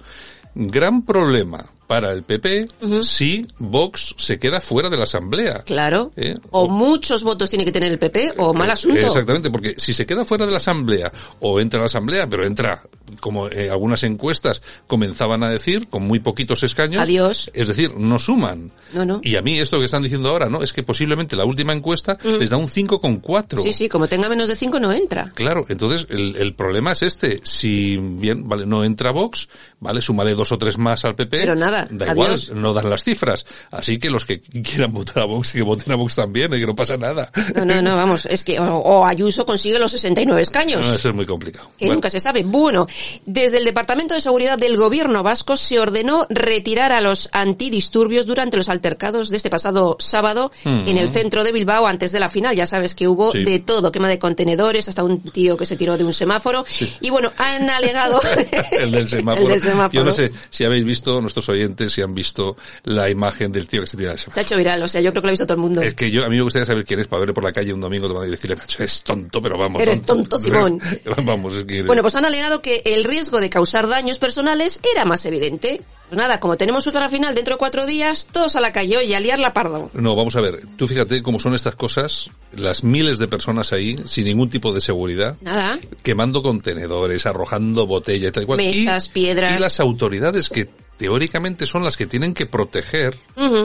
gran 0.55 1.05
problema 1.05 1.65
para 1.87 2.13
el 2.13 2.23
PP 2.23 2.67
uh 2.81 2.87
-huh. 2.87 3.03
si 3.03 3.47
Vox 3.59 4.15
se 4.17 4.39
queda 4.39 4.61
fuera 4.61 4.89
de 4.89 4.97
la 4.97 5.05
Asamblea. 5.05 5.63
Claro. 5.65 6.11
¿Eh? 6.17 6.35
O, 6.51 6.63
o, 6.63 6.69
muchos 6.69 7.23
votos 7.23 7.51
tiene 7.51 7.65
que 7.65 7.73
tener 7.73 7.93
el 7.93 7.99
PP 7.99 8.35
o 8.39 8.55
mal 8.55 8.71
asunto. 8.71 8.99
Exactamente, 8.99 9.51
porque 9.51 9.75
si 9.77 9.93
se 9.93 10.07
queda 10.07 10.25
fuera 10.25 10.47
de 10.47 10.53
la 10.53 10.59
Asamblea 10.59 11.13
o 11.41 11.61
entra 11.61 11.79
a 11.79 11.83
la 11.83 11.87
Asamblea, 11.87 12.27
pero 12.29 12.47
entra 12.47 12.83
como 13.21 13.49
eh, 13.49 13.71
algunas 13.71 14.03
encuestas 14.05 14.63
comenzaban 14.87 15.43
a 15.43 15.51
decir, 15.51 15.89
con 15.89 16.03
muy 16.03 16.21
poquitos 16.21 16.63
escaños. 16.63 17.03
Adiós. 17.03 17.51
Es 17.55 17.69
decir, 17.69 17.95
no 17.97 18.19
suman. 18.19 18.73
No, 18.93 19.05
no. 19.05 19.21
Y 19.23 19.37
a 19.37 19.43
mí 19.43 19.59
esto 19.59 19.79
que 19.79 19.87
están 19.87 20.03
diciendo 20.03 20.29
ahora, 20.29 20.49
¿no? 20.49 20.63
Es 20.63 20.73
que 20.73 20.83
posiblemente 20.83 21.37
la 21.37 21.45
última 21.45 21.73
encuesta 21.73 22.19
-huh. 22.19 22.39
les 22.39 22.51
da 22.51 22.57
un 22.57 22.69
5,4. 22.69 23.59
Sí, 23.63 23.73
sí, 23.73 23.89
como 23.89 24.09
tenga 24.09 24.29
menos 24.29 24.49
de 24.49 24.55
5 24.55 24.81
no 24.81 24.93
entra. 24.93 25.33
Claro, 25.35 25.65
entonces 25.69 26.07
el, 26.11 26.37
el, 26.37 26.55
problema 26.55 26.93
es 26.93 27.03
este. 27.03 27.41
Si 27.43 27.97
bien, 27.97 28.49
vale, 28.49 28.67
no 28.67 28.85
entra 28.85 29.11
Vox, 29.11 29.49
vale, 29.81 30.01
súmale 30.01 30.35
dos 30.35 30.53
o 30.53 30.59
tres 30.59 30.79
más 30.79 31.05
al 31.05 31.15
PP. 31.15 31.39
Pero 31.39 31.55
nada, 31.55 31.89
da 31.91 32.13
adiós. 32.13 32.49
igual, 32.49 32.63
no 32.63 32.73
dan 32.73 32.91
las 32.91 33.05
cifras. 33.05 33.47
Así 33.71 33.99
que 33.99 34.11
los 34.11 34.25
que 34.25 34.41
quieran 34.41 34.93
votar 34.93 35.23
a 35.23 35.27
Vox, 35.27 35.53
que 35.53 35.63
voten 35.63 35.93
a 35.93 35.97
Vox 35.97 36.17
también, 36.17 36.53
y 36.55 36.61
que 36.61 36.67
no 36.67 36.75
pasa 36.75 36.97
nada. 36.97 37.31
No, 37.55 37.65
no, 37.65 37.83
no, 37.83 37.97
vamos, 37.97 38.27
es 38.27 38.45
que, 38.45 38.59
o, 38.59 38.77
o 38.77 39.07
Ayuso 39.07 39.45
consigue 39.45 39.79
los 39.79 39.91
69 39.91 40.43
escaños. 40.43 40.87
No, 40.87 40.95
eso 40.95 41.09
es 41.09 41.15
muy 41.15 41.27
complicado. 41.27 41.71
Que 41.79 41.87
bueno. 41.87 41.95
nunca 41.95 42.11
se 42.11 42.21
sabe. 42.21 42.43
Bueno, 42.45 42.87
Desde 43.25 43.59
el 43.59 43.65
Departamento 43.65 44.15
de 44.15 44.21
Seguridad 44.21 44.59
del 44.59 44.77
Gobierno 44.77 45.23
vasco 45.23 45.57
se 45.57 45.79
ordenó 45.79 46.27
retirar 46.31 46.93
a 46.93 47.01
los 47.01 47.29
antidisturbios 47.33 48.27
durante 48.27 48.57
los 48.57 48.69
altercados 48.69 49.31
de 49.31 49.37
este 49.37 49.51
pasado 49.51 49.97
sábado 49.99 50.51
Mm. 50.65 50.89
en 50.89 50.97
el 50.97 51.09
centro 51.09 51.45
de 51.45 51.53
Bilbao 51.53 51.87
antes 51.87 52.13
de 52.13 52.21
la 52.21 52.29
final. 52.29 52.55
Ya 52.57 52.67
sabes 52.67 52.95
que 52.95 53.09
hubo 53.09 53.33
Sí. 53.33 53.45
de 53.45 53.59
todo, 53.61 53.91
quema 53.93 54.09
de 54.09 54.19
contenedores, 54.19 54.89
hasta 54.89 55.05
un 55.05 55.21
tío 55.23 55.57
que 55.57 55.67
se 55.67 55.77
tiró 55.77 55.97
de 55.97 56.05
un 56.05 56.13
semáforo. 56.13 56.65
Y 57.01 57.11
bueno, 57.11 57.33
han 57.37 57.69
alegado... 57.71 58.21
el 58.73 58.91
del 58.91 59.09
semáforo. 59.09 59.47
El 59.47 59.53
del 59.53 59.61
semáforo. 59.61 59.93
Yo 60.01 60.05
no 60.05 60.13
sé 60.13 60.33
si 60.51 60.65
habéis 60.65 60.85
visto, 60.85 61.21
nuestros 61.21 61.49
oyentes, 61.49 61.93
si 61.93 62.03
han 62.03 62.15
visto 62.15 62.57
la 62.85 63.09
imagen 63.11 63.53
del 63.53 63.69
tío 63.69 63.81
que 63.83 63.87
se 63.87 63.97
tira 63.97 64.11
del 64.11 64.19
semáforo. 64.19 64.35
Se 64.35 64.41
ha 64.41 64.43
hecho 64.43 64.57
viral, 64.57 64.83
o 64.83 64.89
sea, 64.89 65.01
yo 65.01 65.11
creo 65.11 65.23
que 65.23 65.27
lo 65.27 65.31
ha 65.31 65.33
visto 65.33 65.47
todo 65.47 65.55
el 65.55 65.61
mundo. 65.61 65.83
Es 65.83 65.95
que 65.95 66.11
yo, 66.11 66.25
a 66.25 66.29
mí 66.29 66.37
me 66.37 66.43
gustaría 66.43 66.67
saber 66.67 66.85
quién 66.85 67.01
es 67.01 67.07
para 67.09 67.21
verle 67.21 67.35
por 67.35 67.45
la 67.45 67.53
calle 67.53 67.73
un 67.73 67.81
domingo 67.81 68.07
tomando 68.09 68.27
y 68.29 68.31
decirle, 68.31 68.57
macho, 68.57 68.83
es 68.83 69.03
tonto, 69.03 69.41
pero 69.43 69.59
vamos. 69.59 69.81
Eres 69.83 70.03
tonto, 70.03 70.37
Simón. 70.39 70.81
vamos, 71.25 71.55
es 71.57 71.65
que... 71.65 71.83
Bueno, 71.83 72.03
pues 72.03 72.15
han 72.17 72.25
alegado 72.25 72.61
que 72.63 72.83
el 72.93 73.05
riesgo 73.05 73.41
de 73.41 73.51
causar 73.51 73.89
daños 73.89 74.19
personales 74.19 74.81
era 74.93 75.05
más 75.05 75.25
evidente. 75.25 75.83
Pues 76.09 76.19
nada, 76.19 76.41
como 76.41 76.59
tenemos 76.59 76.87
otra 76.87 77.09
final 77.09 77.35
dentro 77.35 77.55
de 77.55 77.59
cuatro 77.59 77.87
días, 77.87 78.29
todos 78.31 78.55
a 78.57 78.61
la 78.61 78.71
calle 78.71 79.03
y 79.03 79.15
a 79.15 79.21
liar 79.21 79.39
la 79.39 79.55
pardo. 79.55 79.91
No, 79.95 80.15
vamos 80.15 80.37
a 80.37 80.43
ver, 80.43 80.61
tú 80.77 80.87
fíjate 80.87 81.23
cómo 81.23 81.41
son 81.41 81.55
estas 81.55 81.75
cosas, 81.75 82.29
las 82.55 82.85
miles 82.85 83.17
de 83.17 83.29
personas 83.29 83.73
ahí, 83.73 83.97
sin 84.05 84.27
ningún 84.27 84.51
tipo 84.51 84.75
de 84.75 84.83
seguridad, 84.83 85.37
Nada. 85.41 85.79
quemando 86.03 86.43
contenedores, 86.43 87.25
arrojando 87.25 87.87
botellas, 87.87 88.31
tal 88.33 88.43
y 88.43 88.47
cual. 88.47 88.59
Mesas, 88.59 89.07
y, 89.07 89.11
piedras. 89.11 89.57
Y 89.57 89.61
las 89.61 89.81
autoridades 89.81 90.51
que 90.51 90.69
teóricamente 91.03 91.67
son 91.67 91.83
las 91.83 91.97
que 91.97 92.07
tienen 92.07 92.33
que 92.33 92.47
proteger, 92.47 93.19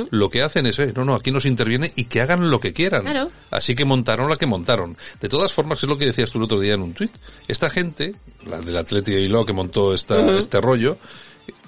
lo 0.10 0.28
que 0.28 0.42
hacen 0.42 0.66
es, 0.66 0.80
eh, 0.80 0.92
no, 0.96 1.06
no, 1.06 1.14
aquí 1.14 1.30
nos 1.30 1.46
interviene 1.46 1.92
y 1.96 2.06
que 2.06 2.20
hagan 2.20 2.50
lo 2.50 2.60
que 2.60 2.74
quieran. 2.74 3.04
Claro. 3.04 3.30
Así 3.52 3.76
que 3.76 3.86
montaron 3.86 4.28
la 4.28 4.38
que 4.38 4.48
montaron. 4.48 4.98
De 5.22 5.30
todas 5.30 5.54
formas, 5.54 5.84
es 5.84 5.88
lo 5.88 6.00
que 6.00 6.08
decías 6.08 6.32
tú 6.32 6.40
el 6.40 6.46
otro 6.46 6.60
día 6.60 6.74
en 6.74 6.82
un 6.82 6.96
tuit. 6.96 7.12
Esta 7.48 7.70
gente, 7.70 8.16
la 8.44 8.60
del 8.60 8.76
Atleti 8.76 9.12
de 9.12 9.18
Bilbao 9.18 9.46
que 9.46 9.54
montó 9.54 9.94
esta, 9.94 10.36
este 10.36 10.60
rollo, 10.60 10.98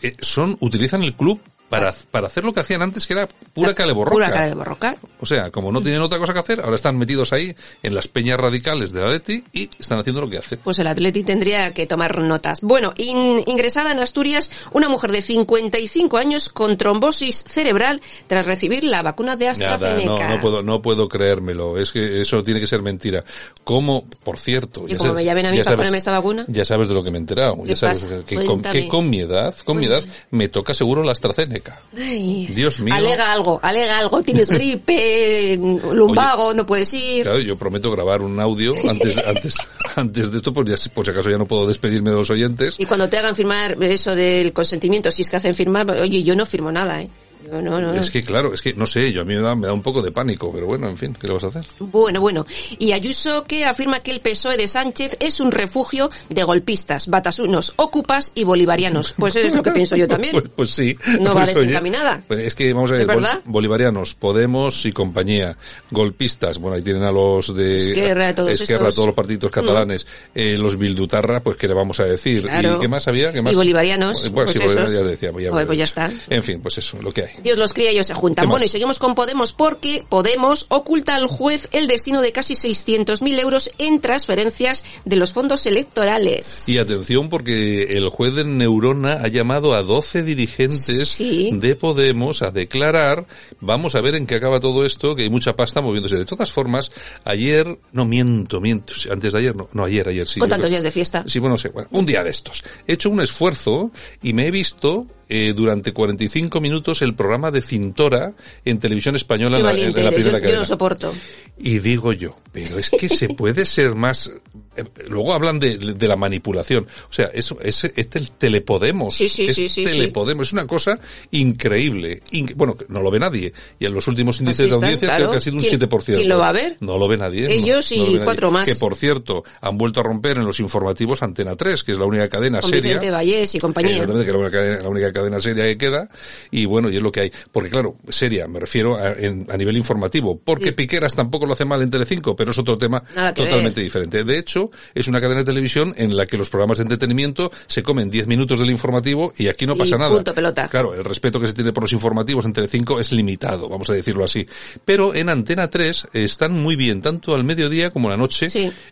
eh, 0.02 0.14
son, 0.20 0.58
utilizan 0.60 1.04
el 1.04 1.14
club 1.14 1.40
para, 1.70 1.94
para 2.12 2.28
hacer 2.28 2.44
lo 2.44 2.52
que 2.54 2.60
hacían 2.62 2.82
antes, 2.82 3.06
que 3.08 3.14
era 3.14 3.28
pura 3.54 3.74
caleborroca. 3.74 4.16
Pura 4.16 4.30
cara 4.32 4.48
de 4.48 4.56
borroca. 4.56 4.98
O 5.20 5.26
sea, 5.26 5.52
como 5.52 5.72
no 5.72 5.82
tienen 5.82 6.02
otra 6.02 6.18
cosa 6.20 6.34
que 6.34 6.40
hacer, 6.40 6.62
ahora 6.62 6.76
están 6.76 6.98
metidos 6.98 7.32
ahí 7.34 7.56
en 7.84 7.94
las 7.96 8.08
peñas 8.08 8.40
radicales 8.40 8.92
de 8.92 9.04
Atleti 9.04 9.44
y 9.54 9.70
están 9.80 10.00
haciendo 10.00 10.22
lo 10.22 10.30
que 10.30 10.38
hacen. 10.40 10.60
Pues 10.64 10.80
el 10.80 10.88
Atleti 10.88 11.24
tendría 11.24 11.74
que 11.74 11.86
tomar 11.88 12.20
notas. 12.20 12.62
Bueno, 12.62 12.94
in- 12.98 13.44
ingresada 13.46 13.92
en 13.92 14.00
Asturias, 14.00 14.50
una 14.72 14.90
mujer 14.90 15.12
de 15.12 15.22
55 15.22 16.18
años 16.18 16.50
con 16.50 16.78
trombosis 16.78 17.44
cerebral 17.48 18.02
tras 18.28 18.46
recibir 18.46 18.84
la 18.84 19.02
vacuna 19.02 19.36
de 19.36 19.46
Nada, 19.46 19.52
AstraZeneca. 19.76 20.28
no, 20.28 20.36
no 20.36 20.42
puedo, 20.42 20.64
no 20.64 20.82
puedo 20.82 21.08
creérmelo. 21.08 21.78
Es 21.78 21.92
que 21.92 22.22
eso 22.22 22.44
tiene 22.44 22.60
que 22.60 22.68
ser 22.68 22.82
mentira. 22.82 23.24
¿Cómo, 23.64 24.06
por 24.24 24.40
cierto? 24.40 24.86
Y 24.88 24.96
como 24.96 25.14
me 25.14 25.24
llamen 25.24 25.46
a 25.48 25.52
mí 25.52 25.58
ya 25.58 25.64
para 25.64 25.76
sabes- 25.76 25.78
ponerme 25.78 25.98
esta 26.00 26.12
vacuna. 26.12 26.46
Ya 26.48 26.66
sabes 26.66 26.88
de 26.88 26.94
lo 26.94 27.04
que 27.04 27.12
me 27.12 27.18
he 27.18 27.22
enterado. 27.22 27.56
¿Qué 27.64 27.70
Ya 27.70 27.76
sabes 27.76 28.00
pasa? 28.06 28.16
que, 28.26 28.44
con, 28.46 28.62
que 28.62 28.88
con 28.88 29.10
mi 29.10 29.20
edad, 29.20 29.56
con 29.64 29.78
mi 29.78 29.86
edad, 29.86 30.04
me 30.32 30.50
toca 30.50 30.74
seguro 30.74 31.04
la 31.04 31.12
AstraZeneca. 31.12 31.59
Ay. 31.98 32.48
Dios 32.48 32.80
mío. 32.80 32.94
Alega 32.94 33.32
algo, 33.32 33.60
alega 33.62 33.98
algo. 34.00 34.22
Tienes 34.24 34.50
gripe, 34.50 35.58
lumbago, 35.94 36.54
no 36.54 36.66
puedes 36.66 36.94
ir. 36.94 37.24
Claro, 37.24 37.40
yo 37.40 37.58
prometo 37.58 37.92
grabar 37.92 38.22
un 38.22 38.40
audio 38.40 38.74
antes, 38.90 39.18
antes, 39.28 39.56
antes 39.96 40.32
de 40.32 40.38
esto, 40.38 40.54
por, 40.54 40.68
ya- 40.68 40.76
por 40.94 41.06
si 41.06 41.12
acaso 41.12 41.30
ya 41.30 41.38
no 41.38 41.46
puedo 41.46 41.68
despedirme 41.68 42.12
de 42.12 42.18
los 42.18 42.30
oyentes. 42.30 42.76
Y 42.78 42.86
cuando 42.86 43.10
te 43.10 43.18
hagan 43.18 43.36
firmar 43.36 43.82
eso 43.84 44.16
del 44.16 44.54
consentimiento, 44.54 45.12
si 45.12 45.22
es 45.24 45.30
que 45.30 45.38
hacen 45.38 45.54
firmar, 45.54 45.90
oye, 45.92 46.24
yo 46.24 46.36
no 46.36 46.46
firmo 46.46 46.72
nada, 46.72 47.02
¿eh? 47.02 47.10
No, 47.52 47.62
no, 47.62 47.80
no. 47.82 47.94
Es 47.96 48.10
que 48.12 48.22
claro, 48.24 48.54
es 48.54 48.62
que 48.62 48.74
no 48.74 48.86
sé, 48.86 49.12
yo 49.12 49.22
a 49.22 49.26
mí 49.26 49.36
me 49.36 49.42
da, 49.42 49.56
me 49.56 49.68
da 49.68 49.74
un 49.74 49.82
poco 49.82 50.02
de 50.02 50.12
pánico, 50.12 50.52
pero 50.54 50.66
bueno, 50.68 50.88
en 50.88 50.98
fin, 50.98 51.16
¿qué 51.20 51.28
le 51.28 51.34
vas 51.34 51.44
a 51.44 51.48
hacer? 51.48 51.64
Bueno, 51.80 52.22
bueno. 52.22 52.46
Y 52.78 52.92
Ayuso 52.92 53.44
que 53.46 53.66
afirma 53.66 54.02
que 54.02 54.12
el 54.12 54.20
PSOE 54.22 54.58
de 54.58 54.68
Sánchez 54.68 55.18
es 55.20 55.40
un 55.40 55.52
refugio 55.52 56.10
de 56.30 56.44
golpistas, 56.44 57.08
batasunos, 57.08 57.74
ocupas 57.78 58.32
y 58.36 58.44
bolivarianos. 58.44 59.14
Pues 59.18 59.36
es 59.36 59.56
lo 59.56 59.64
que 59.64 59.72
pienso 59.72 59.96
yo 59.96 60.08
también. 60.08 60.34
Pues, 60.40 60.46
pues 60.56 60.70
sí. 60.72 60.96
No 61.20 61.34
va 61.34 61.44
Pues, 61.46 61.50
oye, 61.58 61.60
desencaminada. 61.68 62.22
pues 62.28 62.40
es 62.42 62.56
que 62.56 62.72
vamos 62.74 62.92
a 62.92 62.96
ver, 62.96 63.08
bol- 63.08 63.42
bolivarianos, 63.46 64.14
Podemos 64.16 64.86
y 64.86 64.92
compañía, 64.92 65.58
golpistas, 65.92 66.60
bueno, 66.60 66.78
ahí 66.78 66.84
tienen 66.84 67.04
a 67.04 67.12
los 67.12 67.54
de 67.56 67.78
Esquerra, 67.78 68.34
todos 68.36 68.52
Esquerra, 68.52 68.82
estos. 68.84 68.96
todos 68.96 69.08
los 69.08 69.16
partidos 69.16 69.52
catalanes, 69.52 70.06
eh, 70.36 70.56
los 70.58 70.78
Bildutarra, 70.78 71.42
pues 71.42 71.58
qué 71.58 71.68
le 71.68 71.74
vamos 71.74 72.00
a 72.00 72.06
decir. 72.06 72.44
Claro. 72.44 72.78
¿Y 72.78 72.80
qué 72.82 72.88
más 72.88 73.08
había? 73.08 73.32
¿Qué 73.32 73.42
más? 73.42 73.54
Y 73.54 73.56
bolivarianos, 73.56 74.20
Bueno, 74.32 74.36
pues 74.36 74.52
sí, 74.52 74.60
bolivarianos 74.60 74.92
esos. 74.92 75.04
ya 75.04 75.10
decíamos. 75.10 75.42
Ya, 75.44 75.52
Pues- 75.52 75.66
pues 75.66 75.78
ya 75.78 75.84
está. 75.86 76.12
En 76.30 76.44
fin, 76.44 76.62
pues 76.62 76.78
eso, 76.78 76.98
lo 77.02 77.12
que 77.12 77.22
hay. 77.24 77.30
Dios 77.42 77.58
los 77.58 77.74
cría 77.74 77.92
y 77.92 77.96
ellos 77.96 78.08
se 78.08 78.14
juntan. 78.14 78.48
Bueno, 78.50 78.66
y 78.66 78.70
seguimos 78.70 79.00
con 79.00 79.16
Podemos 79.16 79.54
porque 79.54 80.04
Podemos 80.08 80.66
oculta 80.70 81.16
al 81.16 81.28
juez 81.28 81.68
el 81.72 81.88
destino 81.88 82.22
de 82.22 82.32
casi 82.32 82.54
600.000 82.54 83.40
euros 83.40 83.72
en 83.78 84.00
transferencias 84.02 84.84
de 85.06 85.16
los 85.16 85.34
fondos 85.34 85.66
electorales. 85.66 86.64
Y 86.66 86.78
atención 86.78 87.30
porque 87.30 87.84
el 87.84 88.10
juez 88.10 88.36
de 88.36 88.44
Neurona 88.44 89.14
ha 89.24 89.28
llamado 89.28 89.74
a 89.74 89.84
12 89.84 90.24
dirigentes 90.24 91.18
de 91.18 91.76
Podemos 91.76 92.42
a 92.42 92.52
declarar, 92.52 93.26
vamos 93.60 93.96
a 93.96 94.02
ver 94.02 94.16
en 94.16 94.28
qué 94.28 94.36
acaba 94.36 94.60
todo 94.60 94.86
esto, 94.86 95.16
que 95.16 95.24
hay 95.24 95.30
mucha 95.30 95.56
pasta 95.56 95.82
moviéndose. 95.82 96.18
De 96.18 96.26
todas 96.26 96.52
formas, 96.52 96.92
ayer, 97.24 97.80
no 97.92 98.06
miento, 98.06 98.60
miento, 98.62 98.94
antes 99.12 99.34
de 99.34 99.40
ayer, 99.40 99.56
no, 99.56 99.70
no 99.74 99.84
ayer, 99.86 100.08
ayer 100.08 100.28
sí. 100.28 100.40
con 100.40 100.50
tantos 100.50 100.68
creo- 100.68 100.72
días 100.72 100.84
de 100.84 100.92
fiesta. 100.92 101.24
Sí, 101.28 101.40
bueno, 101.40 101.54
no 101.54 101.58
sé, 101.58 101.70
bueno, 101.70 101.88
un 101.92 102.06
día 102.06 102.24
de 102.24 102.30
estos. 102.30 102.64
He 102.88 102.94
hecho 102.94 103.10
un 103.10 103.22
esfuerzo 103.22 103.92
y 104.22 104.34
me 104.34 104.48
he 104.48 104.52
visto 104.52 105.08
eh, 105.30 105.54
durante 105.56 105.94
45 105.94 106.60
minutos 106.60 107.04
el 107.04 107.14
programa 107.14 107.52
de 107.52 107.62
Cintora 107.62 108.34
en 108.66 108.80
televisión 108.80 109.16
española 109.16 109.58
en 109.58 109.64
la, 109.64 109.70
valiente 109.70 110.00
en 110.00 110.06
la 110.06 110.12
eres, 110.12 110.26
yo, 110.26 110.32
primera 110.32 110.58
yo 110.58 110.66
soporto. 110.66 111.14
Y 111.58 111.80
digo 111.80 112.14
yo, 112.14 112.36
pero 112.52 112.80
es 112.80 112.90
que 112.90 113.08
se 113.08 113.30
puede 113.30 113.68
ser 113.68 113.94
más... 113.94 114.32
eh, 114.80 114.84
Luego 115.08 115.34
hablan 115.34 115.60
de, 115.60 115.78
de 115.78 116.08
la 116.08 116.16
manipulación. 116.16 116.88
O 117.10 117.14
sea, 117.14 117.28
eso 117.34 117.58
es, 117.62 117.84
es 117.84 118.08
el 118.14 118.32
telepodemos. 118.32 119.16
Sí, 119.16 119.30
sí, 119.30 119.48
es 119.48 119.56
sí, 119.56 119.70
sí, 119.70 119.84
telepodemos. 119.84 120.48
Es 120.48 120.54
una 120.54 120.68
cosa 120.68 121.00
increíble. 121.32 122.22
Inc- 122.32 122.54
bueno, 122.56 122.76
no 122.88 123.02
lo 123.02 123.12
ve 123.12 123.20
nadie. 123.20 123.54
Y 123.80 123.86
en 123.86 123.94
los 123.94 124.08
últimos 124.08 124.40
índices 124.40 124.62
Así 124.66 124.70
de 124.70 124.76
audiencia 124.76 125.08
claro. 125.08 125.24
creo 125.26 125.32
que 125.32 125.38
ha 125.38 125.42
sido 125.42 125.56
un 125.58 125.64
¿Quién- 125.64 125.80
7%. 125.80 126.04
quién 126.16 126.30
lo 126.30 126.38
va 126.38 126.50
a 126.50 126.54
ver? 126.54 126.78
No 126.80 126.98
lo 126.98 127.08
ve 127.08 127.18
nadie. 127.18 127.44
no, 127.48 127.54
Ellos 127.54 127.92
y 127.92 127.98
no 127.98 128.04
lo 128.04 128.08
ve 128.08 128.14
nadie. 128.18 128.26
cuatro 128.26 128.52
más. 128.52 128.68
Que 128.68 128.76
por 128.76 128.96
cierto, 128.96 129.44
han 129.62 129.78
vuelto 129.78 130.00
a 130.00 130.04
romper 130.04 130.38
en 130.38 130.46
los 130.46 130.60
informativos 130.60 131.22
Antena 131.24 131.56
3, 131.56 131.84
que 131.84 131.92
es 131.94 131.98
la 131.98 132.06
única 132.06 132.28
cadena 132.28 132.62
Con 132.62 132.70
seria. 132.70 132.94
Vicente 132.94 133.12
Vallés 133.12 133.56
y 133.56 133.60
compañía. 133.60 133.92
Exactamente, 133.92 134.26
que 134.26 134.30
es 134.32 134.34
la 134.36 134.40
única, 134.42 134.58
cadena, 134.58 134.80
la 134.82 134.90
única 134.90 135.12
cadena 135.14 135.40
seria 135.40 135.64
que 135.66 135.78
queda. 135.78 136.10
Y 136.52 136.66
bueno, 136.66 136.90
y 136.90 136.96
es 136.98 137.02
lo 137.02 137.12
que 137.12 137.22
hay. 137.22 137.32
Porque 137.52 137.70
claro, 137.70 137.96
seria, 138.10 138.48
me 138.48 138.60
refiero 138.60 138.98
a, 138.98 139.12
en- 139.14 139.48
a 139.50 139.58
nivel 139.58 139.78
informativo. 139.78 140.40
Porque 140.44 140.74
Piqueras 140.74 141.16
tampoco 141.16 141.46
lo 141.46 141.54
hace 141.54 141.66
mal 141.66 141.82
en 141.82 141.90
Telecinco, 141.90 142.36
pero 142.36 142.52
es 142.52 142.58
otro 142.58 142.76
tema 142.78 143.04
Nada 143.16 143.34
totalmente 143.34 143.82
diferente. 143.82 144.24
De 144.24 144.38
hecho, 144.38 144.69
es 144.94 145.08
una 145.08 145.20
cadena 145.22 145.40
de 145.40 145.46
televisión 145.46 145.94
en 145.98 146.16
la 146.16 146.26
que 146.26 146.38
los 146.38 146.50
programas 146.50 146.78
de 146.80 146.84
entretenimiento 146.84 147.52
se 147.68 147.84
comen 147.84 148.10
10 148.10 148.28
minutos 148.28 148.60
del 148.60 148.70
informativo 148.70 149.34
y 149.38 149.48
aquí 149.48 149.66
no 149.66 149.74
Y 149.76 149.80
pasa 149.80 149.98
nada. 149.98 150.12
punto 150.12 150.34
pelota. 150.34 150.68
Claro, 150.68 150.94
el 150.94 151.04
respeto 151.04 151.40
que 151.40 151.48
se 151.48 151.54
tiene 151.54 151.72
por 151.74 151.84
los 151.84 151.94
informativos 151.94 152.46
en 152.46 152.54
Telecinco 152.54 153.00
es 153.00 153.12
limitado, 153.12 153.70
vamos 153.70 153.90
a 153.90 153.94
decirlo 153.94 154.24
así. 154.24 154.46
Pero 154.86 155.14
en 155.16 155.30
Antena 155.30 155.68
3 155.68 156.08
están 156.14 156.54
muy 156.54 156.76
bien, 156.76 157.02
tanto 157.02 157.36
al 157.36 157.44
mediodía 157.44 157.90
como 157.92 158.08
a 158.08 158.12
la 158.12 158.18
noche. 158.18 158.48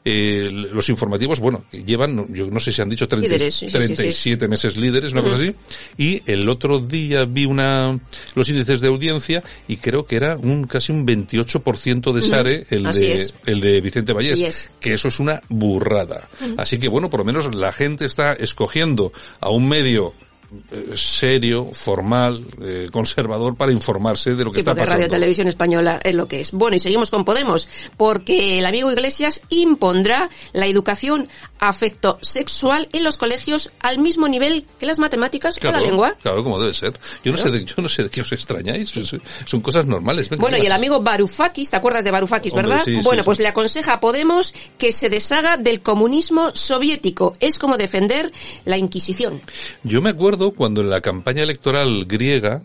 Eh, 0.05 0.49
los 0.51 0.89
informativos, 0.89 1.39
bueno, 1.39 1.65
llevan, 1.71 2.33
yo 2.33 2.47
no 2.47 2.59
sé 2.59 2.71
si 2.71 2.81
han 2.81 2.89
dicho 2.89 3.07
30 3.07 3.27
Líderes, 3.27 3.53
sí, 3.55 3.67
sí, 3.69 3.71
sí, 3.71 3.87
sí. 3.87 3.93
37 3.95 4.47
meses 4.47 4.77
líderes, 4.77 5.13
una 5.13 5.21
cosa 5.23 5.35
así. 5.35 5.53
Y 5.97 6.21
el 6.25 6.47
otro 6.49 6.79
día 6.79 7.25
vi 7.25 7.45
una 7.45 7.99
los 8.35 8.49
índices 8.49 8.79
de 8.81 8.87
audiencia 8.87 9.43
y 9.67 9.77
creo 9.77 10.05
que 10.05 10.15
era 10.15 10.37
un 10.37 10.65
casi 10.65 10.91
un 10.91 11.05
28% 11.05 12.13
de. 12.13 12.21
Sare, 12.27 12.65
el 12.69 12.85
Así 12.85 12.99
de 13.01 13.13
es. 13.13 13.33
el 13.45 13.61
de 13.61 13.79
Vicente 13.81 14.11
Vallés, 14.13 14.39
Vallés. 14.39 14.69
que 14.79 14.93
eso 14.93 15.07
es 15.07 15.19
una 15.19 15.41
burrada. 15.57 16.29
Así 16.57 16.79
que 16.79 16.87
bueno, 16.87 17.09
por 17.09 17.19
lo 17.19 17.25
menos 17.25 17.53
la 17.53 17.71
gente 17.71 18.05
está 18.05 18.33
escogiendo 18.33 19.11
a 19.39 19.49
un 19.49 19.67
medio 19.67 20.13
serio, 20.95 21.69
formal, 21.73 22.45
eh, 22.61 22.87
conservador 22.91 23.55
para 23.55 23.71
informarse 23.71 24.35
de 24.35 24.43
lo 24.45 24.51
que 24.51 24.55
Sí, 24.55 24.59
está 24.59 24.71
porque 24.71 24.83
pasando. 24.85 25.03
Radio 25.03 25.09
Televisión 25.09 25.47
Española 25.47 25.99
es 26.03 26.15
lo 26.15 26.27
que 26.27 26.41
es. 26.41 26.51
Bueno, 26.51 26.75
y 26.75 26.79
seguimos 26.79 27.11
con 27.11 27.25
Podemos, 27.25 27.67
porque 27.97 28.59
el 28.59 28.65
amigo 28.65 28.91
Iglesias 28.91 29.41
impondrá 29.49 30.29
la 30.53 30.65
educación 30.67 31.27
afecto 31.59 32.19
sexual 32.21 32.87
en 32.93 33.03
los 33.03 33.17
colegios 33.17 33.71
al 33.79 33.97
mismo 33.99 34.27
nivel 34.27 34.65
que 34.79 34.85
las 34.85 34.99
matemáticas 34.99 35.57
o 35.63 35.71
la 35.71 35.79
lengua. 35.79 36.15
Claro, 36.21 36.43
como 36.43 36.59
debe 36.59 36.73
ser. 36.73 36.93
Yo 37.23 37.31
no 37.31 37.37
sé 37.37 37.49
de, 37.49 37.65
yo 37.65 37.75
no 37.77 37.89
sé 37.89 38.03
de 38.03 38.09
qué 38.09 38.21
os 38.21 38.31
extrañáis. 38.31 38.91
Son- 39.45 39.61
cosas 39.61 39.85
normales. 39.85 40.29
Venga, 40.29 40.39
Bueno, 40.41 40.57
y 40.57 40.65
el 40.65 40.71
amigo 40.71 41.01
Varoufakis, 41.01 41.71
¿te 41.71 41.77
acuerdas 41.77 42.03
de 42.03 42.11
Varoufakis, 42.11 42.53
Hombre, 42.53 42.67
verdad? 42.69 42.85
sí, 42.85 42.95
sí, 42.95 43.01
bueno, 43.03 43.23
sí. 43.23 43.25
pues 43.25 43.39
le 43.39 43.47
aconseja 43.47 43.93
a 43.93 43.99
Podemos 43.99 44.53
que 44.77 44.91
se 44.91 45.09
deshaga 45.09 45.57
del 45.57 45.81
comunismo 45.81 46.51
soviético. 46.53 47.35
Es 47.39 47.57
como 47.59 47.75
defender 47.75 48.31
la 48.65 48.77
Inquisición. 48.77 49.41
Yo 49.83 50.01
me 50.01 50.11
acuerdo 50.11 50.36
cuando 50.51 50.81
en 50.81 50.89
la 50.89 51.01
campaña 51.01 51.43
electoral 51.43 52.05
griega 52.05 52.61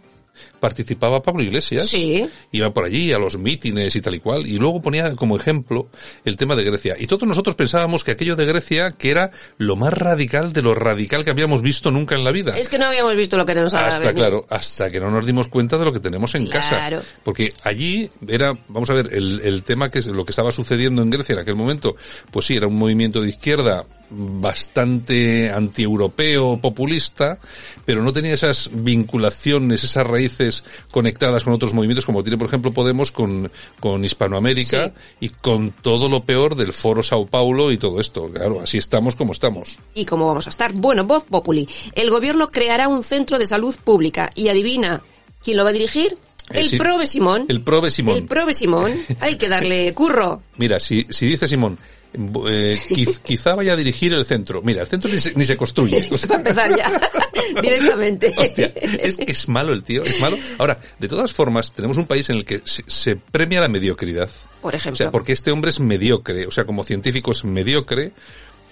participaba 0.60 1.20
Pablo 1.22 1.42
Iglesias. 1.42 1.88
Sí. 1.88 2.24
Iba 2.52 2.72
por 2.72 2.84
allí 2.84 3.12
a 3.12 3.18
los 3.18 3.36
mítines 3.36 3.94
y 3.96 4.00
tal 4.00 4.14
y 4.14 4.20
cual. 4.20 4.46
Y 4.46 4.58
luego 4.58 4.80
ponía 4.80 5.14
como 5.16 5.36
ejemplo 5.36 5.88
el 6.24 6.36
tema 6.36 6.54
de 6.54 6.62
Grecia. 6.62 6.94
Y 6.98 7.06
todos 7.08 7.24
nosotros 7.24 7.56
pensábamos 7.56 8.04
que 8.04 8.12
aquello 8.12 8.36
de 8.36 8.44
Grecia, 8.46 8.92
que 8.92 9.10
era 9.10 9.30
lo 9.58 9.74
más 9.76 9.92
radical 9.92 10.52
de 10.52 10.62
lo 10.62 10.74
radical 10.74 11.24
que 11.24 11.30
habíamos 11.30 11.62
visto 11.62 11.90
nunca 11.90 12.14
en 12.14 12.24
la 12.24 12.30
vida. 12.30 12.56
Es 12.56 12.68
que 12.68 12.78
no 12.78 12.86
habíamos 12.86 13.16
visto 13.16 13.36
lo 13.36 13.44
que 13.44 13.54
nos 13.56 13.74
ha 13.74 13.86
Hasta, 13.86 14.14
claro, 14.14 14.46
hasta 14.48 14.88
que 14.90 15.00
no 15.00 15.10
nos 15.10 15.26
dimos 15.26 15.48
cuenta 15.48 15.78
de 15.78 15.84
lo 15.84 15.92
que 15.92 16.00
tenemos 16.00 16.34
en 16.36 16.46
Claro. 16.46 16.98
casa. 16.98 17.12
Porque 17.24 17.52
allí 17.64 18.08
era, 18.28 18.56
vamos 18.68 18.88
a 18.90 18.94
ver, 18.94 19.12
el, 19.12 19.40
el 19.42 19.64
tema 19.64 19.90
que 19.90 19.98
es 19.98 20.06
lo 20.06 20.24
que 20.24 20.30
estaba 20.30 20.52
sucediendo 20.52 21.02
en 21.02 21.10
Grecia 21.10 21.32
en 21.34 21.40
aquel 21.40 21.56
momento, 21.56 21.96
pues 22.30 22.46
sí, 22.46 22.54
era 22.54 22.68
un 22.68 22.76
movimiento 22.76 23.20
de 23.20 23.30
izquierda 23.30 23.84
bastante 24.14 25.50
antieuropeo, 25.50 26.58
populista, 26.58 27.38
pero 27.84 28.02
no 28.02 28.12
tenía 28.12 28.34
esas 28.34 28.70
vinculaciones, 28.72 29.84
esas 29.84 30.06
raíces 30.06 30.64
conectadas 30.90 31.44
con 31.44 31.52
otros 31.52 31.74
movimientos, 31.74 32.06
como 32.06 32.22
tiene, 32.22 32.38
por 32.38 32.48
ejemplo, 32.48 32.72
Podemos 32.72 33.12
con, 33.12 33.50
con 33.80 34.04
Hispanoamérica 34.04 34.92
y 35.20 35.28
con 35.28 35.72
todo 35.72 36.08
lo 36.08 36.24
peor 36.24 36.56
del 36.56 36.72
Foro 36.72 37.02
Sao 37.02 37.26
Paulo 37.26 37.70
y 37.70 37.78
todo 37.78 38.00
esto. 38.00 38.30
Claro, 38.30 38.60
así 38.60 38.78
estamos 38.78 39.14
como 39.14 39.32
estamos. 39.32 39.78
¿Y 39.94 40.04
cómo 40.04 40.26
vamos 40.26 40.46
a 40.46 40.50
estar? 40.50 40.72
Bueno, 40.72 41.04
Voz 41.04 41.24
Populi. 41.24 41.68
El 41.94 42.10
gobierno 42.10 42.48
creará 42.48 42.88
un 42.88 43.02
centro 43.02 43.38
de 43.38 43.46
salud 43.46 43.74
pública 43.84 44.30
y 44.34 44.48
adivina 44.48 45.02
quién 45.42 45.56
lo 45.56 45.64
va 45.64 45.70
a 45.70 45.72
dirigir. 45.72 46.16
El 46.50 46.68
sí. 46.68 46.76
Prove 46.76 47.06
Simón. 47.06 47.46
El 47.48 47.62
Prove 47.62 47.90
Simón. 47.90 48.16
El 48.16 48.24
Prove 48.24 48.52
Simón. 48.54 48.92
Hay 49.20 49.36
que 49.36 49.48
darle 49.48 49.92
curro. 49.94 50.42
Mira, 50.56 50.80
si, 50.80 51.06
si 51.10 51.26
dice 51.26 51.48
Simón, 51.48 51.78
eh, 52.14 52.78
quiz- 52.88 53.18
quizá 53.24 53.54
vaya 53.54 53.72
a 53.72 53.76
dirigir 53.76 54.12
el 54.14 54.24
centro. 54.24 54.62
Mira, 54.62 54.82
el 54.82 54.88
centro 54.88 55.10
ni 55.10 55.20
se, 55.20 55.32
ni 55.34 55.44
se 55.44 55.56
construye. 55.56 56.08
O 56.10 56.16
sea, 56.18 56.28
Para 56.28 56.40
empezar 56.40 56.76
ya. 56.76 57.10
Directamente. 57.62 58.34
hostia, 58.36 58.66
es 58.74 59.16
que 59.16 59.32
es 59.32 59.48
malo 59.48 59.72
el 59.72 59.82
tío, 59.82 60.02
es 60.04 60.18
malo. 60.20 60.38
Ahora, 60.58 60.78
de 60.98 61.08
todas 61.08 61.32
formas, 61.32 61.72
tenemos 61.72 61.96
un 61.96 62.06
país 62.06 62.28
en 62.30 62.36
el 62.36 62.44
que 62.44 62.62
se, 62.64 62.84
se 62.86 63.16
premia 63.16 63.60
la 63.60 63.68
mediocridad. 63.68 64.30
Por 64.60 64.74
O 64.74 64.76
ejemplo. 64.76 64.96
sea, 64.96 65.10
porque 65.10 65.32
este 65.32 65.50
hombre 65.50 65.70
es 65.70 65.80
mediocre, 65.80 66.46
o 66.46 66.50
sea, 66.50 66.64
como 66.64 66.84
científico 66.84 67.32
es 67.32 67.44
mediocre, 67.44 68.12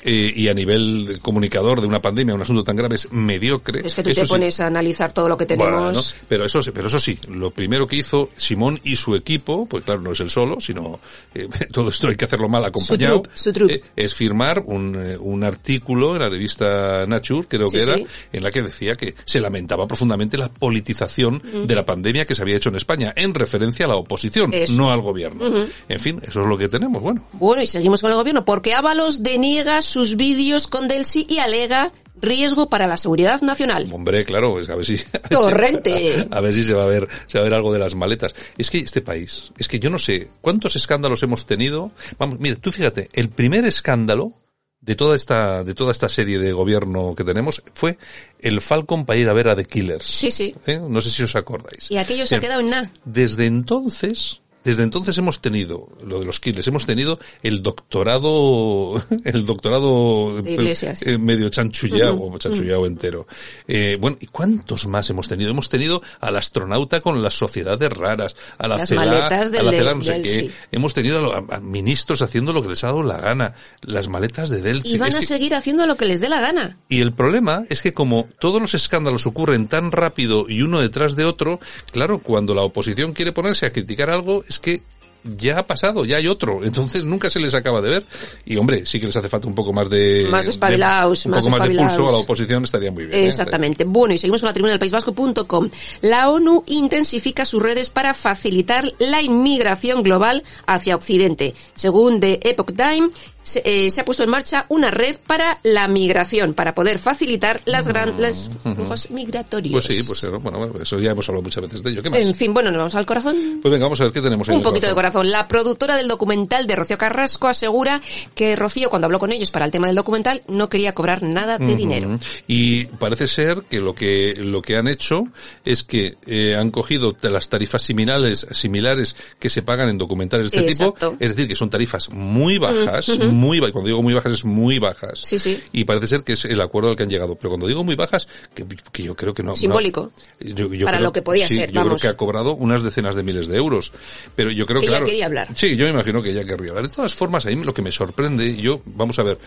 eh, 0.02 0.32
y 0.34 0.48
a 0.48 0.54
nivel 0.54 1.18
comunicador 1.22 1.80
de 1.80 1.86
una 1.86 2.00
pandemia, 2.00 2.34
un 2.34 2.42
asunto 2.42 2.64
tan 2.64 2.76
grave, 2.76 2.94
es 2.96 3.10
mediocre. 3.12 3.82
es 3.84 3.94
que 3.94 4.02
tú 4.02 4.10
Eso 4.10 4.20
te 4.22 4.26
sí. 4.26 4.30
pones 4.32 4.60
a 4.60 4.66
analizar 4.66 5.12
todo 5.12 5.28
lo 5.28 5.36
que 5.36 5.46
tenemos. 5.46 5.82
Bueno, 5.82 6.00
pero 6.28 6.44
eso, 6.44 6.62
sí- 6.62 6.70
pero 6.72 6.88
eso 6.88 7.00
sí, 7.00 7.18
lo 7.28 7.50
primero 7.50 7.86
que 7.86 7.96
hizo 7.96 8.30
Simón 8.36 8.80
y 8.84 8.96
su 8.96 9.14
equipo, 9.14 9.66
pues 9.66 9.84
claro, 9.84 10.00
no 10.00 10.12
es 10.12 10.20
él 10.20 10.30
solo, 10.30 10.60
sino 10.60 11.00
eh, 11.34 11.48
todo 11.72 11.90
esto 11.90 12.08
hay 12.08 12.16
que 12.16 12.24
hacerlo 12.24 12.48
mal 12.48 12.64
acompañado, 12.64 13.22
su 13.34 13.50
eh, 13.50 13.82
es 13.96 14.14
firmar 14.14 14.62
un, 14.66 14.96
un 15.20 15.44
artículo 15.44 16.14
en 16.14 16.22
la 16.22 16.28
revista 16.28 17.04
Nature, 17.06 17.46
creo 17.48 17.68
Sí, 17.68 17.76
que 17.78 17.82
era, 17.82 17.96
sí. 17.96 18.06
en 18.32 18.42
la 18.42 18.50
que 18.50 18.62
decía 18.62 18.94
que 18.96 19.14
se 19.24 19.40
lamentaba 19.40 19.86
profundamente 19.86 20.36
la 20.38 20.48
politización 20.50 21.42
de 21.66 21.74
la 21.74 21.84
pandemia 21.84 22.24
que 22.24 22.34
se 22.34 22.42
había 22.42 22.56
hecho 22.56 22.68
en 22.70 22.76
España, 22.76 23.12
en 23.16 23.34
referencia 23.34 23.86
a 23.86 23.88
la 23.88 23.96
oposición, 23.96 24.52
Eso. 24.52 24.72
no 24.74 24.90
al 24.90 25.00
gobierno. 25.00 25.64
En 25.88 26.00
fin, 26.00 26.20
eso 26.26 26.40
es 26.40 26.46
lo 26.46 26.56
que 26.58 26.68
tenemos, 26.68 27.02
bueno. 27.02 27.22
Bueno, 27.32 27.62
y 27.62 27.66
seguimos 27.66 28.00
con 28.00 28.10
el 28.10 28.16
gobierno, 28.16 28.44
porque 28.44 28.74
Ábalos 28.74 29.22
deniega 29.22 29.82
sus 29.90 30.16
vídeos 30.16 30.66
con 30.68 30.88
Delsi 30.88 31.26
y 31.28 31.38
alega 31.38 31.92
riesgo 32.22 32.68
para 32.68 32.86
la 32.86 32.96
seguridad 32.96 33.40
nacional. 33.42 33.88
Hombre, 33.92 34.24
claro, 34.24 34.58
a 34.58 34.74
ver 34.76 34.84
si... 34.84 34.94
a 35.12 35.18
ver 35.18 35.22
si- 35.28 35.34
Torrente. 35.34 36.28
A 36.30 36.40
ver 36.40 36.52
si 36.54 36.62
se 36.64 36.74
va 36.74 36.82
a 36.84 36.86
ver, 36.86 37.08
se 37.26 37.38
va 37.38 37.42
a 37.42 37.44
ver 37.44 37.54
algo 37.54 37.72
de 37.72 37.78
las 37.78 37.94
maletas. 37.94 38.34
Es 38.58 38.70
que 38.70 38.76
este 38.78 39.00
país, 39.00 39.52
es 39.58 39.68
que 39.68 39.78
yo 39.78 39.90
no 39.90 39.98
sé 39.98 40.28
cuántos 40.40 40.76
escándalos 40.76 41.22
hemos 41.22 41.46
tenido. 41.46 41.90
Vamos, 42.18 42.38
mira, 42.38 42.56
tú 42.56 42.70
fíjate, 42.72 43.08
el 43.14 43.30
primer 43.30 43.64
escándalo 43.64 44.34
de 44.82 44.94
toda 44.96 45.16
esta, 45.16 45.64
de 45.64 45.74
toda 45.74 45.92
esta 45.92 46.08
serie 46.08 46.38
de 46.38 46.52
gobierno 46.52 47.14
que 47.14 47.24
tenemos 47.24 47.62
fue 47.74 47.98
el 48.38 48.60
Falcon 48.60 49.04
para 49.04 49.18
ir 49.18 49.28
a 49.28 49.32
ver 49.32 49.48
a 49.48 49.56
The 49.56 49.64
Killers. 49.64 50.06
Sí, 50.06 50.30
sí. 50.30 50.54
¿Eh? 50.66 50.80
No 50.88 51.00
sé 51.00 51.10
si 51.10 51.22
os 51.22 51.34
acordáis. 51.36 51.90
Y 51.90 51.96
aquello 51.98 52.26
se 52.26 52.36
ha 52.36 52.40
quedado 52.40 52.60
en 52.60 52.70
nada. 52.70 52.92
Desde 53.04 53.46
entonces, 53.46 54.40
desde 54.64 54.82
entonces 54.82 55.16
hemos 55.18 55.40
tenido, 55.40 55.88
lo 56.06 56.20
de 56.20 56.26
los 56.26 56.40
Killers, 56.40 56.66
hemos 56.68 56.84
tenido 56.86 57.18
el 57.42 57.62
doctorado, 57.62 59.02
el 59.24 59.46
doctorado 59.46 60.38
Iglesias. 60.46 61.02
eh, 61.02 61.18
medio 61.18 61.48
chanchullao, 61.48 62.16
o 62.32 62.38
chanchullao 62.38 62.86
entero. 62.86 63.26
Eh, 63.68 63.96
bueno, 64.00 64.16
¿y 64.20 64.26
cuántos 64.26 64.86
más 64.86 65.08
hemos 65.10 65.28
tenido? 65.28 65.50
Hemos 65.50 65.68
tenido 65.68 66.02
al 66.20 66.36
astronauta 66.36 67.00
con 67.00 67.22
las 67.22 67.34
sociedades 67.34 67.90
raras, 67.90 68.36
a 68.58 68.68
la 68.68 68.84
CELA, 68.86 69.26
a 69.28 69.30
la 69.62 69.70
CELA 69.72 69.94
no 69.94 70.02
sé 70.02 70.20
qué. 70.22 70.28
sí. 70.40 70.50
Hemos 70.72 70.94
tenido 70.94 71.32
a, 71.34 71.38
a- 71.38 71.56
a 71.56 71.60
ministros 71.60 72.22
haciendo 72.22 72.52
lo 72.52 72.62
que 72.62 72.68
les 72.68 72.84
ha 72.84 72.88
dado 72.88 73.02
la 73.02 73.18
gana, 73.18 73.54
las 73.82 74.08
maletas 74.08 74.50
de 74.50 74.62
Delphi. 74.62 74.94
Y 74.94 74.98
van 74.98 75.08
Es 75.10 75.14
a 75.16 75.20
que- 75.20 75.26
seguir 75.26 75.54
haciendo 75.54 75.86
lo 75.86 75.96
que 75.96 76.04
les 76.06 76.20
dé 76.20 76.28
la 76.28 76.40
gana. 76.40 76.76
y 76.88 77.00
el 77.00 77.12
problema 77.12 77.64
es 77.68 77.82
que 77.82 77.92
como 77.92 78.28
todos 78.38 78.60
los 78.60 78.74
escándalos 78.74 79.26
ocurren 79.26 79.68
tan 79.68 79.90
rápido 79.92 80.46
y 80.48 80.62
uno 80.62 80.80
detrás 80.80 81.16
de 81.16 81.24
otro, 81.24 81.60
claro, 81.92 82.18
cuando 82.20 82.54
la 82.54 82.62
oposición 82.62 83.12
quiere 83.12 83.32
ponerse 83.32 83.66
a 83.66 83.72
criticar 83.72 84.10
algo, 84.10 84.44
es 84.48 84.58
que 84.60 84.82
ya 85.22 85.58
ha 85.58 85.66
pasado, 85.66 86.06
ya 86.06 86.16
hay 86.16 86.26
otro, 86.28 86.64
entonces 86.64 87.04
nunca 87.04 87.28
se 87.28 87.40
les 87.40 87.52
acaba 87.52 87.82
de 87.82 87.90
ver. 87.90 88.06
Y 88.46 88.56
hombre, 88.56 88.86
sí 88.86 88.98
que 88.98 89.04
les 89.04 89.14
hace 89.16 89.28
falta 89.28 89.48
un 89.48 89.54
poco 89.54 89.70
más 89.70 89.90
de... 89.90 90.26
Más 90.30 90.46
espabilaos, 90.46 91.24
de- 91.24 91.28
un 91.28 91.34
más 91.34 91.44
poco 91.44 91.58
más 91.58 91.68
de 91.68 91.74
pulso 91.76 92.08
a 92.08 92.12
la 92.12 92.18
oposición 92.18 92.64
estaría 92.64 92.90
muy 92.90 93.04
bien. 93.04 93.24
¿eh? 93.24 93.26
Exactamente. 93.26 93.84
Bueno, 93.84 94.14
y 94.14 94.18
seguimos 94.18 94.40
con 94.40 94.46
la 94.48 94.54
tribuna 94.54 94.70
del 94.72 94.78
País 94.78 94.92
Vasco.com. 94.92 95.68
La 96.00 96.30
ONU 96.30 96.64
intensifica 96.68 97.44
sus 97.44 97.60
redes 97.62 97.90
para 97.90 98.14
facilitar 98.14 98.94
la 98.98 99.20
inmigración 99.20 100.02
global 100.02 100.42
hacia 100.66 100.96
Occidente. 100.96 101.54
Según 101.74 102.18
The 102.20 102.40
Epoch 102.48 102.72
Time, 102.74 103.10
se, 103.50 103.62
eh, 103.64 103.90
se 103.90 104.00
ha 104.00 104.04
puesto 104.04 104.22
en 104.22 104.30
marcha 104.30 104.66
una 104.68 104.90
red 104.90 105.16
para 105.26 105.58
la 105.62 105.88
migración, 105.88 106.54
para 106.54 106.74
poder 106.74 106.98
facilitar 106.98 107.60
las 107.64 107.88
grandes 107.88 108.50
flujos 108.62 109.10
migratorios. 109.10 109.72
Pues 109.72 109.84
sí, 109.84 110.02
pues 110.06 110.24
eh, 110.24 110.30
bueno, 110.30 110.70
eso 110.80 110.98
ya 110.98 111.10
hemos 111.10 111.28
hablado 111.28 111.42
muchas 111.42 111.62
veces 111.64 111.82
de 111.82 111.90
ello. 111.90 112.02
¿Qué 112.02 112.10
más? 112.10 112.20
En 112.20 112.34
fin, 112.34 112.54
bueno, 112.54 112.70
nos 112.70 112.78
vamos 112.78 112.94
al 112.94 113.06
corazón. 113.06 113.36
Pues 113.60 113.72
venga, 113.72 113.84
vamos 113.86 114.00
a 114.00 114.04
ver 114.04 114.12
qué 114.12 114.20
tenemos 114.20 114.48
en 114.48 114.56
Un 114.56 114.62
poquito 114.62 114.86
de 114.86 114.94
corazón. 114.94 115.30
La 115.30 115.48
productora 115.48 115.96
del 115.96 116.08
documental 116.08 116.66
de 116.66 116.76
Rocío 116.76 116.98
Carrasco 116.98 117.48
asegura 117.48 118.00
que 118.34 118.56
Rocío, 118.56 118.90
cuando 118.90 119.06
habló 119.06 119.18
con 119.18 119.32
ellos 119.32 119.50
para 119.50 119.64
el 119.64 119.70
tema 119.70 119.86
del 119.86 119.96
documental, 119.96 120.42
no 120.48 120.68
quería 120.68 120.94
cobrar 120.94 121.22
nada 121.22 121.58
de 121.58 121.74
dinero. 121.74 122.18
Y 122.46 122.86
parece 122.86 123.26
ser 123.26 123.62
que 123.68 123.80
lo 123.80 123.94
que 123.94 124.34
lo 124.38 124.62
que 124.62 124.76
han 124.76 124.88
hecho 124.88 125.24
es 125.64 125.82
que 125.82 126.16
eh, 126.26 126.56
han 126.56 126.70
cogido 126.70 127.16
las 127.22 127.48
tarifas 127.48 127.82
similares 127.82 128.46
similares 128.52 129.16
que 129.38 129.48
se 129.48 129.62
pagan 129.62 129.88
en 129.88 129.98
documentales 129.98 130.50
de 130.50 130.58
este 130.58 130.72
Exacto. 130.72 131.10
tipo, 131.10 131.16
es 131.20 131.34
decir, 131.34 131.48
que 131.48 131.56
son 131.56 131.70
tarifas 131.70 132.10
muy 132.10 132.58
bajas, 132.58 133.08
muy 133.18 133.39
ba- 133.60 133.70
cuando 133.72 133.88
digo 133.88 134.02
muy 134.02 134.12
bajas 134.12 134.32
es 134.32 134.44
muy 134.44 134.78
bajas. 134.78 135.20
Sí, 135.22 135.38
sí. 135.38 135.58
Y 135.72 135.84
parece 135.84 136.06
ser 136.08 136.22
que 136.24 136.32
es 136.34 136.44
el 136.44 136.60
acuerdo 136.60 136.90
al 136.90 136.96
que 136.96 137.04
han 137.04 137.08
llegado, 137.08 137.34
pero 137.36 137.50
cuando 137.50 137.66
digo 137.66 137.82
muy 137.84 137.94
bajas, 137.94 138.28
que, 138.54 138.66
que 138.92 139.02
yo 139.04 139.16
creo 139.16 139.32
que 139.32 139.42
no. 139.42 139.50
no- 139.50 139.56
Simbólico. 139.56 140.12
yo- 140.40 140.72
yo 140.74 140.84
Para 140.86 140.98
creo- 140.98 141.08
lo 141.08 141.12
que 141.12 141.22
podía 141.22 141.48
sí, 141.48 141.56
ser, 141.56 141.70
Yo 141.72 141.80
vamos. 141.80 142.00
creo 142.00 142.10
que 142.10 142.14
ha 142.14 142.16
cobrado 142.16 142.54
unas 142.54 142.82
decenas 142.82 143.16
de 143.16 143.22
miles 143.22 143.48
de 143.48 143.56
euros. 143.56 143.92
Pero 144.36 144.50
yo 144.50 144.66
creo 144.66 144.80
Que 144.80 144.86
ella 144.86 144.96
claro, 144.96 145.06
quería 145.06 145.26
hablar. 145.26 145.48
Sí, 145.56 145.76
yo 145.76 145.84
me 145.84 145.90
imagino 145.90 146.22
que 146.22 146.30
ella 146.30 146.42
querría 146.44 146.70
hablar. 146.70 146.88
De 146.88 146.94
todas 146.94 147.14
formas, 147.14 147.46
a 147.46 147.50
mí 147.50 147.64
lo 147.64 147.72
que 147.74 147.82
me 147.82 147.92
sorprende, 147.92 148.56
yo, 148.56 148.82
vamos 148.86 149.18
a 149.18 149.22
ver, 149.22 149.38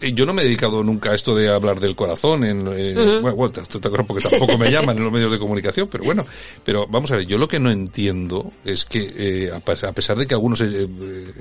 yo 0.00 0.26
no 0.26 0.32
me 0.32 0.42
he 0.42 0.44
dedicado 0.44 0.82
nunca 0.82 1.10
a 1.12 1.14
esto 1.14 1.34
de 1.34 1.48
hablar 1.48 1.80
del 1.80 1.94
corazón, 1.96 2.44
en, 2.44 2.66
en- 2.68 2.98
Ujú. 2.98 3.20
bueno, 3.20 3.36
bueno, 3.36 3.52
te- 3.52 3.78
porque 4.04 4.28
tampoco 4.28 4.56
me 4.58 4.70
llaman 4.70 4.96
en 4.98 5.04
los 5.04 5.12
medios 5.12 5.30
de 5.32 5.38
comunicación, 5.38 5.88
pero 5.90 6.04
bueno, 6.04 6.24
pero 6.64 6.86
vamos 6.88 7.10
a 7.12 7.16
ver, 7.16 7.26
yo 7.26 7.38
lo 7.38 7.46
que 7.48 7.60
no 7.60 7.70
entiendo 7.70 8.52
es 8.64 8.84
que, 8.84 9.06
eh, 9.14 9.50
a 9.54 9.60
pe- 9.60 9.86
a 9.86 9.92
pesar 9.92 10.16
de 10.18 10.26
que 10.26 10.34
algunos 10.34 10.60
eh, 10.60 10.66
eh, 10.88 11.32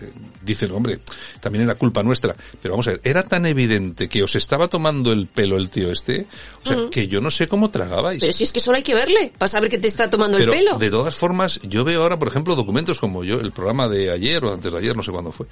dicen, 0.43 0.71
hombre, 0.71 0.99
también 1.39 1.63
era 1.63 1.75
culpa 1.75 2.03
nuestra, 2.03 2.35
pero 2.61 2.73
vamos 2.73 2.87
a 2.87 2.91
ver, 2.91 3.01
era 3.03 3.23
tan 3.23 3.45
evidente 3.45 4.07
que 4.09 4.23
os 4.23 4.35
estaba 4.35 4.67
tomando 4.67 5.11
el 5.11 5.27
pelo 5.27 5.57
el 5.57 5.69
tío 5.69 5.91
este, 5.91 6.27
o 6.63 6.67
sea, 6.67 6.77
que 6.91 7.07
yo 7.07 7.21
no 7.21 7.31
sé 7.31 7.47
cómo 7.47 7.69
tragabais. 7.69 8.19
Pero 8.19 8.33
si 8.33 8.43
es 8.43 8.51
que 8.51 8.59
solo 8.59 8.77
hay 8.77 8.83
que 8.83 8.93
verle 8.95 9.31
para 9.37 9.49
saber 9.49 9.69
que 9.69 9.77
te 9.77 9.87
está 9.87 10.09
tomando 10.09 10.37
Pero 10.37 10.53
el 10.53 10.59
pelo. 10.59 10.77
de 10.77 10.89
todas 10.89 11.15
formas, 11.15 11.59
yo 11.63 11.83
veo 11.83 12.01
ahora, 12.01 12.19
por 12.19 12.27
ejemplo, 12.27 12.55
documentos 12.55 12.99
como 12.99 13.23
yo, 13.23 13.39
el 13.39 13.51
programa 13.51 13.87
de 13.87 14.11
ayer 14.11 14.43
o 14.43 14.53
antes 14.53 14.71
de 14.71 14.77
ayer, 14.77 14.95
no 14.95 15.03
sé 15.03 15.11
cuándo 15.11 15.31
fue, 15.31 15.47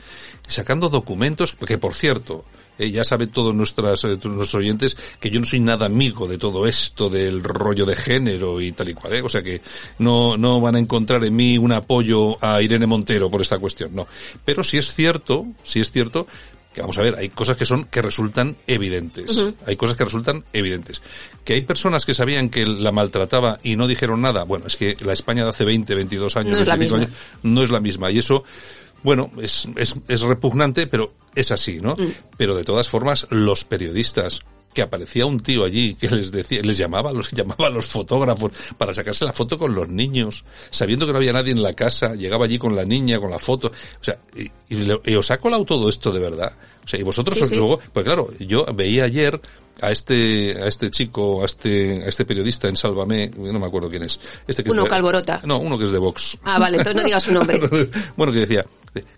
sacando 0.48 0.89
documentos 0.89 1.54
que, 1.54 1.78
por 1.78 1.93
cierto, 1.93 2.43
eh, 2.78 2.92
ya 2.92 3.04
saben 3.04 3.30
todos 3.30 3.54
nuestras, 3.56 4.04
eh, 4.04 4.18
todos 4.18 4.36
nuestros 4.36 4.56
oyentes 4.56 4.98
que 5.20 5.30
yo 5.30 5.40
no 5.40 5.46
soy 5.46 5.60
nada 5.60 5.86
amigo 5.86 6.28
de 6.28 6.38
todo 6.38 6.68
esto 6.68 7.10
del 7.10 7.44
rollo 7.44 7.86
de 7.86 7.96
género 7.96 8.60
y 8.62 8.72
tal 8.72 8.90
y 8.90 8.94
cual, 8.94 9.13
¿eh? 9.16 9.22
o 9.22 9.30
sea 9.30 9.42
que 9.42 9.62
no, 10.00 10.38
no 10.38 10.62
van 10.62 10.76
a 10.76 10.80
encontrar 10.80 11.24
en 11.24 11.36
mí 11.36 11.58
un 11.58 11.72
apoyo 11.72 12.38
a 12.44 12.62
Irene 12.62 12.88
Montero 12.88 13.30
por 13.30 13.42
esta 13.42 13.60
cuestión, 13.60 13.96
no. 13.96 14.08
Pero 14.46 14.63
sí 14.63 14.78
es 14.78 14.94
cierto, 14.94 15.46
sí 15.63 15.80
es 15.80 15.92
cierto 15.92 16.28
que 16.78 16.82
vamos 16.82 16.98
a 17.00 17.02
ver, 17.02 17.16
hay 17.18 17.30
cosas 17.30 17.58
que 17.58 17.66
son, 17.66 17.86
que 17.86 18.04
resultan 18.04 18.56
evidentes. 18.68 19.36
Hay 19.66 19.76
cosas 19.76 19.98
que 19.98 20.06
resultan 20.06 20.44
evidentes. 20.54 21.02
Que 21.44 21.54
hay 21.54 21.62
personas 21.62 22.06
que 22.06 22.13
sabían 22.13 22.50
que 22.50 22.68
la 22.68 22.92
maltrataba 22.92 23.58
y 23.63 23.76
no 23.76 23.88
dijeron 23.88 24.22
nada. 24.22 24.44
Bueno, 24.44 24.68
es 24.68 24.78
que 24.78 24.96
la 25.04 25.13
España 25.13 25.44
de 25.44 25.50
hace 25.50 25.66
20, 25.66 25.96
22 25.96 26.38
años, 26.38 26.52
No 26.52 26.60
es 26.62 26.68
la 26.68 26.76
25 26.76 27.00
misma. 27.00 27.16
años, 27.16 27.42
no 27.42 27.63
es 27.63 27.70
la 27.72 27.80
misma. 27.80 28.12
Y 28.12 28.20
eso, 28.20 28.44
bueno, 29.03 29.31
es, 29.41 29.67
es, 29.75 29.95
es 30.07 30.21
repugnante, 30.21 30.88
pero 30.88 31.13
es 31.36 31.51
así, 31.51 31.79
¿no? 31.79 31.95
Mm. 31.95 32.13
Pero 32.38 32.55
de 32.55 32.63
todas 32.63 32.89
formas, 32.89 33.27
los 33.29 33.63
periodistas, 33.65 34.39
que 34.73 34.81
aparecía 34.83 35.25
un 35.25 35.39
tío 35.39 35.63
allí 35.63 35.95
que 35.95 36.07
les 36.10 36.31
decía, 36.31 36.62
les 36.62 36.77
llamaba, 36.77 37.12
los 37.12 37.31
llamaba 37.33 37.67
a 37.67 37.69
los 37.71 37.88
fotógrafos 37.88 38.51
para 38.77 38.93
sacarse 38.93 39.25
la 39.25 39.33
foto 39.33 39.57
con 39.57 39.73
los 39.73 39.89
niños, 39.89 40.43
sabiendo 40.69 41.05
que 41.07 41.13
no 41.13 41.17
había 41.17 41.33
nadie 41.33 41.51
en 41.51 41.63
la 41.63 41.73
casa, 41.73 42.13
llegaba 42.13 42.45
allí 42.45 42.57
con 42.60 42.75
la 42.75 42.86
niña, 42.86 43.19
con 43.19 43.31
la 43.31 43.39
foto, 43.39 43.67
o 43.69 44.03
sea, 44.03 44.19
y, 44.36 44.49
y 44.69 44.75
le- 44.83 45.01
y 45.05 45.15
os 45.15 45.31
ha 45.31 45.39
colado 45.39 45.65
todo 45.65 45.89
esto 45.89 46.12
de 46.12 46.19
verdad. 46.19 46.51
O 46.88 46.89
sea, 46.89 46.97
y 47.00 47.04
vosotros 47.04 47.38
Sí, 47.38 47.43
os- 47.43 47.50
sí. 47.50 47.58
luego, 47.58 47.80
pues 47.91 48.06
claro, 48.06 48.30
yo 48.39 48.65
veía 48.73 49.04
ayer 49.04 49.38
a 49.82 49.91
este, 49.91 50.58
a 50.58 50.67
este 50.67 50.89
chico, 50.89 51.41
a 51.43 51.45
este, 51.45 52.02
a 52.02 52.08
este 52.08 52.23
periodista 52.23 52.69
en 52.69 52.78
Sálvame, 52.78 53.30
no 53.36 53.60
me 53.60 53.65
acuerdo 53.65 53.89
quién 53.89 54.04
es. 54.04 54.17
Este 54.47 54.63
que 54.63 54.71
uno 54.71 54.84
es 54.84 54.86
de, 54.86 54.89
Calborota. 54.91 55.41
No, 55.43 55.60
uno 55.60 55.78
que 55.78 55.84
es 55.84 55.91
de 55.91 55.97
Vox. 56.00 56.38
Ah, 56.45 56.58
vale, 56.60 56.78
entonces 56.78 56.95
no 56.95 57.04
digas 57.06 57.23
su 57.23 57.34
nombre. 57.34 57.60
bueno, 58.15 58.32
que 58.32 58.39
decía, 58.39 58.65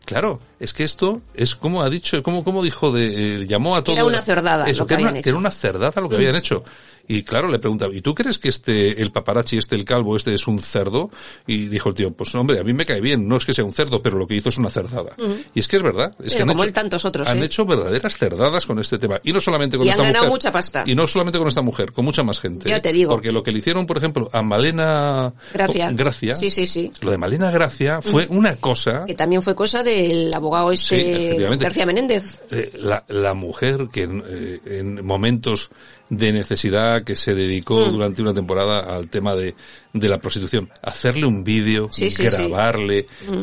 claro, 0.03 0.39
es 0.60 0.73
que 0.73 0.84
esto 0.84 1.21
es 1.36 1.53
como 1.55 1.84
ha 1.84 1.89
dicho, 1.91 2.21
como, 2.23 2.43
como 2.43 2.63
dijo 2.63 2.91
de, 2.91 3.36
eh, 3.43 3.47
llamó 3.47 3.75
a 3.75 3.84
todo. 3.84 3.95
Era 3.95 4.05
una 4.05 4.21
cerdada 4.23 4.65
eso, 4.67 4.79
lo 4.79 4.88
que, 4.88 4.89
que, 4.89 4.93
habían 4.95 5.10
era, 5.10 5.19
hecho. 5.19 5.23
que 5.23 5.29
era 5.29 5.38
una 5.38 5.51
cerdada 5.51 6.01
lo 6.01 6.10
que 6.10 6.15
Mm. 6.15 6.19
habían 6.19 6.36
hecho. 6.38 6.63
Y 7.12 7.23
claro, 7.23 7.47
le 7.47 7.58
preguntaba, 7.58 7.91
¿y 7.91 8.01
tú 8.01 8.13
crees 8.13 8.38
que 8.38 8.49
este, 8.49 9.01
el 9.01 9.12
paparazzi, 9.12 9.58
este, 9.58 9.75
el 9.75 9.84
calvo, 9.84 10.15
este 10.15 10.32
es 10.36 10.45
un 10.45 10.60
cerdo? 10.60 11.10
Y 11.47 11.65
dijo 11.65 11.89
el 11.89 11.95
tío, 11.95 12.12
pues 12.12 12.36
hombre, 12.36 12.60
a 12.60 12.63
mí 12.63 12.71
me 12.71 12.86
cae 12.86 13.01
bien, 13.01 13.27
no 13.27 13.38
es 13.38 13.45
que 13.45 13.53
sea 13.55 13.65
un 13.65 13.71
cerdo, 13.73 13.99
pero 14.03 14.15
lo 14.19 14.27
que 14.27 14.36
hizo 14.36 14.49
es 14.49 14.60
una 14.60 14.69
cerdada. 14.69 15.15
Ujú. 15.17 15.38
Y 15.55 15.60
es 15.60 15.67
que 15.67 15.77
es 15.77 15.82
verdad. 15.82 16.12
Es 16.19 16.34
Pero 16.34 16.36
que 16.36 16.41
han 16.43 16.47
como 16.49 16.60
hecho, 16.60 16.67
él, 16.67 16.73
tantos 16.73 17.05
otros, 17.05 17.27
han 17.27 17.39
¿eh? 17.39 17.45
hecho 17.45 17.59
verdaderas 17.65 18.17
cerdadas 18.17 18.65
con 18.65 18.80
este 18.80 18.98
tema. 18.98 19.19
Y 19.24 19.32
no 19.34 19.41
solamente 19.41 19.78
con 19.78 19.86
Y 19.86 19.89
han 19.89 19.93
esta 19.93 20.04
ganado 20.04 20.26
mujer. 20.26 20.32
mucha 20.32 20.52
pasta. 20.52 20.84
Y 20.86 20.95
no 20.95 21.08
solamente 21.08 21.38
con 21.39 21.48
esta 21.48 21.62
mujer, 21.62 21.91
con 21.91 22.06
mucha 22.06 22.24
más 22.24 22.39
gente. 22.39 22.69
Ya 22.69 22.78
¿eh? 22.78 22.82
te 22.82 22.91
digo. 22.93 23.12
Porque 23.12 23.32
lo 23.32 23.43
que 23.43 23.52
le 23.52 23.60
hicieron, 23.60 23.86
por 23.86 23.98
ejemplo, 23.98 24.30
a 24.34 24.41
Malena 24.41 25.34
Gracia. 25.54 25.91
Gracia, 25.91 26.36
Sí, 26.36 26.50
sí, 26.50 26.65
sí. 26.65 26.91
lo 27.02 27.12
de 27.12 27.17
Malena 27.17 27.52
Gracia 27.52 28.02
fue 28.02 28.28
una 28.30 28.56
cosa 28.56 29.04
Que 29.06 29.15
también 29.15 29.41
fue 29.43 29.56
cosa 29.56 29.84
del 29.84 30.34
abogado 30.34 30.76
Sí, 30.76 30.95
este. 30.95 31.56
García 31.58 31.86
Menéndez. 31.86 32.24
eh, 32.52 32.72
la, 32.80 33.04
la 33.08 33.34
mujer 33.34 33.88
que 33.91 34.04
en, 34.04 34.24
eh, 34.28 34.60
en 34.65 35.06
momentos 35.06 35.69
de 36.10 36.32
necesidad 36.34 37.04
que 37.04 37.15
se 37.15 37.36
dedicó 37.36 37.88
Mm. 37.88 37.91
durante 37.91 38.22
una 38.22 38.34
temporada 38.34 38.80
al 38.95 39.08
tema 39.10 39.36
de, 39.36 39.54
de 39.93 40.10
la 40.10 40.17
prostitución, 40.19 40.69
hacerle 40.82 41.26
un 41.28 41.43
vídeo, 41.43 41.89
Sí, 41.91 42.10
sí, 42.10 42.17
sí. 42.17 42.24
grabarle, 42.24 43.06
Mm. 43.28 43.41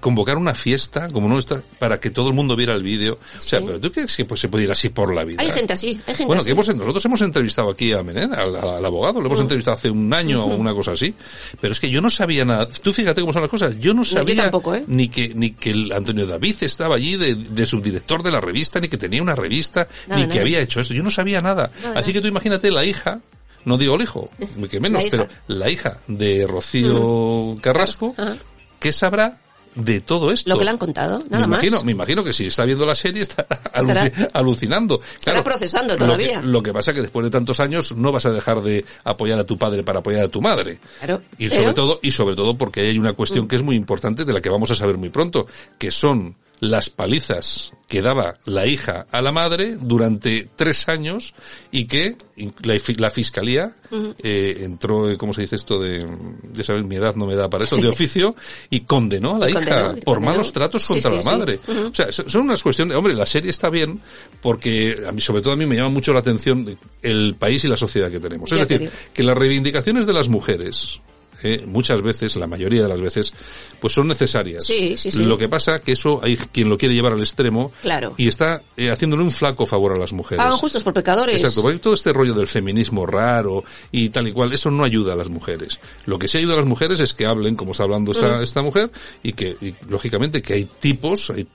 Convocar 0.00 0.36
una 0.36 0.54
fiesta 0.54 1.08
como 1.08 1.28
no 1.28 1.38
está 1.38 1.62
para 1.78 1.98
que 1.98 2.10
todo 2.10 2.28
el 2.28 2.34
mundo 2.34 2.56
viera 2.56 2.74
el 2.74 2.82
vídeo. 2.82 3.14
O 3.14 3.40
sea, 3.40 3.60
Sí. 3.60 3.64
pero 3.66 3.80
tú 3.80 3.90
crees 3.90 4.16
que 4.16 4.24
pues, 4.24 4.40
se 4.40 4.48
puede 4.48 4.64
ir 4.64 4.70
así 4.72 4.90
por 4.90 5.14
la 5.14 5.24
vida. 5.24 5.40
Hay 5.42 5.50
gente 5.50 5.72
así, 5.72 5.88
hay 6.06 6.14
gente 6.14 6.26
Bueno, 6.26 6.40
así. 6.42 6.48
que 6.48 6.52
hemos, 6.52 6.68
nosotros 6.76 7.04
hemos 7.06 7.20
entrevistado 7.22 7.70
aquí 7.70 7.92
a 7.92 8.02
Menéndez, 8.02 8.38
al, 8.38 8.84
abogado, 8.84 9.20
lo 9.20 9.26
hemos 9.26 9.38
Mm. 9.38 9.42
entrevistado 9.42 9.76
hace 9.76 9.90
un 9.90 10.12
año 10.12 10.44
o 10.44 10.54
una 10.56 10.72
cosa 10.74 10.92
así. 10.92 11.14
Pero 11.60 11.72
es 11.72 11.80
que 11.80 11.90
yo 11.90 12.00
no 12.00 12.10
sabía 12.10 12.44
nada. 12.44 12.66
Tú 12.68 12.92
fíjate 12.92 13.20
cómo 13.20 13.32
son 13.32 13.42
las 13.42 13.50
cosas. 13.50 13.78
Yo 13.80 13.94
no 13.94 14.04
sabía 14.04 14.42
tampoco, 14.42 14.74
¿eh? 14.74 14.84
ni 14.86 15.08
que 15.08 15.30
ni 15.34 15.50
que 15.52 15.70
el 15.70 15.92
Antonio 15.92 16.26
David 16.26 16.56
estaba 16.60 16.96
allí 16.96 17.16
de, 17.16 17.34
de 17.34 17.66
subdirector 17.66 18.22
de 18.22 18.30
la 18.30 18.40
revista, 18.40 18.80
ni 18.80 18.88
que 18.88 18.98
tenía 18.98 19.22
una 19.22 19.34
revista, 19.34 19.86
Nada, 20.06 20.20
ni 20.20 20.28
que 20.28 20.40
había 20.40 20.60
hecho 20.60 20.80
esto. 20.80 20.92
Yo 20.94 21.02
no 21.02 21.10
sabía 21.10 21.40
nada. 21.40 21.70
Nada, 21.82 21.98
Así 21.98 22.12
que 22.12 22.20
tú 22.20 22.28
imagínate 22.28 22.70
la 22.70 22.84
hija, 22.84 23.20
no 23.64 23.78
digo 23.78 23.94
el 23.96 24.02
hijo, 24.02 24.28
que 24.70 24.80
menos, 24.80 25.04
La 25.04 25.10
pero 25.10 25.28
la 25.48 25.70
hija 25.70 25.98
de 26.08 26.46
Rocío 26.46 27.56
Carrasco, 27.60 28.14
Ajá. 28.16 28.36
¿qué 28.78 28.92
sabrá 28.92 29.38
de 29.74 30.00
todo 30.00 30.30
esto? 30.32 30.50
Lo 30.50 30.58
que 30.58 30.64
le 30.64 30.70
han 30.70 30.78
contado, 30.78 31.18
nada 31.30 31.46
me 31.46 31.52
más. 31.52 31.62
imagino, 31.64 31.82
me 31.84 31.92
imagino 31.92 32.22
que 32.24 32.32
si 32.32 32.46
está 32.46 32.64
viendo 32.64 32.84
la 32.86 32.94
serie 32.94 33.22
está 33.22 33.46
aluci- 33.72 34.28
alucinando. 34.32 35.00
estará 35.18 35.42
procesando 35.42 35.94
lo 35.94 35.98
que- 35.98 36.04
todavía. 36.04 36.40
Lo 36.42 36.62
que, 36.62 36.72
pasa 36.72 36.90
es 36.90 36.96
que 36.96 37.02
después 37.02 37.24
de 37.24 37.30
tantos 37.30 37.58
años 37.60 37.94
no 37.96 38.12
vas 38.12 38.26
a 38.26 38.30
dejar 38.32 38.62
de 38.62 38.84
apoyar 39.04 39.38
a 39.38 39.44
tu 39.44 39.56
padre 39.56 39.82
para 39.82 40.00
apoyar 40.00 40.24
a 40.24 40.28
tu 40.28 40.40
madre. 40.40 40.78
Claro. 40.98 41.22
Y 41.38 41.48
Pero- 41.48 41.62
sobre 41.62 41.74
todo, 41.74 42.00
y 42.02 42.10
sobre 42.10 42.36
todo 42.36 42.56
porque 42.58 42.80
hay 42.82 42.98
una 42.98 43.12
cuestión 43.14 43.46
Mm. 43.46 43.48
que 43.48 43.56
es 43.56 43.62
muy 43.62 43.76
importante 43.76 44.24
de 44.24 44.32
la 44.32 44.40
que 44.40 44.50
vamos 44.50 44.70
a 44.70 44.74
saber 44.74 44.98
muy 44.98 45.08
pronto, 45.08 45.46
que 45.78 45.90
son 45.90 46.34
las 46.60 46.90
palizas 46.90 47.72
que 47.92 48.00
daba 48.00 48.36
la 48.46 48.66
hija 48.66 49.06
a 49.10 49.20
la 49.20 49.32
madre 49.32 49.76
durante 49.78 50.48
tres 50.56 50.88
años 50.88 51.34
y 51.70 51.84
que 51.84 52.16
la, 52.62 52.74
la 52.96 53.10
fiscalía 53.10 53.76
eh, 54.22 54.60
entró, 54.62 55.10
eh, 55.10 55.18
¿cómo 55.18 55.34
se 55.34 55.42
dice 55.42 55.56
esto 55.56 55.78
de, 55.78 56.02
de 56.42 56.64
saber 56.64 56.84
mi 56.84 56.96
edad 56.96 57.14
no 57.16 57.26
me 57.26 57.34
da 57.34 57.50
para 57.50 57.64
eso, 57.64 57.76
de 57.76 57.88
oficio 57.88 58.34
y 58.70 58.80
condenó 58.80 59.36
a 59.36 59.40
la 59.40 59.48
Y 59.48 59.52
hija 59.52 59.60
condenó, 59.60 59.88
por 59.96 60.04
condenó. 60.14 60.32
malos 60.32 60.52
tratos 60.52 60.86
contra 60.86 61.10
sí, 61.10 61.16
la 61.16 61.22
sí. 61.22 61.28
madre. 61.28 61.60
O 61.68 61.94
sea, 61.94 62.10
so- 62.10 62.26
son 62.30 62.42
unas 62.44 62.62
cuestiones, 62.62 62.96
hombre, 62.96 63.12
la 63.12 63.26
serie 63.26 63.50
está 63.50 63.68
bien 63.68 64.00
porque 64.40 64.96
a 65.06 65.12
mí, 65.12 65.20
sobre 65.20 65.42
todo 65.42 65.52
a 65.52 65.56
mí 65.56 65.66
me 65.66 65.76
llama 65.76 65.90
mucho 65.90 66.14
la 66.14 66.20
atención 66.20 66.78
el 67.02 67.34
país 67.34 67.62
y 67.64 67.68
la 67.68 67.76
sociedad 67.76 68.10
que 68.10 68.20
tenemos. 68.20 68.50
Es 68.52 68.56
Ya 68.58 68.64
decir, 68.64 68.90
que 69.12 69.22
las 69.22 69.36
reivindicaciones 69.36 70.06
de 70.06 70.14
las 70.14 70.30
mujeres 70.30 70.98
eh, 71.42 71.64
muchas 71.66 72.02
veces, 72.02 72.36
la 72.36 72.46
mayoría 72.46 72.82
de 72.82 72.88
las 72.88 73.00
veces, 73.00 73.32
pues 73.80 73.92
son 73.92 74.08
necesarias. 74.08 74.64
Sí, 74.64 74.96
sí, 74.96 75.10
sí. 75.10 75.24
Lo 75.24 75.36
que 75.38 75.48
pasa 75.48 75.78
que 75.80 75.92
eso 75.92 76.20
hay 76.22 76.36
quien 76.36 76.68
lo 76.68 76.78
quiere 76.78 76.94
llevar 76.94 77.12
al 77.12 77.20
extremo 77.20 77.72
Claro. 77.82 78.14
y 78.16 78.28
está 78.28 78.62
eh, 78.76 78.90
haciéndole 78.90 79.22
un 79.22 79.30
flaco 79.30 79.66
favor 79.66 79.92
a 79.94 79.98
las 79.98 80.12
mujeres. 80.12 80.38
Pagan 80.44 80.58
justos 80.58 80.82
por 80.82 80.92
pecadores. 80.92 81.36
Exacto, 81.40 81.62
porque 81.62 81.78
todo 81.78 81.94
este 81.94 82.12
rollo 82.12 82.34
del 82.34 82.48
feminismo 82.48 83.06
raro 83.06 83.64
y 83.90 84.08
tal 84.10 84.28
y 84.28 84.32
cual, 84.32 84.52
eso 84.52 84.70
no 84.70 84.84
ayuda 84.84 85.12
a 85.14 85.16
las 85.16 85.28
mujeres. 85.28 85.80
Lo 86.06 86.18
que 86.18 86.28
sí 86.28 86.38
ayuda 86.38 86.54
a 86.54 86.58
las 86.58 86.66
mujeres 86.66 87.00
es 87.00 87.14
que 87.14 87.26
hablen 87.26 87.56
como 87.56 87.72
está 87.72 87.84
hablando 87.84 88.12
esta, 88.12 88.38
Mm. 88.38 88.42
esta 88.42 88.62
mujer 88.62 88.90
y 89.22 89.32
que, 89.32 89.56
y, 89.60 89.74
lógicamente, 89.88 90.40
que 90.42 90.54
hay 90.54 90.64
tipos, 90.64 91.30
hay 91.30 91.46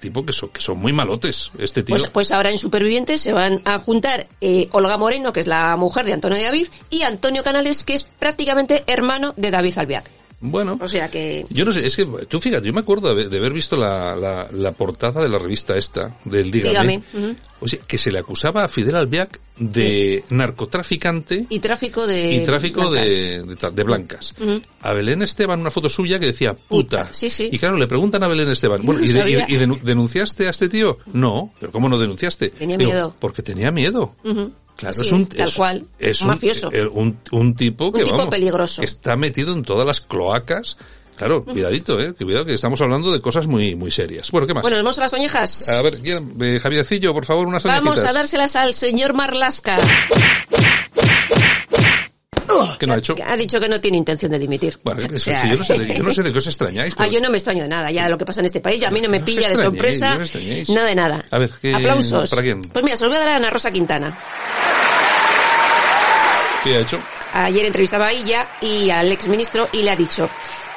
tipos 0.00 0.24
que 0.24 0.32
son, 0.32 0.48
que 0.48 0.60
son 0.60 0.78
muy 0.78 0.92
malotes. 0.92 1.50
Este 1.58 1.82
tío. 1.82 1.96
Pues, 1.96 2.10
pues 2.10 2.32
ahora 2.32 2.50
en 2.50 2.58
Supervivientes 2.58 3.20
se 3.20 3.32
van 3.32 3.62
a 3.64 3.78
juntar 3.78 4.26
eh, 4.40 4.68
Olga 4.72 4.96
Moreno, 4.98 5.32
que 5.32 5.40
es 5.40 5.46
la 5.46 5.76
mujer 5.76 6.06
de 6.06 6.12
Antonio 6.12 6.42
David, 6.42 6.68
y 6.90 7.02
Antonio 7.02 7.42
Canales, 7.42 7.84
que 7.84 7.94
es 7.94 8.04
prácticamente 8.04 8.84
hermano 8.86 9.34
de 9.36 9.50
David 9.50 9.78
Albiac. 9.78 10.19
Bueno. 10.40 10.78
O 10.80 10.88
sea 10.88 11.08
que... 11.10 11.44
Yo 11.50 11.64
no 11.64 11.72
sé, 11.72 11.86
es 11.86 11.94
que 11.96 12.04
tú 12.28 12.40
fíjate, 12.40 12.66
yo 12.66 12.72
me 12.72 12.80
acuerdo 12.80 13.08
de 13.08 13.12
haber, 13.12 13.28
de 13.30 13.36
haber 13.38 13.52
visto 13.52 13.76
la, 13.76 14.16
la, 14.16 14.48
la 14.52 14.72
portada 14.72 15.22
de 15.22 15.28
la 15.28 15.38
revista 15.38 15.76
esta, 15.76 16.16
del 16.24 16.50
Dígame, 16.50 16.70
Dígame. 16.70 17.02
ujú. 17.26 17.36
o 17.60 17.68
sea, 17.68 17.78
que 17.86 17.98
se 17.98 18.10
le 18.10 18.18
acusaba 18.18 18.64
a 18.64 18.68
Fidel 18.68 18.96
Albiac 18.96 19.38
de 19.58 20.24
narcotraficante 20.30 21.46
Y 21.50 21.58
tráfico 21.60 22.06
de... 22.06 22.34
y 22.34 22.44
tráfico 22.44 22.88
blancas. 22.88 23.10
de, 23.10 23.70
de, 23.72 23.84
blancas. 23.84 24.34
A 24.82 24.92
Belén 24.94 25.22
Esteban 25.22 25.60
una 25.60 25.70
foto 25.70 25.88
suya 25.88 26.18
que 26.18 26.26
decía 26.26 26.54
puta. 26.54 27.02
Puta, 27.04 27.12
sí, 27.12 27.28
sí. 27.28 27.48
Y 27.52 27.58
claro, 27.58 27.76
le 27.76 27.86
preguntan 27.86 28.22
a 28.22 28.28
Belén 28.28 28.48
Esteban, 28.48 28.80
bueno, 28.84 29.00
no 29.00 29.06
¿y, 29.06 29.12
de- 29.12 29.30
y- 29.30 29.34
y 29.54 29.58
denu- 29.58 29.80
denunciaste 29.80 30.46
a 30.46 30.50
este 30.50 30.68
tío? 30.68 30.98
No, 31.12 31.52
pero 31.60 31.72
¿cómo 31.72 31.88
no 31.88 31.98
denunciaste? 31.98 32.48
Tenía 32.50 32.76
Digo, 32.78 32.90
miedo. 32.92 33.16
Porque 33.18 33.42
tenía 33.42 33.70
miedo. 33.70 34.14
Claro, 34.80 34.90
Así 34.90 35.00
es 35.02 35.12
un 35.12 35.20
es, 35.22 35.28
tal 35.28 35.48
es- 35.48 35.54
cual. 35.54 35.84
es 35.98 36.20
Un 36.22 36.26
un, 36.28 36.34
mafioso. 36.34 36.70
eh, 36.72 36.86
un, 36.86 37.18
un 37.32 37.54
tipo 37.54 37.92
que 37.92 38.02
tipo 38.02 38.16
vamos, 38.16 38.30
peligroso. 38.30 38.80
que 38.80 38.86
está 38.86 39.14
metido 39.16 39.52
en 39.52 39.62
todas 39.62 39.86
las 39.86 40.00
cloacas. 40.00 40.76
Claro, 41.16 41.44
cuidadito, 41.44 42.00
eh, 42.00 42.14
que 42.18 42.24
cuidado 42.24 42.46
que 42.46 42.54
estamos 42.54 42.80
hablando 42.80 43.12
de 43.12 43.20
cosas 43.20 43.46
muy 43.46 43.74
muy 43.74 43.90
serias. 43.90 44.30
Bueno, 44.30 44.46
¿qué 44.46 44.54
más? 44.54 44.62
Bueno, 44.62 44.78
¿nos 44.78 44.84
vamos 44.84 44.98
a 44.98 45.02
las 45.02 45.12
oñejas? 45.12 45.68
a 45.68 45.82
ver. 45.82 45.98
Eh, 46.02 46.58
Javiercillo, 46.62 47.12
por 47.12 47.26
favor, 47.26 47.46
unas 47.46 47.62
Vamos 47.62 47.90
oñejitas. 47.90 48.10
a 48.10 48.18
dárselas 48.18 48.56
al 48.56 48.72
señor 48.72 49.12
Marlasca. 49.12 49.76
¿Qué 52.78 52.86
no 52.86 52.94
ha 52.94 52.98
hecho? 52.98 53.14
Ha 53.24 53.36
dicho 53.36 53.60
que 53.60 53.68
no 53.68 53.80
tiene 53.80 53.98
intención 53.98 54.32
de 54.32 54.38
dimitir. 54.38 54.78
Bueno, 54.82 55.00
eso, 55.02 55.14
O 55.14 55.18
sea, 55.18 55.42
sí, 55.42 55.50
yo, 55.50 55.56
no 55.56 55.64
sé 55.64 55.78
de, 55.78 55.96
yo 55.96 56.02
no 56.02 56.12
sé 56.12 56.22
de 56.22 56.32
qué 56.32 56.38
os 56.38 56.46
extrañáis. 56.46 56.92
Ah, 56.94 56.96
pero- 56.98 57.12
yo 57.12 57.20
no 57.20 57.30
me 57.30 57.36
extraño 57.36 57.62
de 57.62 57.68
nada, 57.68 57.90
ya 57.90 58.08
lo 58.08 58.18
que 58.18 58.24
pasa 58.24 58.40
en 58.40 58.46
este 58.46 58.60
país, 58.60 58.80
ya 58.80 58.88
a 58.88 58.90
mí 58.90 59.00
no 59.00 59.08
me 59.08 59.18
No 59.20 59.24
pilla 59.24 59.48
de 59.50 59.54
sorpresa, 59.56 60.16
no 60.18 60.74
nada 60.74 60.86
de 60.88 60.94
nada. 60.94 61.24
A 61.30 61.38
ver, 61.38 61.50
¿qué- 61.60 61.74
Aplausos. 61.74 62.30
¿para 62.30 62.42
quién? 62.42 62.60
Pues 62.62 62.84
mira, 62.84 62.96
se 62.96 63.04
lo 63.04 63.10
voy 63.10 63.18
a 63.18 63.20
dar 63.20 63.28
a 63.28 63.36
Ana 63.36 63.50
Rosa 63.50 63.70
Quintana. 63.70 64.16
¿Qué 66.62 66.76
ha 66.76 66.80
hecho? 66.80 66.98
Ayer 67.32 67.64
entrevistaba 67.64 68.06
a 68.06 68.12
ella 68.12 68.46
y 68.60 68.90
al 68.90 69.10
exministro 69.12 69.68
y 69.72 69.82
le 69.82 69.90
ha 69.90 69.96
dicho, 69.96 70.28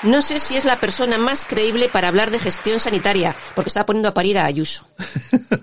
no 0.04 0.22
sé 0.22 0.40
si 0.40 0.56
es 0.56 0.66
la 0.66 0.78
persona 0.78 1.18
más 1.18 1.46
creíble 1.46 1.90
para 1.90 2.08
hablar 2.08 2.32
de 2.32 2.40
gestión 2.40 2.80
sanitaria, 2.80 3.36
porque 3.56 3.70
está 3.70 3.86
poniendo 3.86 4.10
a 4.10 4.14
parir 4.14 4.38
a 4.38 4.46
Ayuso. 4.46 4.88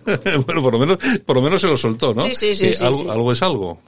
bueno, 0.47 0.63
por 0.63 0.73
lo 0.73 0.79
menos, 0.79 0.99
por 1.25 1.37
lo 1.37 1.43
menos 1.43 1.61
se 1.61 1.69
lo 1.69 1.77
soltó, 1.77 2.15
¿no? 2.15 2.25
Sí, 2.25 2.35
sí, 2.35 2.55
sí, 2.55 2.73
sí, 2.75 2.85
algo, 2.85 3.03
sí. 3.03 3.09
algo 3.11 3.33
es 3.33 3.43
algo. 3.43 3.79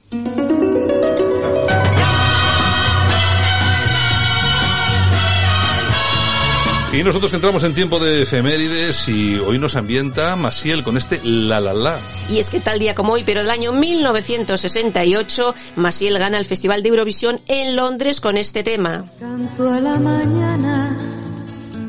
Y 6.93 7.03
nosotros 7.03 7.31
que 7.31 7.37
entramos 7.37 7.63
en 7.63 7.73
tiempo 7.73 7.99
de 7.99 8.21
efemérides 8.21 9.09
y 9.09 9.39
hoy 9.39 9.57
nos 9.57 9.75
ambienta 9.75 10.35
Masiel 10.35 10.83
con 10.83 10.95
este 10.95 11.19
la 11.23 11.59
la 11.59 11.73
la. 11.73 11.99
Y 12.29 12.37
es 12.37 12.51
que 12.51 12.59
tal 12.59 12.77
día 12.77 12.93
como 12.93 13.13
hoy, 13.13 13.23
pero 13.25 13.41
del 13.41 13.49
año 13.49 13.71
1968, 13.71 15.55
Masiel 15.75 16.19
gana 16.19 16.37
el 16.37 16.45
Festival 16.45 16.83
de 16.83 16.89
Eurovisión 16.89 17.41
en 17.47 17.75
Londres 17.75 18.19
con 18.19 18.37
este 18.37 18.61
tema. 18.61 19.05
Canto 19.19 19.73
a 19.73 19.79
la 19.79 19.99
mañana 19.99 20.95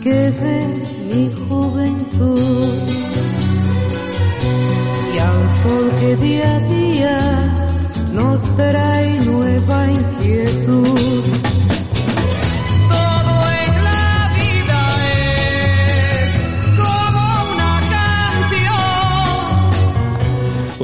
que 0.03 0.31
ve 0.31 0.67
mi 1.13 1.31
juventud 1.49 2.75
y 5.15 5.19
al 5.19 5.53
sol 5.63 5.93
que 6.01 6.17
día 6.17 6.57
a 6.57 6.61
día 6.61 7.55
nos 8.15 8.57
trae 8.57 9.21
nueva 9.21 9.87
inquietud. 9.91 11.44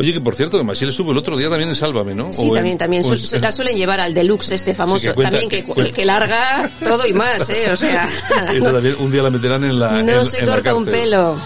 Oye, 0.01 0.13
que 0.15 0.21
por 0.21 0.35
cierto, 0.35 0.59
que 0.59 0.65
Masiel 0.65 0.91
estuvo 0.91 1.13
el 1.13 1.19
otro 1.19 1.37
día 1.37 1.49
también 1.49 1.69
en 1.69 1.75
Sálvame, 1.75 2.15
¿no? 2.15 2.33
Sí, 2.33 2.43
O 2.43 2.49
en- 2.49 2.55
también, 2.55 2.79
también. 2.79 3.03
en- 3.05 3.41
la 3.43 3.53
suelen 3.53 3.77
llevar 3.77 4.01
al 4.01 4.15
deluxe 4.15 4.53
este 4.53 4.75
famoso. 4.75 4.99
Sí, 5.01 5.09
que 5.09 5.15
cuenta- 5.15 5.31
también 5.31 5.49
que, 5.51 5.65
que 5.65 5.73
cuenta. 5.73 5.93
que 5.93 6.05
larga 6.05 6.71
todo 6.83 7.07
y 7.07 7.13
más, 7.13 7.49
¿eh? 7.51 7.71
O 7.71 7.77
sea, 7.77 8.09
Esa 8.53 8.73
también 8.73 8.97
un 8.99 9.13
día 9.13 9.23
la 9.23 9.31
meterán 9.31 9.63
en 9.65 9.79
la 9.79 10.03
no 10.03 10.21
en- 10.21 10.27
se 10.27 10.45
corta 10.45 10.75
un 10.75 10.85
pelo. 10.87 11.37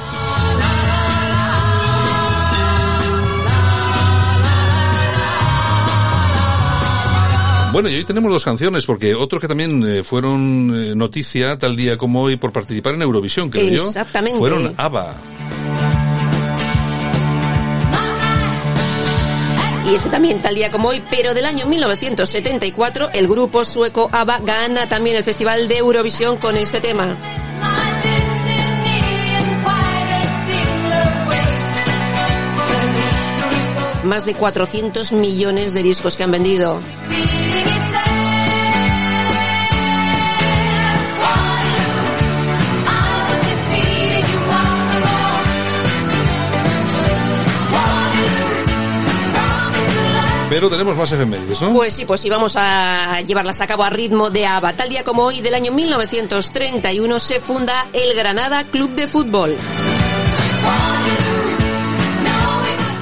Bueno, 7.72 7.88
y 7.88 7.96
hoy 7.96 8.04
tenemos 8.04 8.30
dos 8.30 8.44
canciones, 8.44 8.86
porque 8.86 9.16
otros 9.16 9.40
que 9.40 9.48
también 9.48 9.84
eh, 9.84 10.04
fueron 10.04 10.70
eh, 10.76 10.94
noticia 10.94 11.58
tal 11.58 11.74
día 11.74 11.96
como 11.96 12.22
hoy 12.22 12.36
por 12.36 12.52
participar 12.52 12.94
en 12.94 13.02
Eurovisión, 13.02 13.50
creo 13.50 13.68
yo, 13.68 13.84
Exactamente. 13.88 14.38
fueron 14.38 14.72
ABBA. 14.76 15.12
Y 19.86 19.94
es 19.94 20.02
que 20.02 20.08
también 20.08 20.40
tal 20.40 20.54
día 20.54 20.70
como 20.70 20.88
hoy, 20.88 21.02
pero 21.10 21.34
del 21.34 21.44
año 21.44 21.66
1974, 21.66 23.10
el 23.12 23.28
grupo 23.28 23.64
sueco 23.64 24.08
ABBA 24.10 24.38
gana 24.38 24.88
también 24.88 25.16
el 25.16 25.24
Festival 25.24 25.68
de 25.68 25.78
Eurovisión 25.78 26.38
con 26.38 26.56
este 26.56 26.80
tema. 26.80 27.16
Más 34.04 34.24
de 34.26 34.34
400 34.34 35.12
millones 35.12 35.74
de 35.74 35.82
discos 35.82 36.16
que 36.16 36.24
han 36.24 36.30
vendido. 36.30 36.80
Pero 50.54 50.70
tenemos 50.70 50.96
más 50.96 51.10
efemérides, 51.10 51.60
¿no? 51.62 51.72
Pues 51.72 51.94
sí, 51.94 52.04
pues 52.04 52.20
sí, 52.20 52.30
vamos 52.30 52.54
a 52.54 53.20
llevarlas 53.22 53.60
a 53.60 53.66
cabo 53.66 53.82
a 53.82 53.90
ritmo 53.90 54.30
de 54.30 54.46
ABBA. 54.46 54.72
Tal 54.74 54.88
día 54.88 55.02
como 55.02 55.24
hoy, 55.24 55.40
del 55.40 55.52
año 55.52 55.72
1931, 55.72 57.18
se 57.18 57.40
funda 57.40 57.88
el 57.92 58.14
Granada 58.14 58.62
Club 58.62 58.90
de 58.90 59.08
Fútbol. 59.08 59.56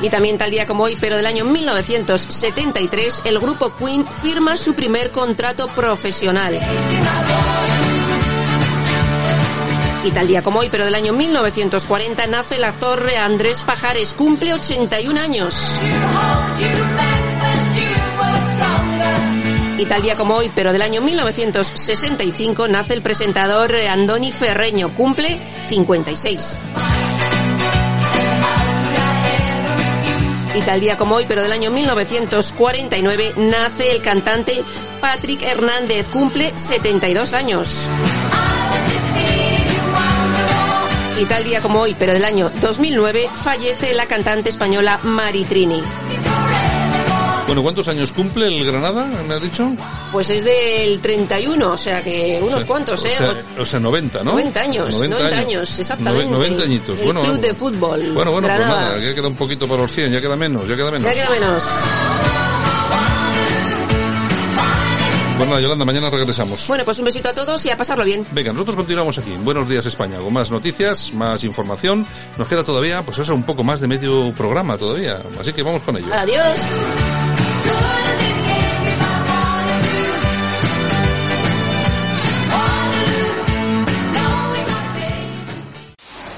Y 0.01 0.09
también 0.09 0.39
tal 0.39 0.51
día 0.51 0.67
como 0.67 0.85
hoy, 0.85 0.97
pero 0.99 1.17
del 1.17 1.27
año 1.27 1.45
1973, 1.45 3.21
el 3.27 3.39
grupo 3.39 3.77
Queen 3.77 4.07
firma 4.07 4.57
su 4.57 4.73
primer 4.73 5.11
contrato 5.11 5.67
profesional. 5.67 6.59
Y 10.05 10.11
tal 10.11 10.27
día 10.27 10.43
como 10.43 10.59
hoy, 10.59 10.69
pero 10.69 10.85
del 10.85 10.97
año 10.97 11.13
1940, 11.13 12.27
nace 12.27 12.57
el 12.57 12.65
actor 12.65 13.09
Andrés 13.09 13.63
Pajares, 13.63 14.13
cumple 14.15 14.53
81 14.53 15.21
años. 15.21 15.55
Y 19.79 19.87
tal 19.87 20.03
día 20.03 20.17
como 20.17 20.35
hoy, 20.35 20.51
pero 20.55 20.73
del 20.73 20.83
año 20.83 21.03
1965, 21.03 22.67
nace 22.67 22.95
el 22.95 23.03
presentador 23.03 23.75
Andoni 23.77 24.33
Ferreño, 24.33 24.89
cumple 24.91 25.39
56. 25.69 26.61
Y 30.55 30.61
tal 30.63 30.81
día 30.81 30.97
como 30.97 31.15
hoy, 31.15 31.27
pero 31.29 31.43
del 31.43 31.53
año 31.53 31.71
1949, 31.71 33.35
nace 33.37 33.93
el 33.93 34.03
cantante 34.03 34.65
Patrick 35.01 35.43
Hernández, 35.43 36.09
cumple 36.09 36.51
72 36.57 37.35
años. 37.35 37.89
Y 41.23 41.25
tal 41.25 41.45
día 41.45 41.61
como 41.61 41.81
hoy, 41.83 41.95
pero 41.97 42.13
del 42.13 42.25
año 42.25 42.51
2009, 42.61 43.29
fallece 43.45 43.95
la 43.95 44.07
cantante 44.07 44.49
española 44.49 44.99
Maritrini. 45.05 45.81
Bueno, 47.47 47.63
¿cuántos 47.63 47.87
años 47.87 48.11
cumple 48.11 48.49
el 48.49 48.67
Granada, 48.67 49.07
me 49.29 49.35
has 49.35 49.43
dicho? 49.43 49.71
Pues 50.11 50.31
es 50.31 50.45
del 50.45 50.99
31, 50.99 51.71
o 51.71 51.77
sea 51.77 52.03
que 52.03 52.41
unos 52.43 52.55
O 52.55 52.59
sea, 52.59 52.67
cuantos, 52.67 53.05
¿eh? 53.05 53.13
O 53.13 53.17
sea, 53.17 53.43
o 53.61 53.67
sea, 53.67 53.79
90, 53.79 54.25
¿no? 54.25 54.33
90 54.33 54.61
años, 54.61 54.95
90, 54.97 55.27
años, 55.27 55.79
exactamente. 55.79 56.29
90 56.29 56.65
añitos. 56.65 56.99
El 56.99 57.05
bueno, 57.05 57.21
club 57.21 57.33
bueno. 57.35 57.47
de 57.47 57.55
fútbol. 57.55 58.01
Bueno, 58.15 58.33
bueno, 58.33 58.49
pues 58.49 58.59
Granada. 58.59 58.81
nada, 58.81 58.99
ya 58.99 59.15
queda 59.15 59.29
un 59.29 59.37
poquito 59.37 59.69
para 59.69 59.83
los 59.83 59.93
100, 59.93 60.13
ya 60.13 60.21
queda 60.21 60.35
menos, 60.35 60.67
ya 60.67 60.75
queda 60.75 60.91
menos. 60.91 61.15
Ya 61.15 61.23
queda 61.23 61.31
menos. 61.31 61.63
Pues 65.43 65.51
nada, 65.51 65.61
Yolanda, 65.61 65.85
mañana 65.85 66.09
regresamos. 66.09 66.69
Bueno, 66.69 66.85
pues 66.85 67.01
un 67.01 67.05
besito 67.05 67.29
a 67.29 67.35
todos 67.35 67.67
y 67.67 67.71
a 67.71 67.77
pasarlo 67.77 68.05
bien. 68.05 68.25
Venga, 68.31 68.53
nosotros 68.53 68.77
continuamos 68.77 69.19
aquí. 69.19 69.33
en 69.33 69.45
Buenos 69.45 69.69
días 69.69 69.85
España, 69.85 70.19
con 70.19 70.33
más 70.33 70.53
noticias, 70.53 71.13
más 71.15 71.43
información. 71.43 72.07
Nos 72.39 72.47
queda 72.47 72.63
todavía, 72.63 73.03
pues 73.03 73.19
eso, 73.19 73.35
un 73.35 73.43
poco 73.43 73.65
más 73.65 73.81
de 73.81 73.89
medio 73.89 74.33
programa 74.37 74.79
todavía. 74.79 75.19
Así 75.41 75.53
que 75.53 75.65
vamos 75.65 75.83
con 75.83 75.97
ello. 75.97 76.07
Adiós. 76.15 76.61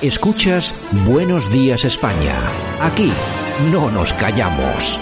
Escuchas 0.00 0.74
Buenos 1.05 1.50
Días 1.50 1.84
España. 1.84 2.36
Aquí 2.80 3.12
no 3.70 3.90
nos 3.90 4.14
callamos. 4.14 4.98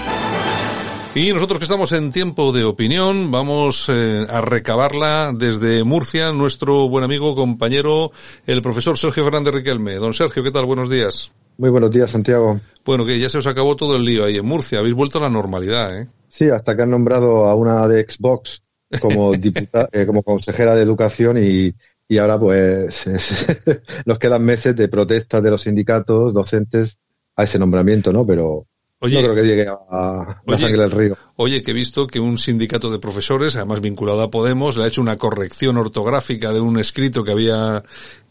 Y 1.14 1.30
nosotros 1.34 1.58
que 1.58 1.66
estamos 1.66 1.92
en 1.92 2.10
tiempo 2.10 2.52
de 2.52 2.64
opinión, 2.64 3.30
vamos 3.30 3.90
eh, 3.90 4.26
a 4.30 4.40
recabarla 4.40 5.32
desde 5.36 5.84
Murcia, 5.84 6.32
nuestro 6.32 6.88
buen 6.88 7.04
amigo, 7.04 7.34
compañero, 7.34 8.12
el 8.46 8.62
profesor 8.62 8.96
Sergio 8.96 9.22
Fernández 9.22 9.52
Riquelme. 9.52 9.96
Don 9.96 10.14
Sergio, 10.14 10.42
¿qué 10.42 10.50
tal? 10.50 10.64
Buenos 10.64 10.88
días. 10.88 11.30
Muy 11.58 11.68
buenos 11.68 11.90
días, 11.90 12.10
Santiago. 12.10 12.58
Bueno, 12.86 13.04
que 13.04 13.20
ya 13.20 13.28
se 13.28 13.36
os 13.36 13.46
acabó 13.46 13.76
todo 13.76 13.96
el 13.96 14.06
lío 14.06 14.24
ahí 14.24 14.36
en 14.36 14.46
Murcia. 14.46 14.78
Habéis 14.78 14.94
vuelto 14.94 15.18
a 15.18 15.20
la 15.20 15.28
normalidad, 15.28 16.00
¿eh? 16.00 16.08
Sí, 16.28 16.48
hasta 16.48 16.74
que 16.74 16.82
han 16.82 16.90
nombrado 16.90 17.44
a 17.44 17.54
una 17.56 17.86
de 17.86 18.06
Xbox 18.08 18.62
como 18.98 19.32
diputada, 19.36 19.90
eh, 19.92 20.06
como 20.06 20.22
consejera 20.22 20.74
de 20.74 20.82
educación 20.82 21.36
y, 21.36 21.74
y 22.08 22.16
ahora 22.16 22.40
pues 22.40 23.06
nos 24.06 24.18
quedan 24.18 24.42
meses 24.42 24.74
de 24.74 24.88
protestas 24.88 25.42
de 25.42 25.50
los 25.50 25.60
sindicatos 25.60 26.32
docentes 26.32 26.96
a 27.36 27.44
ese 27.44 27.58
nombramiento, 27.58 28.14
¿no? 28.14 28.24
Pero 28.24 28.66
Oye, 29.02 29.16
no 29.16 29.22
creo 29.22 29.34
que 29.34 29.42
llegue 29.42 29.66
a 29.66 29.74
la 29.90 30.40
oye, 30.46 30.58
sangre 30.58 30.82
del 30.82 30.90
río. 30.92 31.16
Oye, 31.34 31.62
que 31.62 31.72
he 31.72 31.74
visto 31.74 32.06
que 32.06 32.20
un 32.20 32.38
sindicato 32.38 32.88
de 32.88 33.00
profesores, 33.00 33.56
además 33.56 33.80
vinculado 33.80 34.22
a 34.22 34.30
Podemos, 34.30 34.76
le 34.76 34.84
ha 34.84 34.86
hecho 34.86 35.00
una 35.00 35.18
corrección 35.18 35.76
ortográfica 35.76 36.52
de 36.52 36.60
un 36.60 36.78
escrito 36.78 37.24
que 37.24 37.32
había, 37.32 37.82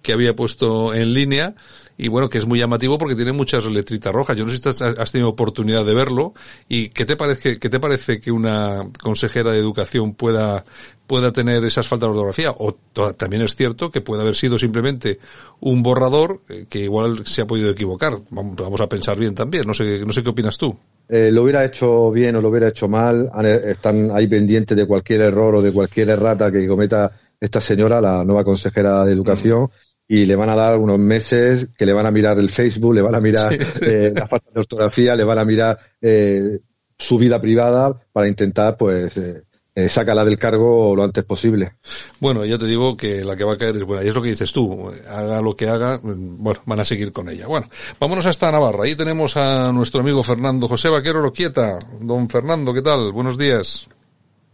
que 0.01 0.13
había 0.13 0.33
puesto 0.33 0.93
en 0.93 1.13
línea. 1.13 1.55
Y 2.03 2.07
bueno, 2.07 2.29
que 2.29 2.39
es 2.39 2.47
muy 2.47 2.57
llamativo 2.57 2.97
porque 2.97 3.15
tiene 3.15 3.31
muchas 3.31 3.63
letritas 3.65 4.11
rojas. 4.11 4.35
Yo 4.35 4.43
no 4.43 4.49
sé 4.49 4.57
si 4.57 4.83
has- 4.83 5.11
tenido 5.11 5.29
oportunidad 5.29 5.85
de 5.85 5.93
verlo. 5.93 6.33
¿Y 6.67 6.89
qué 6.89 7.05
te 7.05 7.15
parece, 7.15 7.59
qué 7.59 7.69
te 7.69 7.79
parece 7.79 8.19
que 8.19 8.31
una 8.31 8.89
consejera 9.03 9.51
de 9.51 9.59
educación 9.59 10.15
pueda, 10.15 10.65
pueda 11.05 11.31
tener 11.31 11.63
esas 11.63 11.87
faltas 11.87 12.07
de 12.07 12.11
ortografía? 12.13 12.55
O 12.57 12.73
también 13.13 13.43
es 13.43 13.55
cierto 13.55 13.91
que 13.91 14.01
puede 14.01 14.23
haber 14.23 14.35
sido 14.35 14.57
simplemente 14.57 15.19
un 15.59 15.83
borrador 15.83 16.41
eh, 16.49 16.65
que 16.67 16.79
igual 16.79 17.23
se 17.27 17.43
ha 17.43 17.45
podido 17.45 17.69
equivocar. 17.69 18.13
Vamos 18.31 18.81
a 18.81 18.89
pensar 18.89 19.19
bien 19.19 19.35
también. 19.35 19.67
No 19.67 19.75
sé, 19.75 20.03
no 20.03 20.11
sé 20.11 20.23
qué 20.23 20.29
opinas 20.29 20.57
tú. 20.57 20.75
Eh, 21.07 21.29
lo 21.31 21.43
hubiera 21.43 21.63
hecho 21.63 22.09
bien 22.09 22.35
o 22.35 22.41
lo 22.41 22.49
hubiera 22.49 22.69
hecho 22.69 22.87
mal, 22.87 23.29
han- 23.31 23.45
están 23.45 24.09
ahí 24.11 24.25
pendientes 24.25 24.75
de 24.75 24.87
cualquier 24.87 25.21
error 25.21 25.53
o 25.53 25.61
de 25.61 25.71
cualquier 25.71 26.09
errata 26.09 26.51
que 26.51 26.67
cometa 26.67 27.11
esta 27.39 27.61
señora, 27.61 28.01
la 28.01 28.23
nueva 28.23 28.43
consejera 28.43 29.03
de 29.05 29.13
educación, 29.13 29.67
y 30.13 30.25
le 30.25 30.35
van 30.35 30.49
a 30.49 30.57
dar 30.57 30.77
unos 30.77 30.99
meses 30.99 31.69
que 31.77 31.85
le 31.85 31.93
van 31.93 32.05
a 32.05 32.11
mirar 32.11 32.37
el 32.37 32.49
Facebook, 32.49 32.93
le 32.93 33.01
van 33.01 33.15
a 33.15 33.21
mirar 33.21 33.53
Sí, 33.53 33.79
eh, 33.81 34.11
la 34.13 34.27
falta 34.27 34.51
de 34.53 34.59
ortografía, 34.59 35.15
le 35.15 35.23
van 35.23 35.39
a 35.39 35.45
mirar 35.45 35.79
eh, 36.01 36.59
su 36.97 37.17
vida 37.17 37.39
privada 37.39 37.97
para 38.11 38.27
intentar, 38.27 38.75
pues, 38.75 39.15
eh, 39.15 39.43
eh, 39.73 39.87
sacarla 39.87 40.25
del 40.25 40.37
cargo 40.37 40.93
lo 40.97 41.05
antes 41.05 41.23
posible. 41.23 41.75
Bueno, 42.19 42.43
ya 42.43 42.57
te 42.57 42.65
digo 42.65 42.97
que 42.97 43.23
la 43.23 43.37
que 43.37 43.45
va 43.45 43.53
a 43.53 43.57
caer 43.57 43.77
es 43.77 43.85
buena. 43.85 44.03
Y 44.03 44.09
es 44.09 44.13
lo 44.13 44.21
que 44.21 44.27
dices 44.27 44.51
tú. 44.51 44.91
Haga 45.09 45.39
lo 45.39 45.55
que 45.55 45.69
haga, 45.69 45.97
mm, 46.03 46.43
bueno, 46.43 46.59
van 46.65 46.81
a 46.81 46.83
seguir 46.83 47.13
con 47.13 47.29
ella. 47.29 47.47
Bueno, 47.47 47.69
vámonos 47.97 48.25
hasta 48.25 48.51
Navarra. 48.51 48.83
Ahí 48.83 48.95
tenemos 48.95 49.37
a 49.37 49.71
nuestro 49.71 50.01
amigo 50.01 50.23
Fernando 50.23 50.67
José 50.67 50.89
Vaquero 50.89 51.21
Roquieta. 51.21 51.79
Don 52.01 52.27
Fernando, 52.27 52.73
¿qué 52.73 52.81
tal? 52.81 53.13
Buenos 53.13 53.37
días. 53.37 53.87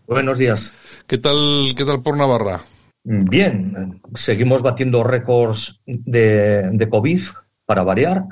Buenos 0.06 0.38
días. 0.38 0.72
¿Qué 1.08 1.18
tal, 1.18 1.74
qué 1.76 1.84
tal 1.84 2.04
por 2.04 2.16
Navarra? 2.16 2.62
Bien, 3.10 4.02
seguimos 4.16 4.62
batiendo 4.62 5.02
récords 5.02 5.80
de, 5.86 6.70
de 6.74 6.90
COVID 6.90 7.22
para 7.68 7.84
variar. 7.84 8.24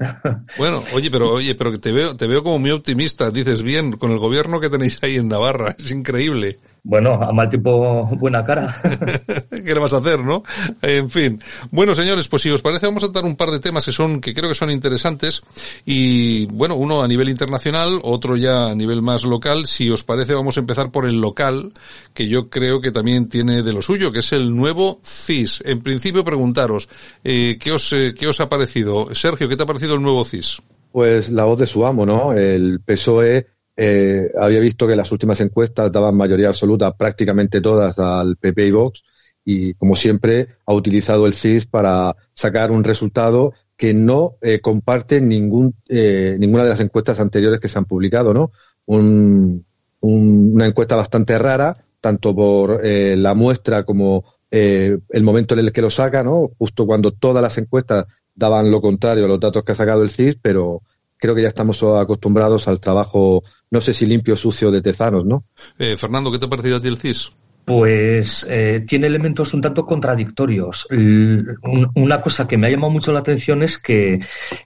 Bueno, 0.57 0.83
oye, 0.93 1.11
pero 1.11 1.33
oye, 1.33 1.55
pero 1.55 1.77
te 1.77 1.91
veo, 1.91 2.15
te 2.15 2.25
veo 2.25 2.41
como 2.41 2.57
muy 2.57 2.71
optimista. 2.71 3.29
Dices 3.31 3.61
bien, 3.61 3.91
con 3.91 4.11
el 4.11 4.17
gobierno 4.17 4.61
que 4.61 4.69
tenéis 4.69 5.03
ahí 5.03 5.17
en 5.17 5.27
Navarra, 5.27 5.75
es 5.77 5.91
increíble. 5.91 6.57
Bueno, 6.87 7.15
a 7.15 7.33
mal 7.33 7.49
tipo 7.49 8.05
buena 8.15 8.45
cara. 8.45 8.79
¿Qué 9.49 9.73
le 9.73 9.79
vas 9.79 9.93
a 9.93 9.97
hacer, 9.97 10.19
no? 10.19 10.43
En 10.83 11.09
fin. 11.09 11.41
Bueno, 11.71 11.95
señores, 11.95 12.27
pues 12.27 12.43
si 12.43 12.51
os 12.51 12.61
parece, 12.61 12.85
vamos 12.85 13.03
a 13.03 13.07
tratar 13.07 13.25
un 13.25 13.35
par 13.35 13.49
de 13.49 13.59
temas 13.59 13.85
que 13.85 13.91
son, 13.91 14.21
que 14.21 14.35
creo 14.35 14.49
que 14.49 14.55
son 14.55 14.69
interesantes. 14.69 15.41
Y, 15.83 16.45
bueno, 16.45 16.75
uno 16.75 17.01
a 17.01 17.07
nivel 17.07 17.27
internacional, 17.29 17.99
otro 18.03 18.37
ya 18.37 18.67
a 18.67 18.75
nivel 18.75 19.01
más 19.01 19.23
local. 19.23 19.65
Si 19.65 19.89
os 19.89 20.03
parece, 20.03 20.35
vamos 20.35 20.57
a 20.57 20.59
empezar 20.59 20.91
por 20.91 21.07
el 21.07 21.19
local, 21.19 21.73
que 22.13 22.27
yo 22.27 22.51
creo 22.51 22.79
que 22.79 22.91
también 22.91 23.27
tiene 23.27 23.63
de 23.63 23.73
lo 23.73 23.81
suyo, 23.81 24.11
que 24.11 24.19
es 24.19 24.31
el 24.31 24.55
nuevo 24.55 24.99
CIS. 25.03 25.63
En 25.65 25.81
principio, 25.81 26.23
preguntaros, 26.23 26.87
eh, 27.23 27.57
¿qué 27.59 27.71
os, 27.71 27.91
eh, 27.93 28.13
qué 28.15 28.27
os 28.27 28.39
ha 28.39 28.47
parecido? 28.47 29.07
Sergio, 29.25 29.49
¿qué 29.49 29.57
te 29.57 29.63
ha 29.63 29.65
parecido 29.65 29.95
el 29.95 30.03
nuevo 30.03 30.23
CIS? 30.23 30.61
Pues 30.91 31.31
la 31.31 31.45
voz 31.45 31.57
de 31.57 31.65
su 31.65 31.83
amo, 31.83 32.05
¿no? 32.05 32.33
El 32.33 32.79
PSOE 32.81 33.47
eh, 33.75 34.31
había 34.39 34.59
visto 34.59 34.87
que 34.87 34.95
las 34.95 35.11
últimas 35.11 35.39
encuestas 35.41 35.91
daban 35.91 36.15
mayoría 36.15 36.49
absoluta, 36.49 36.95
prácticamente 36.95 37.59
todas, 37.59 37.97
al 37.97 38.37
PP 38.37 38.67
y 38.67 38.71
Vox, 38.71 39.03
y 39.43 39.73
como 39.73 39.95
siempre 39.95 40.49
ha 40.67 40.73
utilizado 40.75 41.25
el 41.25 41.33
CIS 41.33 41.65
para 41.65 42.15
sacar 42.35 42.69
un 42.69 42.83
resultado 42.83 43.53
que 43.75 43.95
no 43.95 44.35
eh, 44.43 44.59
comparte 44.61 45.19
ningún, 45.21 45.73
eh, 45.89 46.37
ninguna 46.39 46.61
de 46.61 46.69
las 46.69 46.79
encuestas 46.81 47.19
anteriores 47.19 47.59
que 47.59 47.67
se 47.67 47.79
han 47.79 47.85
publicado, 47.85 48.31
¿no? 48.31 48.51
Un- 48.85 49.65
un- 50.01 50.51
una 50.53 50.67
encuesta 50.67 50.95
bastante 50.95 51.35
rara, 51.39 51.75
tanto 51.99 52.35
por 52.35 52.81
eh, 52.83 53.15
la 53.17 53.33
muestra 53.33 53.85
como 53.85 54.23
eh, 54.51 54.99
el 55.09 55.23
momento 55.23 55.55
en 55.55 55.61
el 55.61 55.71
que 55.71 55.81
lo 55.81 55.89
saca, 55.89 56.23
¿no? 56.23 56.47
Justo 56.59 56.85
cuando 56.85 57.09
todas 57.11 57.41
las 57.41 57.57
encuestas 57.57 58.05
daban 58.35 58.69
lo 58.69 58.81
contrario 58.81 59.25
a 59.25 59.27
los 59.27 59.39
datos 59.39 59.63
que 59.63 59.71
ha 59.71 59.75
sacado 59.75 60.03
el 60.03 60.11
CIS, 60.11 60.37
pero 60.41 60.81
creo 61.17 61.33
que 61.33 61.41
ya 61.41 61.47
estamos 61.47 61.81
acostumbrados 61.81 62.67
al 62.67 62.79
trabajo, 62.79 63.43
no 63.71 63.81
sé 63.81 63.93
si 63.93 64.05
limpio 64.05 64.33
o 64.33 64.37
sucio 64.37 64.71
de 64.71 64.81
Tezanos, 64.81 65.25
¿no? 65.25 65.45
Eh, 65.79 65.95
Fernando, 65.97 66.31
¿qué 66.31 66.39
te 66.39 66.45
ha 66.45 66.49
parecido 66.49 66.77
a 66.77 66.81
ti 66.81 66.87
el 66.87 66.97
CIS? 66.97 67.31
Pues 67.65 68.45
eh, 68.47 68.85
tiene 68.87 69.07
elementos 69.07 69.53
un 69.55 69.61
tanto 69.61 69.85
contradictorios. 69.85 70.87
una 70.91 72.21
cosa 72.21 72.47
que 72.47 72.59
me 72.59 72.67
ha 72.67 72.69
llamado 72.69 72.91
mucho 72.91 73.11
la 73.11 73.19
atención 73.19 73.63
es 73.63 73.79
que 73.79 74.19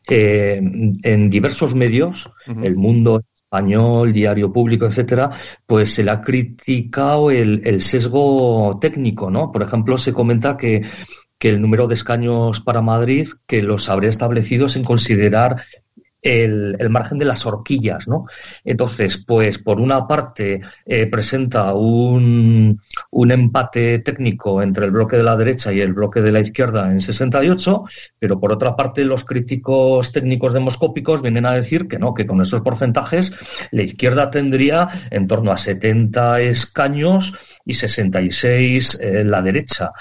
eh, 0.09 0.61
en 1.03 1.30
diversos 1.30 1.74
medios, 1.74 2.30
el 2.45 2.76
mundo 2.76 3.24
español, 3.34 4.11
diario 4.11 4.51
público, 4.51 4.86
etcétera, 4.86 5.32
pues 5.65 5.93
se 5.93 6.03
le 6.03 6.11
ha 6.11 6.20
criticado 6.20 7.32
el, 7.32 7.61
el, 7.63 7.82
sesgo 7.82 8.78
técnico, 8.82 9.32
¿no? 9.32 9.49
Por 9.49 9.63
ejemplo, 9.63 9.97
se 9.97 10.11
comenta 10.11 10.57
que, 10.57 10.82
que 11.40 11.50
el 11.50 11.62
número 11.62 11.88
de 11.88 11.96
escaños 11.96 12.60
para 12.60 12.82
Madrid, 12.82 13.30
que 13.48 13.64
los 13.64 13.90
habría 13.90 14.10
establecido 14.10 14.68
sin 14.68 14.84
considerar 14.84 15.64
el, 16.22 16.76
el, 16.80 16.90
margen 16.90 17.18
de 17.18 17.26
las 17.26 17.46
horquillas, 17.46 18.08
¿no? 18.08 18.26
Entonces, 18.66 19.24
pues 19.26 19.58
por 19.58 19.80
una 19.80 20.06
parte 20.08 20.62
eh, 20.86 21.08
presenta 21.08 21.74
un, 21.74 22.82
un, 23.12 23.32
empate 23.32 24.00
técnico 24.00 24.62
entre 24.62 24.86
el 24.86 24.92
bloque 24.92 25.16
de 25.16 25.24
la 25.24 25.38
derecha 25.38 25.72
y 25.72 25.80
el 25.80 25.94
bloque 25.94 26.22
de 26.22 26.32
la 26.32 26.42
izquierda 26.42 26.92
en 26.92 27.00
68, 27.00 27.84
pero 28.20 28.40
por 28.40 28.52
otra 28.52 28.76
parte 28.76 29.06
los 29.06 29.24
críticos 29.24 30.12
técnicos 30.12 30.54
demoscópicos 30.54 31.22
vienen 31.22 31.46
a 31.46 31.54
decir 31.54 31.88
que 31.88 32.00
no, 32.00 32.14
que 32.14 32.28
con 32.28 32.42
esos 32.42 32.62
porcentajes 32.62 33.32
la 33.72 33.84
izquierda 33.84 34.30
tendría 34.30 34.90
en 35.12 35.28
torno 35.28 35.52
a 35.52 35.58
70 35.58 36.42
escaños 36.42 37.34
y 37.66 37.76
66 37.76 39.00
eh, 39.02 39.24
la 39.24 39.42
derecha. 39.42 39.92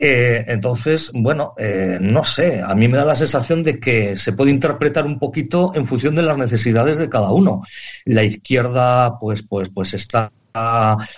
Eh, 0.00 0.44
entonces, 0.46 1.10
bueno, 1.12 1.54
eh, 1.58 1.98
no 2.00 2.22
sé, 2.22 2.62
a 2.62 2.74
mí 2.74 2.86
me 2.86 2.96
da 2.96 3.04
la 3.04 3.16
sensación 3.16 3.64
de 3.64 3.80
que 3.80 4.16
se 4.16 4.32
puede 4.32 4.52
interpretar 4.52 5.04
un 5.04 5.18
poquito 5.18 5.72
en 5.74 5.86
función 5.86 6.14
de 6.14 6.22
las 6.22 6.38
necesidades 6.38 6.98
de 6.98 7.08
cada 7.08 7.32
uno. 7.32 7.62
La 8.04 8.22
izquierda, 8.22 9.18
pues, 9.18 9.42
pues, 9.42 9.68
pues 9.70 9.94
está 9.94 10.30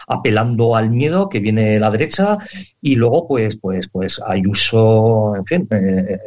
apelando 0.06 0.76
al 0.76 0.90
miedo 0.90 1.28
que 1.28 1.40
viene 1.40 1.78
la 1.78 1.90
derecha 1.90 2.36
y 2.80 2.96
luego 2.96 3.26
pues 3.26 3.56
pues 3.56 3.88
pues 3.88 4.20
Ayuso 4.26 5.34
en 5.36 5.44
fin 5.46 5.68
eh, 5.70 6.18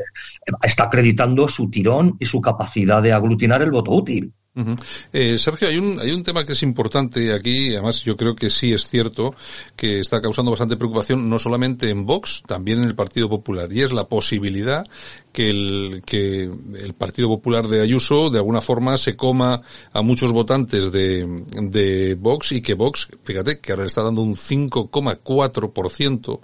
está 0.61 0.85
acreditando 0.85 1.47
su 1.47 1.69
tirón 1.69 2.15
y 2.19 2.25
su 2.25 2.41
capacidad 2.41 3.03
de 3.03 3.11
aglutinar 3.11 3.61
el 3.61 3.71
voto 3.71 3.91
útil 3.91 4.33
eh, 5.11 5.39
Sergio, 5.39 5.67
hay 5.67 5.77
un, 5.77 5.99
hay 5.99 6.11
un 6.11 6.21
tema 6.21 6.45
que 6.45 6.53
es 6.53 6.61
importante 6.61 7.33
aquí, 7.33 7.73
además 7.73 8.03
yo 8.03 8.15
creo 8.15 8.35
que 8.35 8.51
sí 8.51 8.71
es 8.71 8.87
cierto, 8.87 9.33
que 9.75 9.99
está 9.99 10.21
causando 10.21 10.51
bastante 10.51 10.77
preocupación 10.77 11.27
no 11.27 11.39
solamente 11.39 11.89
en 11.89 12.05
Vox, 12.05 12.43
también 12.45 12.77
en 12.79 12.85
el 12.85 12.95
Partido 12.95 13.29
Popular, 13.29 13.73
y 13.73 13.81
es 13.81 13.91
la 13.91 14.07
posibilidad 14.07 14.85
que 15.31 15.49
el, 15.49 16.03
que 16.05 16.43
el 16.43 16.93
Partido 16.93 17.29
Popular 17.29 17.67
de 17.67 17.81
Ayuso 17.81 18.29
de 18.29 18.37
alguna 18.37 18.61
forma 18.61 18.99
se 18.99 19.15
coma 19.15 19.61
a 19.91 20.03
muchos 20.03 20.31
votantes 20.31 20.91
de, 20.91 21.45
de 21.55 22.15
Vox 22.15 22.51
y 22.51 22.61
que 22.61 22.75
Vox, 22.75 23.07
fíjate, 23.23 23.59
que 23.59 23.71
ahora 23.71 23.81
le 23.83 23.87
está 23.87 24.03
dando 24.03 24.21
un 24.21 24.35
5,4%, 24.35 26.39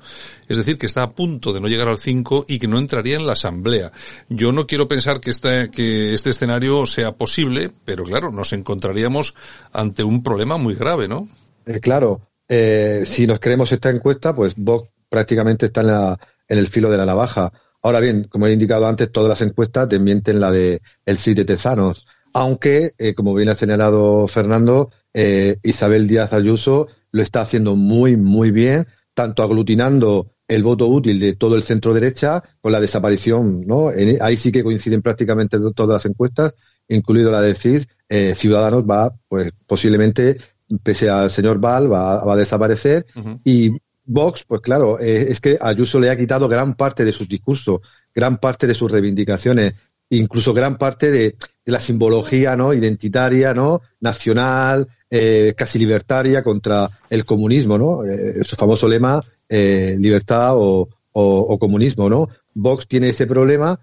es 0.47 0.57
decir, 0.57 0.79
que 0.79 0.87
está 0.87 1.03
a 1.03 1.11
punto 1.11 1.53
de 1.53 1.61
no 1.61 1.67
llegar 1.67 1.89
al 1.89 1.99
5 1.99 2.45
y 2.47 2.57
que 2.57 2.67
no 2.67 2.79
entraría 2.79 3.17
en 3.17 3.27
la 3.27 3.33
Asamblea. 3.33 3.91
Yo 4.29 4.51
no 4.51 4.65
quiero 4.65 4.87
pensar 4.87 5.19
que 5.19 5.29
este, 5.29 5.69
que 5.69 6.15
este 6.15 6.31
escenario 6.31 6.87
sea 6.87 7.11
posible, 7.11 7.71
pero 7.85 7.98
claro, 8.03 8.31
nos 8.31 8.53
encontraríamos 8.53 9.33
ante 9.71 10.03
un 10.03 10.23
problema 10.23 10.57
muy 10.57 10.75
grave, 10.75 11.07
¿no? 11.07 11.27
Eh, 11.65 11.79
claro, 11.79 12.21
eh, 12.47 13.03
si 13.05 13.27
nos 13.27 13.39
creemos 13.39 13.71
esta 13.71 13.89
encuesta, 13.89 14.33
pues 14.33 14.53
Vox 14.55 14.89
prácticamente 15.09 15.67
está 15.67 15.81
en, 15.81 15.87
la, 15.87 16.17
en 16.47 16.57
el 16.57 16.67
filo 16.67 16.89
de 16.89 16.97
la 16.97 17.05
navaja 17.05 17.51
Ahora 17.81 18.01
bien, 18.01 18.25
como 18.25 18.45
he 18.45 18.51
indicado 18.51 18.87
antes, 18.87 19.09
todas 19.09 19.29
las 19.29 19.41
encuestas 19.41 19.87
desmienten 19.87 20.41
la 20.41 20.51
de 20.51 20.81
el 21.05 21.17
sí 21.17 21.33
de 21.33 21.45
Tezanos, 21.45 22.05
aunque, 22.33 22.93
eh, 22.97 23.13
como 23.15 23.33
bien 23.33 23.47
ha 23.47 23.55
señalado 23.55 24.27
Fernando, 24.27 24.91
Isabel 25.13 26.05
Díaz 26.05 26.33
Ayuso 26.33 26.87
lo 27.11 27.21
está 27.21 27.39
haciendo 27.41 27.77
muy, 27.77 28.17
muy 28.17 28.51
bien, 28.51 28.85
tanto 29.13 29.43
aglutinando 29.43 30.31
el 30.49 30.63
voto 30.63 30.87
útil 30.87 31.19
de 31.19 31.35
todo 31.35 31.55
el 31.55 31.63
centro 31.63 31.93
derecha 31.93 32.43
con 32.59 32.71
la 32.71 32.81
desaparición, 32.81 33.61
¿no? 33.65 33.91
ahí 34.19 34.35
sí 34.35 34.51
que 34.51 34.63
coinciden 34.63 35.01
prácticamente 35.01 35.57
todas 35.75 35.93
las 35.93 36.05
encuestas, 36.05 36.55
incluido 36.89 37.31
la 37.31 37.41
de 37.41 37.55
CIS, 37.55 37.87
eh, 38.09 38.35
Ciudadanos 38.35 38.83
va, 38.83 39.15
pues 39.27 39.51
posiblemente, 39.65 40.37
pese 40.83 41.09
al 41.09 41.31
señor 41.31 41.59
Val, 41.59 41.91
va, 41.91 42.31
a 42.31 42.35
desaparecer 42.35 43.05
y 43.43 43.71
Vox, 44.11 44.43
pues 44.43 44.61
claro, 44.61 44.99
eh, 44.99 45.27
es 45.29 45.39
que 45.39 45.59
Ayuso 45.61 45.99
le 45.99 46.09
ha 46.09 46.17
quitado 46.17 46.47
gran 46.47 46.73
parte 46.73 47.05
de 47.05 47.13
sus 47.13 47.29
discursos, 47.29 47.81
gran 48.13 48.39
parte 48.39 48.65
de 48.65 48.73
sus 48.73 48.91
reivindicaciones, 48.91 49.75
incluso 50.09 50.51
gran 50.51 50.79
parte 50.79 51.11
de, 51.11 51.35
la 51.65 51.79
simbología 51.79 52.55
no 52.55 52.73
identitaria, 52.73 53.53
no 53.53 53.81
nacional, 53.99 54.87
eh, 55.11 55.53
casi 55.55 55.77
libertaria 55.77 56.43
contra 56.43 56.89
el 57.11 57.23
comunismo, 57.23 57.77
¿no? 57.77 58.03
Eh, 58.03 58.43
su 58.43 58.55
famoso 58.55 58.87
lema 58.87 59.23
libertad 59.47 60.53
o, 60.55 60.87
o, 61.11 61.59
comunismo, 61.59 62.09
¿no? 62.09 62.29
Vox 62.53 62.87
tiene 62.87 63.09
ese 63.09 63.27
problema 63.27 63.79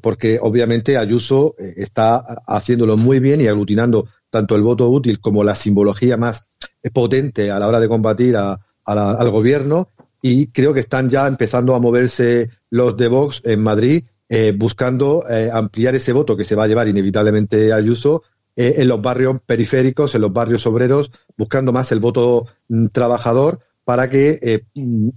porque 0.00 0.38
obviamente 0.40 0.96
Ayuso 0.96 1.54
está 1.58 2.16
haciéndolo 2.46 2.96
muy 2.96 3.20
bien 3.20 3.40
y 3.40 3.46
aglutinando 3.46 4.08
tanto 4.30 4.56
el 4.56 4.62
voto 4.62 4.88
útil 4.88 5.20
como 5.20 5.44
la 5.44 5.54
simbología 5.54 6.16
más 6.16 6.46
potente 6.92 7.50
a 7.50 7.58
la 7.58 7.68
hora 7.68 7.80
de 7.80 7.88
combatir 7.88 8.36
al 8.36 9.30
gobierno. 9.30 9.88
Y 10.22 10.48
creo 10.48 10.72
que 10.72 10.80
están 10.80 11.10
ya 11.10 11.26
empezando 11.26 11.74
a 11.74 11.80
moverse 11.80 12.50
los 12.70 12.96
de 12.96 13.08
Vox 13.08 13.42
en 13.44 13.62
Madrid 13.62 14.04
eh, 14.32 14.54
buscando 14.56 15.24
eh, 15.28 15.50
ampliar 15.52 15.96
ese 15.96 16.12
voto 16.12 16.36
que 16.36 16.44
se 16.44 16.54
va 16.54 16.62
a 16.62 16.68
llevar 16.68 16.86
inevitablemente 16.86 17.72
Ayuso 17.72 18.22
eh, 18.54 18.74
en 18.76 18.86
los 18.86 19.02
barrios 19.02 19.38
periféricos, 19.44 20.14
en 20.14 20.20
los 20.20 20.32
barrios 20.32 20.64
obreros, 20.68 21.10
buscando 21.36 21.72
más 21.72 21.90
el 21.90 21.98
voto 21.98 22.46
mm, 22.68 22.86
trabajador 22.92 23.58
para 23.84 24.08
que 24.08 24.64
mm, 24.74 25.08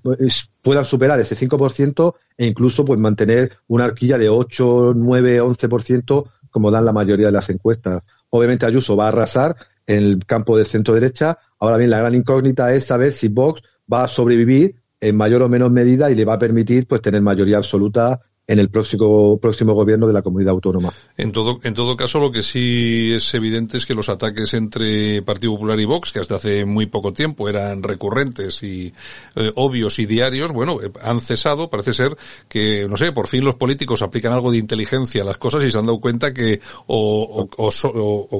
puedan 0.62 0.86
superar 0.86 1.20
ese 1.20 1.36
5% 1.36 2.16
e 2.38 2.46
incluso 2.46 2.86
pues 2.86 3.00
mantener 3.00 3.58
una 3.68 3.86
arquilla 3.86 4.18
de 4.18 4.30
8, 4.30 4.94
9, 4.96 5.42
11% 5.42 6.30
como 6.50 6.72
dan 6.72 6.86
la 6.86 6.94
mayoría 6.94 7.28
de 7.28 7.32
las 7.32 7.50
encuestas. 7.50 8.04
Obviamente 8.30 8.66
Ayuso 8.66 8.96
va 8.96 9.06
a 9.06 9.08
arrasar 9.10 9.56
en 9.88 9.98
el 9.98 10.26
campo 10.26 10.56
del 10.58 10.66
centro 10.66 10.94
derecha. 10.94 11.38
Ahora 11.60 11.78
bien, 11.78 11.90
la 11.90 12.00
gran 12.00 12.16
incógnita 12.16 12.74
es 12.74 12.86
saber 12.86 13.12
si 13.12 13.28
Vox 13.28 13.62
va 13.92 14.04
a 14.04 14.08
sobrevivir 14.08 14.76
en 15.02 15.18
mayor 15.18 15.42
o 15.42 15.50
menor 15.50 15.72
medida 15.72 16.10
y 16.10 16.16
le 16.16 16.26
va 16.26 16.34
a 16.34 16.40
permitir 16.40 16.88
pues 16.88 17.02
tener 17.02 17.22
mayoría 17.22 17.58
absoluta 17.58 18.22
en 18.46 18.60
el 18.60 18.70
próximo, 18.70 19.38
próximo 19.38 19.74
gobierno 19.74 20.06
de 20.06 20.14
la 20.14 20.22
comunidad 20.22 20.52
autónoma. 20.52 20.94
En 21.16 21.32
todo, 21.32 21.60
en 21.64 21.74
todo 21.74 21.96
caso, 21.96 22.20
lo 22.20 22.32
que 22.32 22.44
sí 22.44 23.14
es 23.14 23.34
evidente 23.34 23.78
es 23.78 23.86
que 23.86 23.94
los 23.94 24.10
ataques 24.10 24.54
entre 24.54 25.22
Partido 25.22 25.54
Popular 25.54 25.80
y 25.80 25.86
Vox, 25.86 26.12
que 26.12 26.20
hasta 26.20 26.36
hace 26.36 26.66
muy 26.66 26.88
poco 26.88 27.14
tiempo 27.14 27.48
eran 27.48 27.84
recurrentes 27.84 28.62
y 28.64 28.94
eh, 29.36 29.52
obvios 29.56 29.98
y 30.00 30.06
diarios, 30.06 30.52
bueno, 30.52 30.82
eh, 30.82 30.92
han 31.02 31.22
cesado. 31.22 31.70
Parece 31.70 31.94
ser 31.94 32.18
que, 32.50 32.86
no 32.90 32.98
sé, 32.98 33.14
por 33.14 33.28
fin 33.28 33.46
los 33.46 33.56
políticos 33.56 34.02
aplican 34.02 34.34
algo 34.34 34.52
de 34.52 34.58
inteligencia 34.58 35.22
a 35.22 35.26
las 35.26 35.38
cosas 35.38 35.64
y 35.64 35.72
se 35.72 35.78
han 35.78 35.86
dado 35.86 36.02
cuenta 36.02 36.34
que 36.34 36.60
o, 36.88 37.48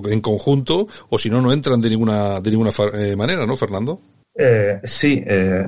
en 0.10 0.22
conjunto 0.22 0.88
o 1.10 1.18
si 1.18 1.30
no, 1.30 1.42
no 1.42 1.54
entran 1.54 1.80
de 1.80 1.90
ninguna, 1.90 2.42
de 2.42 2.52
ninguna 2.52 2.72
eh, 2.94 3.16
manera, 3.16 3.46
¿no, 3.46 3.56
Fernando? 3.56 4.02
Eh, 4.36 4.80
sí, 4.84 5.24
eh, 5.26 5.68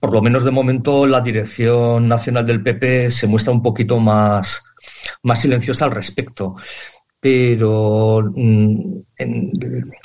por 0.00 0.12
lo 0.12 0.22
menos 0.22 0.44
de 0.44 0.50
momento 0.50 1.06
la 1.06 1.20
dirección 1.20 2.08
nacional 2.08 2.46
del 2.46 2.62
PP 2.62 3.10
se 3.10 3.26
muestra 3.26 3.52
un 3.52 3.62
poquito 3.62 4.00
más, 4.00 4.62
más 5.22 5.40
silenciosa 5.40 5.84
al 5.86 5.90
respecto. 5.92 6.56
Pero 7.20 8.22
mm, 8.34 9.00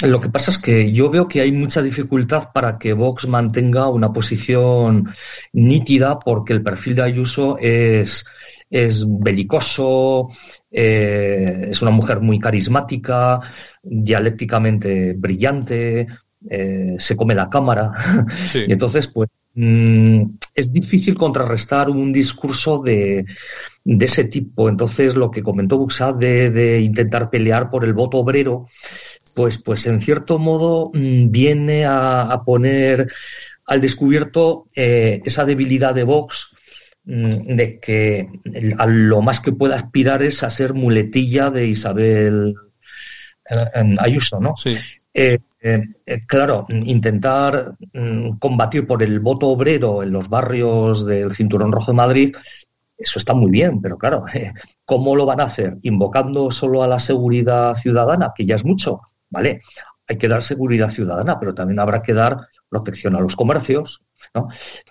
lo 0.03 0.22
que 0.22 0.30
pasa 0.30 0.51
es 0.51 0.57
que 0.57 0.91
yo 0.91 1.09
veo 1.09 1.28
que 1.28 1.41
hay 1.41 1.51
mucha 1.51 1.82
dificultad 1.82 2.49
para 2.53 2.78
que 2.80 2.93
Vox 2.93 3.28
mantenga 3.28 3.89
una 3.89 4.12
posición 4.12 5.14
nítida 5.53 6.18
porque 6.20 6.53
el 6.53 6.64
perfil 6.64 6.95
de 6.95 7.03
Ayuso 7.03 7.57
es, 7.59 8.26
es 8.70 9.05
belicoso, 9.07 10.30
eh, 10.72 11.68
es 11.70 11.82
una 11.82 11.91
mujer 11.91 12.22
muy 12.22 12.39
carismática, 12.39 13.39
dialécticamente 13.84 15.14
brillante, 15.14 16.07
eh, 16.50 16.96
se 16.98 17.16
come 17.16 17.36
la 17.36 17.50
cámara. 17.50 17.92
y 18.54 18.72
entonces, 18.72 19.08
pues, 19.08 19.30
mm, 19.54 20.24
es 20.56 20.72
difícil 20.72 21.16
contrarrestar 21.16 21.89
un 21.89 22.12
discurso 22.12 22.80
de, 22.80 23.26
de, 23.84 24.06
ese 24.06 24.26
tipo. 24.26 24.70
Entonces, 24.70 25.16
lo 25.16 25.30
que 25.30 25.44
comentó 25.44 25.78
Buxad 25.78 26.16
de, 26.16 26.82
intentar 26.82 27.30
pelear 27.30 27.70
por 27.70 27.86
el 27.86 27.94
voto 27.94 28.18
obrero, 28.18 28.68
pues, 29.36 29.58
pues 29.60 29.86
en 29.86 30.02
cierto 30.02 30.39
modo 30.39 30.92
mm, 30.94 31.30
viene 31.30 31.86
a, 31.86 32.42
poner 32.46 33.08
al 33.66 33.82
descubierto 33.82 34.68
eh, 34.76 35.22
esa 35.24 35.46
debilidad 35.46 35.94
de 35.94 36.04
Vox 36.04 36.50
mm, 37.06 37.56
de 37.56 37.80
que 37.80 38.28
a 38.78 38.86
lo 38.88 39.22
más 39.22 39.39
que 39.39 39.54
pueda 39.54 39.76
aspirar 39.76 40.24
es 40.24 40.44
a 40.44 40.50
ser 40.50 40.74
muletilla 40.74 41.50
de 41.50 41.68
Isabel 41.68 42.56
eh, 43.50 43.96
Ayuso, 44.00 44.39
¿no? 44.39 44.56
Sí. 44.58 44.76
Eh, 45.14 45.38
eh, 45.62 45.86
claro, 46.28 46.66
intentar 46.70 47.76
mm, 47.93 48.38
combatir 48.39 48.88
por 48.88 49.03
el 49.03 49.20
voto 49.20 49.47
obrero 49.47 50.03
en 50.03 50.12
los 50.12 50.28
barrios 50.28 51.05
del 51.05 51.34
Cinturón 51.34 51.72
Rojo 51.72 51.91
de 51.91 51.97
Madrid 51.97 52.36
eso 53.01 53.20
está 53.20 53.34
muy 53.34 53.51
bien, 53.51 53.82
pero 53.82 53.97
claro, 53.97 54.26
¿cómo 54.86 55.16
lo 55.16 55.26
van 55.26 55.41
a 55.41 55.45
hacer? 55.45 55.78
¿Invocando 55.82 56.51
solo 56.51 56.84
a 56.84 56.88
la 56.88 56.99
seguridad 56.99 57.74
ciudadana, 57.76 58.32
que 58.36 58.45
ya 58.45 58.55
es 58.55 58.64
mucho? 58.64 59.01
Vale, 59.30 59.62
hay 60.07 60.18
que 60.18 60.28
dar 60.28 60.41
seguridad 60.41 60.91
ciudadana, 60.91 61.39
pero 61.39 61.53
también 61.53 61.80
habrá 61.80 62.01
que 62.01 62.14
dar 62.14 62.38
protección 62.70 63.16
a 63.16 63.20
los 63.20 63.36
comercios, 63.36 64.01
¿no? 64.34 64.47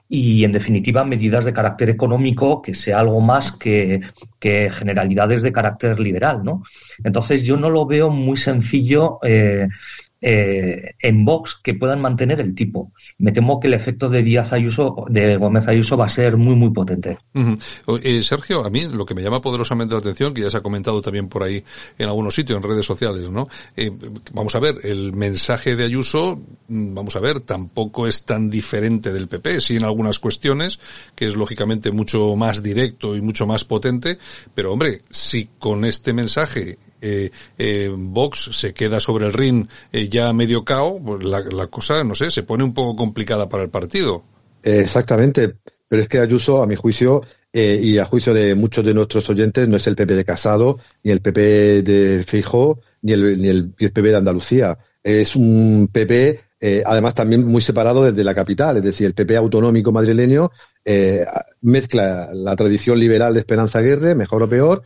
Y, 0.09 0.45
en 0.45 0.53
definitiva, 0.53 1.05
medidas 1.05 1.45
de 1.45 1.53
carácter 1.53 1.91
económico 1.91 2.61
que 2.61 2.75
sea 2.75 3.01
algo 3.01 3.21
más 3.21 3.53
que, 3.53 4.01
que 4.39 4.71
generalidades 4.71 5.43
de 5.43 5.53
carácter 5.53 6.01
liberal, 6.01 6.43
¿no? 6.43 6.63
Entonces, 7.05 7.45
yo 7.45 7.57
no 7.57 7.71
lo 7.71 7.87
veo 7.87 8.11
muy 8.11 8.37
sencillo 8.37 9.19
eh, 10.21 10.95
en 11.01 11.25
Vox 11.25 11.59
que 11.63 11.75
puedan 11.75 12.01
mantener 12.01 12.41
el 12.41 12.55
tipo. 12.55 12.93
Me 13.19 13.33
temo 13.33 13.59
que 13.59 13.69
el 13.69 13.75
efecto 13.75 14.09
de 14.09 14.23
Díaz 14.23 14.53
Ayuso, 14.53 15.07
de 15.09 15.37
Gómez 15.37 15.67
Ayuso, 15.67 15.97
va 15.97 16.07
a 16.07 16.11
ser 16.11 16.37
muy, 16.37 16.55
muy 16.55 16.71
potente. 16.71 17.19
eh, 18.03 18.23
Sergio, 18.23 18.65
a 18.65 18.71
mí 18.71 18.87
lo 18.87 19.07
que 19.07 19.15
me 19.15 19.23
llama 19.23 19.41
poderosamente 19.41 19.95
la 19.95 20.01
atención, 20.01 20.35
que 20.35 20.43
ya 20.43 20.51
se 20.51 20.59
ha 20.59 20.63
comentado 20.63 21.01
también 21.01 21.29
por 21.29 21.43
ahí 21.43 21.63
en 21.99 22.09
algunos 22.09 22.35
sitios, 22.35 22.57
en 22.57 22.63
redes 22.63 22.85
sociales, 22.85 23.31
¿no? 23.31 23.49
Eh, 23.77 23.91
vamos 24.33 24.55
a 24.55 24.61
ver, 24.61 24.77
el 24.83 25.13
mensaje 25.13 25.77
de 25.77 25.85
Ayuso, 25.85 26.41
mm, 26.69 26.95
vamos 26.95 27.17
a 27.17 27.21
ver, 27.21 27.41
tampoco 27.41 28.07
es 28.07 28.25
tan 28.25 28.51
diferente 28.51 29.13
del 29.13 29.29
PP, 29.29 29.61
sí 29.61 29.77
en 29.77 29.85
algunas 29.85 30.19
cuestiones, 30.19 30.79
que 31.15 31.27
es 31.27 31.37
lógicamente 31.37 31.93
mucho 31.93 32.37
más 32.37 32.63
directo 32.63 33.17
y 33.17 33.23
mucho 33.23 33.47
más 33.47 33.65
potente, 33.65 34.19
pero 34.55 34.73
hombre, 34.73 35.01
si 35.11 35.49
con 35.59 35.85
este 35.85 36.13
mensaje 36.13 36.79
eh, 37.01 37.31
eh, 37.59 37.91
Vox 37.97 38.51
se 38.53 38.73
queda 38.73 39.01
sobre 39.01 39.27
el 39.27 39.33
ring 39.33 39.67
eh, 39.93 40.09
ya 40.09 40.33
medio 40.33 40.65
cao, 40.65 41.01
pues 41.05 41.25
la, 41.25 41.67
cosa, 41.69 42.03
no 42.05 42.15
sé, 42.15 42.31
se 42.31 42.43
pone 42.43 42.65
un 42.65 42.75
poco 42.75 42.97
complicada 42.97 43.49
para 43.49 43.63
el 43.63 43.71
partido. 43.71 44.25
exactamente, 44.63 45.55
pero 45.89 46.03
es 46.03 46.09
que 46.09 46.19
Ayuso, 46.19 46.63
a 46.63 46.67
mi 46.67 46.77
juicio, 46.77 47.23
eh, 47.53 47.81
y 47.83 47.99
a 47.99 48.05
juicio 48.05 48.33
de 48.33 48.55
muchos 48.55 48.85
de 48.85 48.95
nuestros 48.95 49.29
oyentes, 49.29 49.67
no 49.67 49.77
es 49.77 49.87
el 49.89 49.97
PP 49.97 50.15
de 50.15 50.25
Casado, 50.25 50.79
ni 51.03 51.11
el 51.11 51.21
PP 51.21 51.83
de 51.83 52.23
Fijo, 52.25 52.81
ni 53.03 53.13
el, 53.13 53.75
ni 53.77 53.89
PP 53.89 54.03
de 54.11 54.17
Andalucía. 54.17 54.79
Es 55.03 55.35
un 55.35 55.89
PP, 55.93 56.41
eh, 56.61 56.83
además 56.87 57.15
también 57.15 57.45
muy 57.45 57.61
separado 57.61 58.05
desde 58.05 58.23
la 58.23 58.37
capital, 58.37 58.77
es 58.77 58.85
decir, 58.85 59.07
el 59.07 59.15
PP 59.15 59.37
autonómico 59.37 59.91
madrileño 59.91 60.51
mezcla 61.61 62.31
la 62.33 62.57
tradición 62.57 62.99
liberal 62.99 63.35
de 63.35 63.41
Esperanza 63.41 63.81
Aguirre, 63.81 64.15
mejor 64.15 64.43
o 64.43 64.49
peor, 64.49 64.83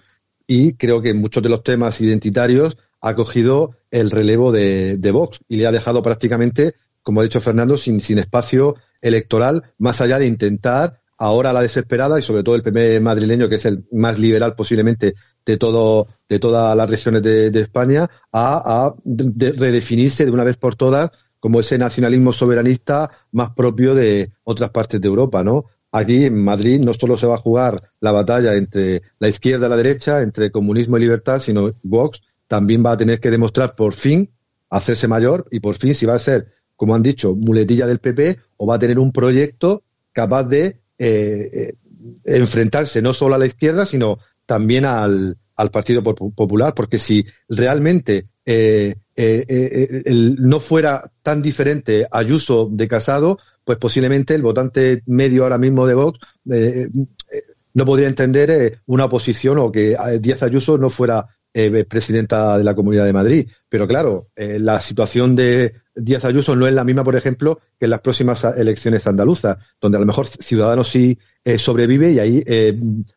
y 0.46 0.74
creo 0.74 1.00
que 1.00 1.10
en 1.10 1.20
muchos 1.20 1.42
de 1.42 1.48
los 1.48 1.62
temas 1.62 2.00
identitarios 2.00 2.76
ha 3.00 3.14
cogido 3.14 3.76
el 3.90 4.10
relevo 4.10 4.50
de, 4.50 5.10
Vox 5.12 5.40
y 5.48 5.56
le 5.56 5.66
ha 5.66 5.72
dejado 5.72 6.02
prácticamente, 6.02 6.74
como 7.02 7.20
ha 7.20 7.24
dicho 7.24 7.40
Fernando, 7.40 7.76
sin, 7.76 8.00
espacio 8.18 8.76
electoral, 9.02 9.74
más 9.78 10.00
allá 10.00 10.18
de 10.18 10.26
intentar 10.26 11.00
ahora 11.16 11.52
la 11.52 11.62
desesperada 11.62 12.18
y 12.18 12.22
sobre 12.22 12.42
todo 12.42 12.56
el 12.56 12.62
PP 12.62 13.00
madrileño, 13.00 13.48
que 13.48 13.56
es 13.56 13.64
el 13.66 13.84
más 13.92 14.18
liberal 14.18 14.54
posiblemente 14.56 15.14
de 15.44 15.56
todo, 15.56 16.08
de 16.28 16.38
todas 16.38 16.76
las 16.76 16.88
regiones 16.88 17.22
de, 17.22 17.60
España, 17.60 18.08
a, 18.32 18.86
a 18.86 18.94
de, 19.04 19.52
redefinirse 19.52 20.24
de 20.24 20.30
una 20.30 20.44
vez 20.44 20.56
por 20.56 20.74
todas 20.74 21.10
como 21.44 21.60
ese 21.60 21.76
nacionalismo 21.76 22.32
soberanista 22.32 23.10
más 23.32 23.50
propio 23.50 23.94
de 23.94 24.32
otras 24.44 24.70
partes 24.70 24.98
de 24.98 25.08
Europa, 25.08 25.44
¿no? 25.44 25.66
Aquí 25.96 26.24
en 26.24 26.42
Madrid 26.42 26.80
no 26.80 26.92
solo 26.92 27.16
se 27.16 27.28
va 27.28 27.36
a 27.36 27.38
jugar 27.38 27.90
la 28.00 28.10
batalla 28.10 28.56
entre 28.56 29.02
la 29.20 29.28
izquierda 29.28 29.68
y 29.68 29.70
la 29.70 29.76
derecha, 29.76 30.22
entre 30.22 30.50
comunismo 30.50 30.96
y 30.96 31.02
libertad, 31.02 31.40
sino 31.40 31.72
Vox 31.84 32.20
también 32.48 32.84
va 32.84 32.90
a 32.90 32.96
tener 32.96 33.20
que 33.20 33.30
demostrar 33.30 33.76
por 33.76 33.94
fin 33.94 34.28
hacerse 34.70 35.06
mayor 35.06 35.46
y 35.52 35.60
por 35.60 35.76
fin 35.76 35.94
si 35.94 36.04
va 36.04 36.14
a 36.14 36.18
ser, 36.18 36.48
como 36.74 36.96
han 36.96 37.04
dicho, 37.04 37.36
muletilla 37.36 37.86
del 37.86 38.00
PP 38.00 38.40
o 38.56 38.66
va 38.66 38.74
a 38.74 38.78
tener 38.80 38.98
un 38.98 39.12
proyecto 39.12 39.84
capaz 40.12 40.42
de 40.42 40.80
eh, 40.98 41.50
eh, 41.52 41.74
enfrentarse 42.24 43.00
no 43.00 43.12
solo 43.12 43.36
a 43.36 43.38
la 43.38 43.46
izquierda, 43.46 43.86
sino 43.86 44.18
también 44.46 44.86
al, 44.86 45.38
al 45.54 45.70
Partido 45.70 46.02
Popular, 46.02 46.74
porque 46.74 46.98
si 46.98 47.24
realmente 47.48 48.26
eh, 48.44 48.96
no 50.40 50.58
fuera 50.58 51.12
tan 51.22 51.40
diferente 51.40 52.08
Ayuso 52.10 52.68
de 52.68 52.88
Casado, 52.88 53.38
pues 53.64 53.78
posiblemente 53.78 54.34
el 54.34 54.42
votante 54.42 55.02
medio 55.06 55.42
ahora 55.44 55.58
mismo 55.58 55.86
de 55.86 55.94
Vox 55.94 56.18
eh, 56.50 56.88
no 57.72 57.84
podría 57.84 58.08
entender 58.08 58.50
eh, 58.50 58.78
una 58.86 59.06
oposición 59.06 59.58
o 59.58 59.72
que 59.72 59.96
Díaz 60.20 60.42
Ayuso 60.42 60.78
no 60.78 60.90
fuera 60.90 61.26
eh, 61.52 61.84
presidenta 61.88 62.58
de 62.58 62.64
la 62.64 62.74
Comunidad 62.74 63.04
de 63.04 63.12
Madrid. 63.12 63.48
Pero 63.68 63.88
claro, 63.88 64.28
la 64.36 64.80
situación 64.80 65.34
de 65.34 65.74
Díaz 65.94 66.24
Ayuso 66.24 66.54
no 66.54 66.66
es 66.68 66.74
la 66.74 66.84
misma, 66.84 67.02
por 67.02 67.16
ejemplo, 67.16 67.60
que 67.78 67.86
en 67.86 67.90
las 67.90 68.00
próximas 68.00 68.44
elecciones 68.56 69.06
andaluzas, 69.06 69.58
donde 69.80 69.96
a 69.96 70.00
lo 70.00 70.06
mejor 70.06 70.26
Ciudadanos 70.26 70.88
sí 70.88 71.18
sobrevive 71.58 72.12
y 72.12 72.18
ahí 72.20 72.44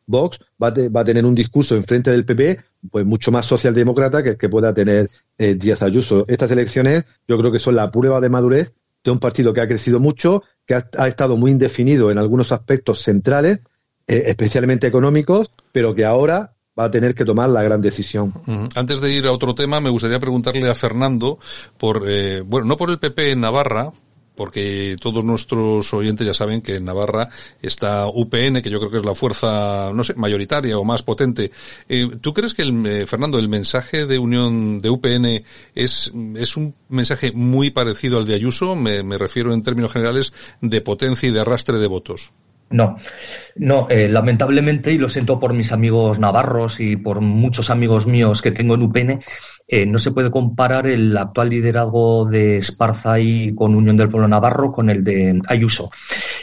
Vox 0.08 0.40
va, 0.62 0.74
te, 0.74 0.90
va, 0.90 1.02
a 1.02 1.06
tener 1.06 1.26
un 1.26 1.36
discurso 1.36 1.76
en 1.76 1.84
frente 1.84 2.10
del 2.10 2.26
PP 2.26 2.60
pues 2.90 3.06
mucho 3.06 3.32
más 3.32 3.46
socialdemócrata 3.46 4.24
que 4.24 4.30
el 4.30 4.38
que 4.38 4.50
pueda 4.50 4.74
tener 4.74 5.10
Díaz 5.38 5.84
Ayuso. 5.84 6.26
Estas 6.28 6.50
elecciones 6.50 7.06
yo 7.28 7.38
creo 7.38 7.52
que 7.52 7.60
son 7.60 7.76
la 7.76 7.92
prueba 7.92 8.20
de 8.20 8.30
madurez 8.30 8.74
de 9.08 9.12
un 9.12 9.20
partido 9.20 9.54
que 9.54 9.62
ha 9.62 9.68
crecido 9.70 10.02
mucho, 10.02 10.44
que 10.66 10.76
ha, 10.76 11.08
estado 11.08 11.38
muy 11.38 11.52
indefinido 11.52 12.12
en 12.12 12.18
algunos 12.18 12.52
aspectos 12.52 13.02
centrales, 13.02 13.62
eh, 14.06 14.24
especialmente 14.28 14.86
económicos, 14.86 15.50
pero 15.72 15.96
que 15.96 16.04
ahora 16.04 16.56
va 16.78 16.86
a 16.86 16.92
tener 16.92 17.16
que 17.16 17.24
tomar 17.24 17.50
la 17.50 17.64
gran 17.64 17.82
decisión. 17.82 18.34
Antes 18.76 19.00
de 19.00 19.12
ir 19.14 19.26
a 19.26 19.32
otro 19.32 19.56
tema, 19.56 19.80
me 19.80 19.90
gustaría 19.90 20.20
preguntarle 20.20 20.70
a 20.70 20.76
Fernando 20.76 21.40
por, 21.78 22.04
eh, 22.06 22.42
bueno, 22.42 22.68
no 22.68 22.76
por 22.76 22.90
el 22.90 23.00
PP 23.00 23.32
en 23.32 23.40
Navarra, 23.42 23.94
porque 24.38 24.96
todos 25.02 25.26
nuestros 25.26 25.94
oyentes 25.94 26.26
ya 26.26 26.34
saben 26.34 26.62
que 26.62 26.76
en 26.76 26.86
Navarra 26.86 27.28
está 27.62 28.08
UPN, 28.08 28.62
que 28.62 28.70
yo 28.70 28.80
creo 28.80 28.92
que 28.92 29.00
es 29.00 29.06
la 29.06 29.16
fuerza, 29.16 29.92
no 29.94 30.04
sé, 30.04 30.14
mayoritaria 30.14 30.78
o 30.78 30.86
más 30.86 31.04
potente. 31.04 31.52
Eh, 31.90 32.08
¿Tú 32.22 32.34
crees 32.34 32.54
que, 32.54 32.62
el, 32.62 32.86
eh, 32.86 33.08
Fernando, 33.08 33.40
el 33.40 33.50
mensaje 33.50 34.06
de 34.06 34.20
unión 34.20 34.80
de 34.80 34.90
UPN 34.90 35.44
es, 35.76 36.12
es 36.36 36.56
un 36.56 36.76
mensaje 36.88 37.32
muy 37.34 37.72
parecido 37.72 38.20
al 38.20 38.26
de 38.26 38.36
Ayuso? 38.36 38.76
Me, 38.76 39.04
me 39.04 39.18
refiero 39.18 39.54
en 39.54 39.64
términos 39.64 39.92
generales 39.92 40.32
de 40.62 40.80
potencia 40.82 41.28
y 41.28 41.32
de 41.32 41.42
arrastre 41.42 41.80
de 41.80 41.88
votos. 41.88 42.32
No, 42.70 42.98
no, 43.56 43.88
eh, 43.90 44.10
lamentablemente, 44.10 44.92
y 44.92 44.98
lo 44.98 45.08
siento 45.08 45.40
por 45.40 45.54
mis 45.54 45.72
amigos 45.72 46.20
navarros 46.20 46.82
y 46.82 46.98
por 46.98 47.22
muchos 47.22 47.70
amigos 47.70 48.06
míos 48.08 48.42
que 48.42 48.52
tengo 48.52 48.76
en 48.76 48.82
UPN, 48.82 49.24
eh, 49.70 49.86
no 49.86 49.98
se 49.98 50.12
puede 50.12 50.32
comparar 50.32 50.86
el 50.88 51.16
actual 51.18 51.50
liderazgo 51.50 52.26
de 52.26 52.58
Esparza 52.58 53.20
y 53.20 53.56
con 53.56 53.74
Unión 53.74 53.96
del 53.96 54.10
Pueblo 54.10 54.28
Navarro 54.28 54.72
con 54.72 54.90
el 54.90 55.04
de 55.04 55.42
Ayuso. 55.48 55.90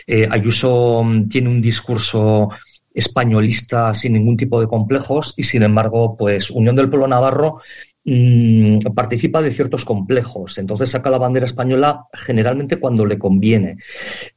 Eh, 0.07 0.27
Ayuso 0.31 1.03
mm, 1.05 1.29
tiene 1.29 1.51
un 1.51 1.61
discurso 1.61 2.51
españolista 2.93 3.93
sin 3.93 4.15
ningún 4.15 4.37
tipo 4.37 4.61
de 4.61 4.67
complejos 4.67 5.35
y 5.37 5.45
sin 5.45 5.63
embargo, 5.63 6.17
pues 6.17 6.51
Unión 6.51 6.77
del 6.77 6.89
Pueblo 6.89 7.09
Navarro 7.09 7.61
mmm, 8.05 8.79
participa 8.95 9.43
de 9.43 9.53
ciertos 9.53 9.85
complejos. 9.85 10.59
Entonces 10.59 10.91
saca 10.91 11.11
la 11.11 11.19
bandera 11.19 11.47
española 11.47 12.07
generalmente 12.13 12.79
cuando 12.79 13.07
le 13.07 13.19
conviene. 13.19 13.79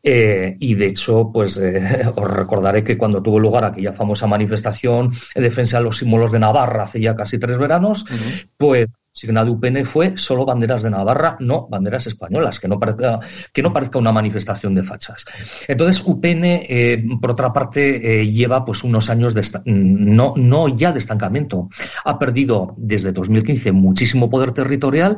Eh, 0.03 0.55
y 0.59 0.75
de 0.75 0.87
hecho, 0.87 1.31
pues 1.33 1.57
eh, 1.57 2.07
os 2.15 2.31
recordaré 2.31 2.83
que 2.83 2.97
cuando 2.97 3.21
tuvo 3.21 3.39
lugar 3.39 3.65
aquella 3.65 3.93
famosa 3.93 4.27
manifestación 4.27 5.13
en 5.35 5.43
defensa 5.43 5.77
de 5.77 5.83
los 5.83 5.97
símbolos 5.97 6.31
de 6.31 6.39
Navarra 6.39 6.83
hace 6.83 6.99
ya 7.01 7.15
casi 7.15 7.37
tres 7.37 7.57
veranos, 7.57 8.03
uh 8.03 8.13
-huh. 8.13 8.47
pues 8.57 8.87
signa 9.17 9.43
de 9.43 9.49
UPN 9.49 9.83
fue 9.85 10.15
solo 10.15 10.45
banderas 10.45 10.83
de 10.83 10.91
Navarra, 10.91 11.37
no 11.39 11.67
banderas 11.67 12.05
españolas, 12.05 12.59
que 12.59 12.67
no 12.67 12.79
parezca, 12.79 13.15
que 13.51 13.63
no 13.63 13.73
parezca 13.73 13.97
una 13.97 14.11
manifestación 14.11 14.75
de 14.75 14.83
fachas. 14.83 15.25
Entonces, 15.67 16.03
UPN, 16.05 16.43
eh, 16.45 17.03
por 17.19 17.31
otra 17.31 17.51
parte, 17.51 18.21
eh, 18.21 18.31
lleva 18.31 18.63
pues 18.63 18.83
unos 18.83 19.09
años 19.09 19.33
de 19.33 19.41
no, 19.65 20.33
no 20.37 20.67
ya 20.67 20.91
de 20.91 20.99
estancamiento. 20.99 21.69
Ha 22.05 22.19
perdido 22.19 22.75
desde 22.77 23.11
2015 23.11 23.71
muchísimo 23.71 24.29
poder 24.29 24.51
territorial, 24.51 25.17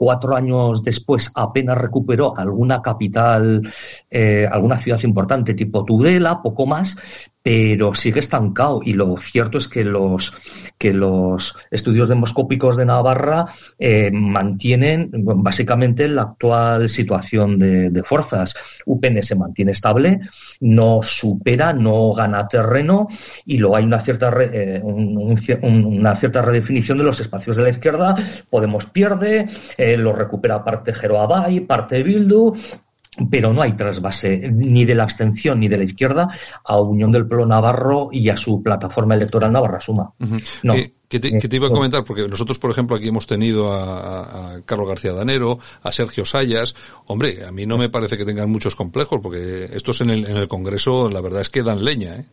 cuatro 0.00 0.34
años 0.34 0.82
después 0.82 1.30
apenas 1.34 1.76
recuperó 1.76 2.34
alguna 2.34 2.80
capital, 2.80 3.70
eh, 4.10 4.48
alguna 4.50 4.78
ciudad 4.78 4.98
importante 5.02 5.52
tipo 5.52 5.84
Tudela, 5.84 6.40
poco 6.40 6.64
más, 6.64 6.96
pero 7.42 7.94
sigue 7.94 8.20
estancado 8.20 8.80
y 8.84 8.92
lo 8.92 9.16
cierto 9.18 9.58
es 9.58 9.68
que 9.68 9.84
los 9.84 10.32
que 10.76 10.92
los 10.94 11.56
estudios 11.70 12.08
demoscópicos 12.08 12.76
de 12.76 12.86
Navarra 12.86 13.46
eh, 13.78 14.10
mantienen 14.10 15.10
básicamente 15.12 16.08
la 16.08 16.22
actual 16.22 16.88
situación 16.88 17.58
de, 17.58 18.02
fuerzas. 18.02 18.54
UPN 18.86 19.22
se 19.22 19.34
mantiene 19.34 19.72
estable, 19.72 20.20
no 20.60 21.00
supera, 21.02 21.74
no 21.74 22.14
gana 22.14 22.48
terreno 22.48 23.08
y 23.44 23.58
luego 23.58 23.76
hay 23.76 23.84
una 23.84 24.00
cierta 24.00 24.30
re, 24.30 24.50
eh, 24.52 24.80
un, 24.82 25.18
un, 25.62 25.84
una 25.84 26.16
cierta 26.16 26.40
redefinición 26.40 26.96
de 26.96 27.04
los 27.04 27.20
espacios 27.20 27.58
de 27.58 27.62
la 27.62 27.70
izquierda. 27.70 28.14
Podemos 28.48 28.86
pierde, 28.86 29.48
eh, 29.76 29.89
lo 29.96 30.12
recupera 30.12 30.62
parte 30.64 30.92
Jeroabay, 30.92 31.60
parte 31.60 32.02
Bildu 32.02 32.56
pero 33.28 33.52
no 33.52 33.62
hay 33.62 33.72
trasvase 33.72 34.50
ni 34.50 34.84
de 34.84 34.94
la 34.94 35.04
abstención 35.04 35.60
ni 35.60 35.68
de 35.68 35.78
la 35.78 35.84
izquierda 35.84 36.28
a 36.64 36.80
Unión 36.80 37.10
del 37.10 37.26
Pueblo 37.26 37.46
Navarro 37.46 38.08
y 38.12 38.28
a 38.28 38.36
su 38.36 38.62
plataforma 38.62 39.14
electoral 39.14 39.52
Navarra 39.52 39.80
Suma. 39.80 40.12
Uh 40.20 40.24
-huh. 40.24 40.58
no. 40.62 40.74
Eh, 40.74 40.92
¿qué, 41.08 41.18
te, 41.18 41.30
¿qué, 41.38 41.48
te, 41.48 41.56
iba 41.56 41.66
a 41.66 41.70
comentar? 41.70 42.04
Porque 42.04 42.26
nosotros, 42.26 42.58
por 42.58 42.70
ejemplo, 42.70 42.96
aquí 42.96 43.08
hemos 43.08 43.26
tenido 43.26 43.72
a, 43.72 44.54
a, 44.54 44.60
Carlos 44.64 44.88
García 44.88 45.12
Danero, 45.12 45.58
a 45.82 45.92
Sergio 45.92 46.24
Sayas. 46.24 46.74
Hombre, 47.06 47.44
a 47.44 47.52
mí 47.52 47.66
no 47.66 47.76
me 47.76 47.88
parece 47.88 48.16
que 48.16 48.24
tengan 48.24 48.50
muchos 48.50 48.74
complejos, 48.74 49.20
porque 49.22 49.64
estos 49.72 50.00
en 50.00 50.10
el, 50.10 50.26
en 50.26 50.36
el 50.36 50.48
Congreso, 50.48 51.10
la 51.10 51.20
verdad 51.20 51.40
es 51.40 51.48
que 51.48 51.62
dan 51.62 51.84
leña, 51.84 52.16
¿eh? 52.16 52.24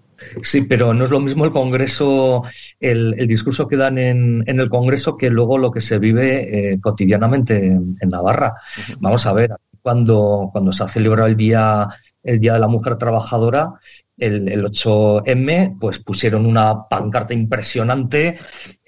Sí, 0.42 0.64
pero 0.64 0.94
no 0.94 1.04
es 1.04 1.12
lo 1.12 1.20
mismo 1.20 1.46
el 1.46 1.52
Congreso, 1.52 2.44
el, 2.80 3.16
discurso 3.28 3.68
que 3.68 3.78
dan 3.78 3.98
en, 3.98 4.44
el 4.48 4.70
Congreso 4.70 5.16
que 5.16 5.30
luego 5.30 5.58
lo 5.58 5.72
que 5.72 5.82
se 5.82 6.00
vive 6.00 6.74
eh, 6.74 6.80
cotidianamente 6.82 7.68
en, 7.68 7.98
Navarra. 8.10 8.56
Vamos 9.00 9.26
a 9.26 9.34
ver, 9.34 9.52
cuando, 9.88 10.50
cuando 10.52 10.74
se 10.74 10.84
ha 10.84 10.88
celebrado 10.90 11.30
el 11.30 11.38
Día, 11.38 11.88
el 12.22 12.42
Día 12.42 12.56
de 12.56 12.60
la 12.60 12.68
Mujer 12.68 12.98
Trabajadora, 12.98 13.72
el, 14.18 14.50
el 14.50 14.66
8M, 14.66 15.78
pues 15.80 16.00
pusieron 16.00 16.46
una 16.46 16.90
pancarta 16.90 17.34
impresionante 17.34 18.38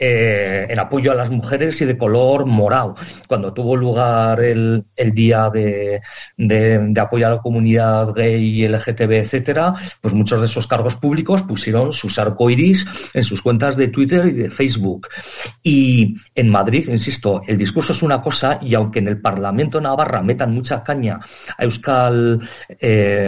eh, 0.02 0.66
en 0.70 0.80
apoyo 0.80 1.12
a 1.12 1.16
las 1.16 1.30
mujeres 1.30 1.82
y 1.82 1.86
de 1.86 1.98
color 1.98 2.46
morado. 2.46 2.96
Cuando 3.28 3.54
tuvo 3.54 3.76
lugar 3.76 4.42
el, 4.42 4.86
el 4.96 5.12
día 5.14 5.50
de, 5.50 6.02
de, 6.38 6.94
apoyo 7.02 7.28
a 7.28 7.32
la 7.32 7.40
comunidad 7.40 8.14
gay 8.14 8.66
LGTB, 8.68 9.12
etcétera, 9.12 9.74
pues 10.00 10.14
muchos 10.14 10.40
de 10.40 10.46
esos 10.46 10.68
cargos 10.68 10.96
públicos 10.96 11.42
pusieron 11.44 11.92
sus 11.92 12.18
arcoiris 12.18 12.86
en 13.14 13.24
sus 13.24 13.42
cuentas 13.42 13.76
de 13.76 13.90
Twitter 13.90 14.26
y 14.28 14.32
de 14.32 14.50
Facebook. 14.50 15.08
Y 15.64 16.16
en 16.34 16.50
Madrid, 16.50 16.88
insisto, 16.88 17.42
el 17.46 17.58
discurso 17.58 17.92
es 17.92 18.02
una 18.02 18.22
cosa 18.22 18.60
y 18.62 18.76
aunque 18.76 19.00
en 19.00 19.10
el 19.10 19.20
Parlamento 19.20 19.82
Navarra 19.82 20.22
metan 20.22 20.54
mucha 20.54 20.82
caña 20.82 21.20
a 21.58 21.64
Euskal, 21.64 22.40
eh, 22.80 23.28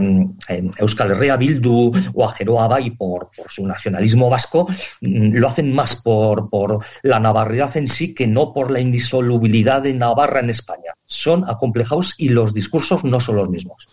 Bildu, 1.38 1.92
o 2.14 2.26
a 2.26 2.34
Jeroa 2.34 2.80
y 2.80 2.92
por, 2.92 3.30
por 3.36 3.50
su 3.50 3.66
nacionalismo 3.66 4.30
vasco, 4.30 4.68
mm, 5.02 5.36
lo 5.36 5.48
hacen 5.48 5.74
más 5.74 5.96
por 6.02 6.50
la 7.02 7.20
navarridad 7.20 7.76
en 7.78 7.88
sí 7.88 8.14
que 8.14 8.28
no 8.28 8.54
por 8.54 8.72
la 8.72 8.80
indisolubilidad 8.80 9.82
de 9.82 9.94
Navarra 9.94 10.40
en 10.40 10.50
España. 10.50 10.94
Son 11.12 11.44
acomplejados 11.50 12.14
y 12.18 12.30
los 12.30 12.54
discursos 12.54 13.04
no 13.04 13.20
son 13.20 13.36
los 13.36 13.50
mismos. 13.50 13.86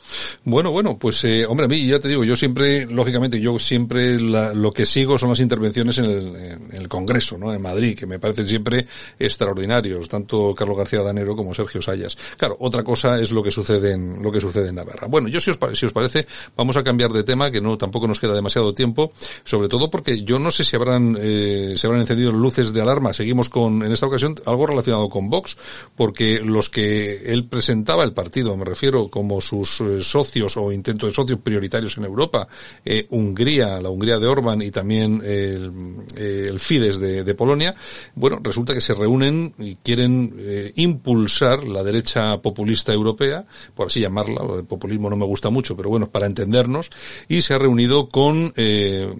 Bueno, 0.44 0.70
bueno, 0.70 0.96
pues 0.98 1.24
eh, 1.24 1.44
hombre, 1.46 1.66
a 1.66 1.68
mí 1.68 1.84
ya 1.84 1.98
te 1.98 2.06
digo, 2.06 2.24
yo 2.24 2.36
siempre, 2.36 2.86
lógicamente, 2.86 3.40
yo 3.40 3.58
siempre 3.58 4.18
lo 4.20 4.72
que 4.72 4.86
sigo 4.86 5.18
son 5.18 5.30
las 5.30 5.40
intervenciones 5.40 5.98
en 5.98 6.04
el, 6.04 6.36
en 6.36 6.74
el, 6.74 6.88
Congreso, 6.88 7.36
¿no? 7.36 7.52
En 7.52 7.60
Madrid, 7.60 7.98
que 7.98 8.06
me 8.06 8.20
parecen 8.20 8.46
siempre 8.46 8.86
extraordinarios, 9.18 10.08
tanto 10.08 10.54
Carlos 10.54 10.78
García 10.78 11.02
Danero 11.02 11.34
como 11.34 11.54
Sergio 11.54 11.82
Sayas. 11.82 12.16
Claro, 12.36 12.56
otra 12.60 12.84
cosa 12.84 13.20
es 13.20 13.32
lo 13.32 13.42
que 13.42 13.50
sucede 13.50 13.92
en, 13.92 14.22
lo 14.22 14.30
que 14.30 14.40
sucede 14.40 14.68
en 14.68 14.76
Navarra. 14.76 15.08
Bueno, 15.08 15.28
yo 15.28 15.40
si 15.40 15.50
os, 15.50 15.58
si 15.74 15.86
os 15.86 15.92
parece, 15.92 16.26
vamos 16.56 16.76
a 16.76 16.84
cambiar 16.84 17.10
de 17.10 17.24
tema, 17.24 17.50
que 17.50 17.60
no 17.60 17.76
tampoco 17.76 18.06
nos 18.06 18.20
queda 18.20 18.34
demasiado 18.34 18.72
tiempo, 18.72 19.10
sobre 19.44 19.68
todo 19.68 19.90
porque 19.90 20.22
yo 20.22 20.38
no 20.38 20.50
sé 20.50 20.64
si 20.64 20.76
habrán, 20.76 21.16
eh, 21.20 21.74
se 21.76 21.86
habrán 21.86 22.02
encendido 22.02 22.32
luces 22.32 22.72
de 22.72 22.80
alarma. 22.80 23.12
Seguimos 23.12 23.48
con, 23.48 23.82
en 23.82 23.92
esta 23.92 24.06
ocasión, 24.06 24.36
algo 24.46 24.66
relacionado 24.66 25.08
con 25.08 25.28
Vox, 25.28 25.56
porque 25.96 26.40
los 26.40 26.70
que 26.70 27.07
él 27.26 27.46
presentaba, 27.46 28.04
el 28.04 28.12
partido, 28.12 28.56
me 28.56 28.64
refiero, 28.64 29.08
como 29.08 29.40
sus 29.40 29.80
eh, 29.80 30.02
socios 30.02 30.56
o 30.56 30.72
intentos 30.72 31.10
de 31.10 31.14
socios 31.14 31.38
prioritarios 31.40 31.96
en 31.98 32.04
Europa, 32.04 32.48
eh, 32.84 33.06
Hungría, 33.10 33.80
la 33.80 33.90
Hungría 33.90 34.18
de 34.18 34.26
Orban 34.26 34.62
y 34.62 34.70
también 34.70 35.22
el, 35.24 35.72
eh, 36.16 36.46
el 36.48 36.60
Fidesz 36.60 36.98
de, 36.98 37.24
de, 37.24 37.34
Polonia, 37.34 37.74
bueno, 38.14 38.38
resulta 38.42 38.74
que 38.74 38.80
se 38.80 38.94
reúnen 38.94 39.54
y 39.58 39.76
quieren 39.76 40.34
eh, 40.36 40.72
impulsar 40.76 41.64
la 41.64 41.82
derecha 41.82 42.40
populista 42.40 42.92
europea, 42.92 43.44
por 43.74 43.88
así 43.88 44.00
llamarla, 44.00 44.42
lo 44.44 44.56
de 44.56 44.64
populismo 44.64 45.10
no 45.10 45.16
me 45.16 45.26
gusta 45.26 45.50
mucho, 45.50 45.76
pero 45.76 45.88
bueno, 45.88 46.10
para 46.10 46.26
entendernos, 46.26 46.90
y 47.28 47.42
se 47.42 47.54
ha 47.54 47.58
reunido 47.58 48.08
con 48.08 48.52
eh, 48.56 49.12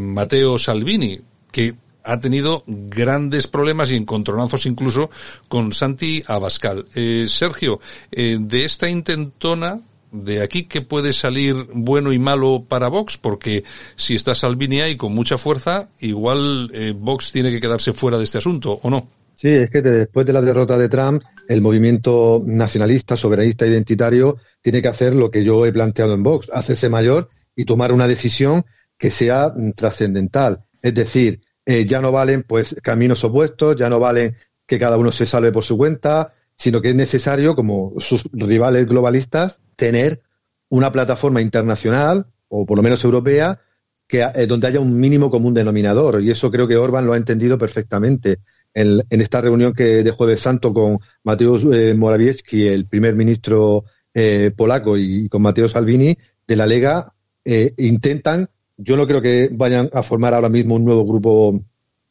Mateo 0.00 0.58
Salvini, 0.58 1.20
que 1.52 1.74
ha 2.04 2.18
tenido 2.18 2.64
grandes 2.66 3.46
problemas 3.46 3.90
y 3.90 3.96
encontronazos 3.96 4.66
incluso 4.66 5.10
con 5.48 5.72
Santi 5.72 6.22
Abascal. 6.26 6.86
Eh, 6.94 7.26
Sergio, 7.28 7.80
eh, 8.12 8.38
de 8.40 8.64
esta 8.64 8.88
intentona, 8.88 9.80
de 10.12 10.42
aquí 10.42 10.64
que 10.64 10.82
puede 10.82 11.12
salir 11.12 11.54
bueno 11.72 12.12
y 12.12 12.18
malo 12.18 12.64
para 12.68 12.88
Vox, 12.88 13.18
porque 13.18 13.64
si 13.96 14.14
está 14.14 14.34
Salvini 14.34 14.80
ahí 14.80 14.96
con 14.96 15.12
mucha 15.12 15.38
fuerza, 15.38 15.88
igual 16.00 16.70
eh, 16.74 16.94
Vox 16.96 17.32
tiene 17.32 17.50
que 17.50 17.60
quedarse 17.60 17.92
fuera 17.92 18.18
de 18.18 18.24
este 18.24 18.38
asunto, 18.38 18.80
¿o 18.82 18.90
no? 18.90 19.08
Sí, 19.34 19.48
es 19.48 19.70
que 19.70 19.80
después 19.80 20.26
de 20.26 20.34
la 20.34 20.42
derrota 20.42 20.76
de 20.76 20.88
Trump, 20.88 21.22
el 21.48 21.62
movimiento 21.62 22.42
nacionalista, 22.44 23.16
soberanista, 23.16 23.66
identitario, 23.66 24.36
tiene 24.60 24.82
que 24.82 24.88
hacer 24.88 25.14
lo 25.14 25.30
que 25.30 25.44
yo 25.44 25.64
he 25.64 25.72
planteado 25.72 26.12
en 26.12 26.22
Vox, 26.22 26.50
hacerse 26.52 26.90
mayor 26.90 27.30
y 27.56 27.64
tomar 27.64 27.92
una 27.92 28.06
decisión 28.06 28.64
que 28.98 29.10
sea 29.10 29.52
mm, 29.56 29.72
trascendental. 29.72 30.64
Es 30.82 30.94
decir, 30.94 31.40
eh, 31.70 31.86
ya 31.86 32.00
no 32.00 32.10
valen 32.10 32.42
pues 32.42 32.74
caminos 32.82 33.22
opuestos, 33.22 33.76
ya 33.76 33.88
no 33.88 34.00
valen 34.00 34.34
que 34.66 34.76
cada 34.76 34.96
uno 34.96 35.12
se 35.12 35.24
salve 35.24 35.52
por 35.52 35.62
su 35.62 35.78
cuenta, 35.78 36.34
sino 36.56 36.82
que 36.82 36.88
es 36.88 36.96
necesario, 36.96 37.54
como 37.54 37.92
sus 38.00 38.24
rivales 38.32 38.86
globalistas, 38.86 39.60
tener 39.76 40.20
una 40.68 40.90
plataforma 40.90 41.40
internacional, 41.40 42.26
o 42.48 42.66
por 42.66 42.76
lo 42.76 42.82
menos 42.82 43.04
europea, 43.04 43.60
que, 44.08 44.20
eh, 44.20 44.48
donde 44.48 44.66
haya 44.66 44.80
un 44.80 44.98
mínimo 44.98 45.30
común 45.30 45.54
denominador. 45.54 46.20
Y 46.20 46.32
eso 46.32 46.50
creo 46.50 46.66
que 46.66 46.76
Orban 46.76 47.06
lo 47.06 47.12
ha 47.12 47.16
entendido 47.16 47.56
perfectamente. 47.56 48.38
En, 48.74 49.04
esta 49.10 49.40
reunión 49.40 49.72
que 49.72 50.02
de 50.02 50.10
Jueves 50.10 50.40
Santo 50.40 50.74
con 50.74 50.98
Mateusz 51.22 51.64
eh, 51.72 51.94
Morawiecki, 51.94 52.66
el 52.66 52.86
primer 52.86 53.14
ministro 53.14 53.84
eh, 54.12 54.50
polaco, 54.56 54.96
y 54.96 55.28
con 55.28 55.42
Mateo 55.42 55.68
Salvini, 55.68 56.18
de 56.48 56.56
la 56.56 56.66
Lega 56.66 57.14
intentan, 57.44 58.48
yo 58.82 58.96
no 58.96 59.06
creo 59.06 59.20
que 59.20 59.50
vayan 59.52 59.90
a 59.92 60.02
formar 60.02 60.34
ahora 60.34 60.48
mismo 60.48 60.74
un 60.74 60.84
nuevo 60.84 61.04
grupo 61.04 61.60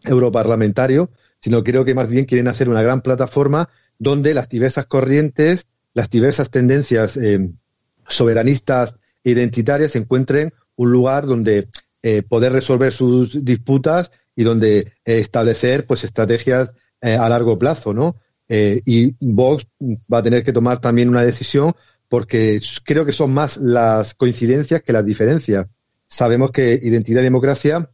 europarlamentario, 0.04 1.10
sino 1.42 1.64
creo 1.64 1.84
que 1.84 1.96
más 1.96 2.10
bien 2.10 2.26
quieren 2.26 2.48
hacer 2.48 2.70
una 2.70 2.82
gran 2.82 3.02
plataforma 3.02 3.70
donde 3.98 4.34
las 4.34 4.50
diversas 4.50 4.86
corrientes, 4.86 5.68
las 5.94 6.10
diversas 6.10 6.52
tendencias 6.52 7.18
eh, 7.18 7.50
soberanistas 8.08 8.96
e 9.24 9.32
identitarias 9.32 9.96
encuentren 9.96 10.54
un 10.76 10.92
lugar 10.92 11.26
donde 11.26 11.68
eh, 12.04 12.22
poder 12.22 12.54
resolver 12.54 12.94
sus 12.94 13.44
disputas 13.44 14.12
y 14.36 14.44
donde 14.44 14.94
establecer 15.04 15.86
pues 15.86 16.04
estrategias 16.04 16.74
a 17.02 17.30
largo 17.30 17.58
plazo, 17.58 17.94
¿no? 17.94 18.16
y 18.50 19.16
Vox 19.20 19.68
va 20.12 20.18
a 20.20 20.24
tener 20.24 20.44
que 20.44 20.54
tomar 20.54 20.80
también 20.80 21.10
una 21.10 21.24
decisión 21.24 21.74
porque 22.08 22.60
creo 22.84 23.06
que 23.06 23.12
son 23.12 23.34
más 23.34 23.58
las 23.58 24.16
coincidencias 24.16 24.82
que 24.82 24.94
las 24.94 25.06
diferencias. 25.06 25.68
Sabemos 26.10 26.52
que 26.52 26.74
Identidad 26.82 27.22
y 27.22 27.26
Democracia 27.26 27.92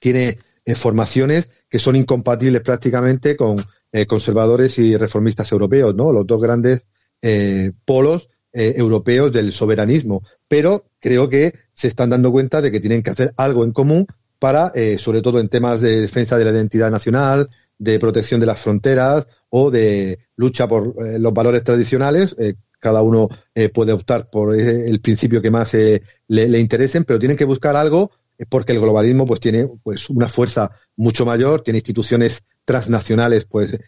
tiene 0.00 0.38
eh, 0.64 0.74
formaciones 0.74 1.48
que 1.68 1.78
son 1.78 1.94
incompatibles 1.94 2.62
prácticamente 2.62 3.36
con 3.36 3.64
eh, 3.92 4.06
conservadores 4.06 4.76
y 4.78 4.96
reformistas 4.96 5.52
europeos, 5.52 5.94
¿no? 5.94 6.12
Los 6.12 6.26
dos 6.26 6.40
grandes 6.40 6.86
eh, 7.22 7.72
polos 7.84 8.28
europeos 8.56 9.32
del 9.32 9.52
soberanismo. 9.52 10.22
Pero 10.46 10.84
creo 11.00 11.28
que 11.28 11.54
se 11.72 11.88
están 11.88 12.10
dando 12.10 12.30
cuenta 12.30 12.62
de 12.62 12.70
que 12.70 12.78
tienen 12.78 13.02
que 13.02 13.10
hacer 13.10 13.34
algo 13.36 13.64
en 13.64 13.72
común 13.72 14.06
para, 14.38 14.72
sobre 14.96 15.22
todo 15.22 15.40
en 15.40 15.48
temas 15.48 15.80
de 15.80 16.02
defensa 16.02 16.38
de 16.38 16.44
la 16.44 16.52
identidad 16.52 16.88
nacional, 16.88 17.48
de 17.78 17.98
protección 17.98 18.38
de 18.38 18.46
las 18.46 18.60
fronteras 18.60 19.26
o 19.48 19.72
de 19.72 20.20
lucha 20.36 20.68
por 20.68 20.94
los 21.18 21.34
valores 21.34 21.64
tradicionales, 21.64 22.36
cada 22.84 23.00
uno 23.00 23.30
eh, 23.54 23.70
puede 23.70 23.92
optar 23.92 24.28
por 24.28 24.54
eh, 24.54 24.90
el 24.90 25.00
principio 25.00 25.40
que 25.40 25.50
más 25.50 25.72
eh, 25.72 26.02
le, 26.28 26.58
interesen, 26.60 27.04
pero 27.04 27.18
tienen 27.18 27.38
que 27.38 27.46
buscar 27.46 27.76
algo 27.76 28.10
porque 28.50 28.72
el 28.72 28.80
globalismo 28.80 29.24
pues 29.24 29.40
tiene 29.40 29.66
pues 29.82 30.10
una 30.10 30.28
fuerza 30.28 30.70
mucho 30.94 31.24
mayor, 31.24 31.62
tiene 31.62 31.78
instituciones 31.78 32.42
transnacionales 32.64 33.46
pues 33.46 33.78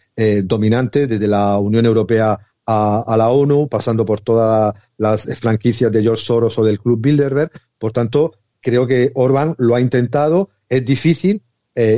dominantes 0.45 1.09
desde 1.09 1.27
la 1.27 1.59
Unión 1.59 1.85
Europea 1.85 2.39
a, 2.65 3.15
la 3.17 3.29
ONU, 3.29 3.67
pasando 3.67 4.05
por 4.05 4.21
todas 4.21 4.73
las 4.97 5.25
franquicias 5.37 5.91
de 5.91 6.01
George 6.01 6.23
Soros 6.23 6.57
o 6.57 6.63
del 6.63 6.79
Club 6.79 7.01
Bilderberg. 7.01 7.51
Por 7.77 7.91
tanto, 7.91 8.35
creo 8.61 8.87
que 8.87 9.11
Orban 9.15 9.53
lo 9.57 9.75
ha 9.75 9.81
intentado, 9.81 10.49
es 10.69 10.85
difícil, 10.85 11.43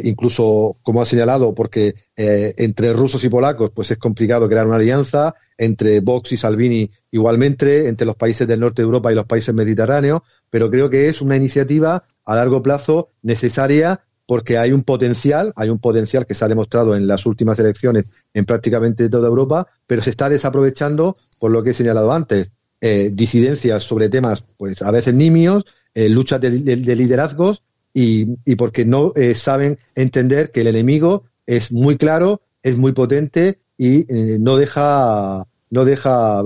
incluso 0.04 0.78
como 0.82 1.02
ha 1.02 1.06
señalado, 1.06 1.56
porque 1.56 1.96
entre 2.18 2.92
rusos 2.92 3.24
y 3.24 3.30
polacos 3.30 3.72
pues 3.74 3.92
es 3.92 3.98
complicado 3.98 4.50
crear 4.50 4.68
una 4.68 4.76
alianza, 4.76 5.36
entre 5.58 6.00
Vox 6.00 6.32
y 6.32 6.38
Salvini 6.38 6.90
igualmente, 7.12 7.88
entre 7.88 8.06
los 8.06 8.16
países 8.16 8.48
del 8.48 8.60
norte 8.60 8.82
de 8.82 8.88
Europa 8.88 9.12
y 9.12 9.16
los 9.16 9.26
países 9.26 9.54
mediterráneos, 9.54 10.22
pero 10.50 10.70
creo 10.70 10.90
que 10.90 11.08
es 11.08 11.22
una 11.22 11.36
iniciativa 11.36 12.04
a 12.26 12.36
largo 12.36 12.64
plazo 12.64 13.10
necesaria 13.22 14.02
porque 14.30 14.60
hay 14.60 14.72
un 14.72 14.84
potencial, 14.84 15.54
hay 15.56 15.70
un 15.70 15.80
potencial 15.80 16.28
que 16.28 16.36
se 16.36 16.46
ha 16.46 16.48
demostrado 16.48 16.96
en 16.96 17.08
las 17.08 17.26
últimas 17.26 17.58
elecciones 17.58 18.06
en 18.34 18.46
prácticamente 18.46 19.10
toda 19.10 19.28
Europa, 19.28 19.68
pero 19.88 20.04
se 20.04 20.12
está 20.12 20.30
desaprovechando 20.30 21.18
por 21.40 21.50
lo 21.50 21.64
que 21.64 21.72
he 21.72 21.74
señalado 21.74 22.14
antes, 22.14 22.52
eh, 22.80 23.10
disidencias 23.12 23.84
sobre 23.84 24.08
temas, 24.08 24.44
pues 24.56 24.84
a 24.84 24.92
veces 24.92 25.16
nimios, 25.16 25.66
eh, 25.96 26.10
luchas 26.10 26.40
de, 26.40 26.52
liderazgos 26.52 27.64
y, 27.94 28.56
porque 28.56 28.86
no 28.86 29.14
eh, 29.16 29.36
saben 29.36 29.80
entender 29.96 30.52
que 30.52 30.62
el 30.62 30.68
enemigo 30.68 31.24
es 31.46 31.72
muy 31.72 31.98
claro, 31.98 32.42
es 32.62 32.78
muy 32.78 32.92
potente 32.92 33.60
y 33.78 34.06
no 34.10 34.58
deja 34.58 35.48
no 35.70 35.86
deja 35.86 36.42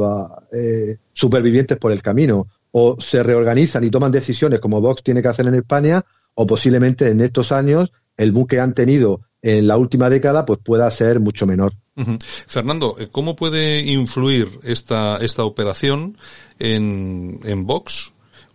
eh, 0.51 0.97
supervivientes 1.11 1.77
por 1.77 1.91
el 1.91 2.01
camino. 2.01 2.47
O 2.71 2.99
se 2.99 3.21
reorganizan 3.21 3.83
y 3.83 3.91
toman 3.91 4.11
decisiones 4.11 4.59
como 4.59 4.81
Vox 4.81 5.03
tiene 5.03 5.21
que 5.21 5.27
hacer 5.27 5.45
en 5.47 5.55
España, 5.55 6.03
o 6.33 6.47
posiblemente 6.47 7.07
en 7.09 7.21
estos 7.21 7.51
años 7.51 7.91
el 8.17 8.31
boom 8.31 8.47
que 8.47 8.59
han 8.59 8.73
tenido 8.73 9.21
en 9.41 9.67
la 9.67 9.77
última 9.77 10.09
década 10.09 10.45
pues 10.45 10.59
pueda 10.63 10.89
ser 10.89 11.19
mucho 11.19 11.45
menor. 11.45 11.73
Fernando, 12.47 12.95
eh, 12.97 13.09
¿cómo 13.11 13.35
puede 13.35 13.81
influir 13.81 14.47
esta, 14.63 15.17
esta 15.17 15.43
operación 15.43 16.17
en, 16.57 17.39
en 17.43 17.65
Vox? 17.67 18.12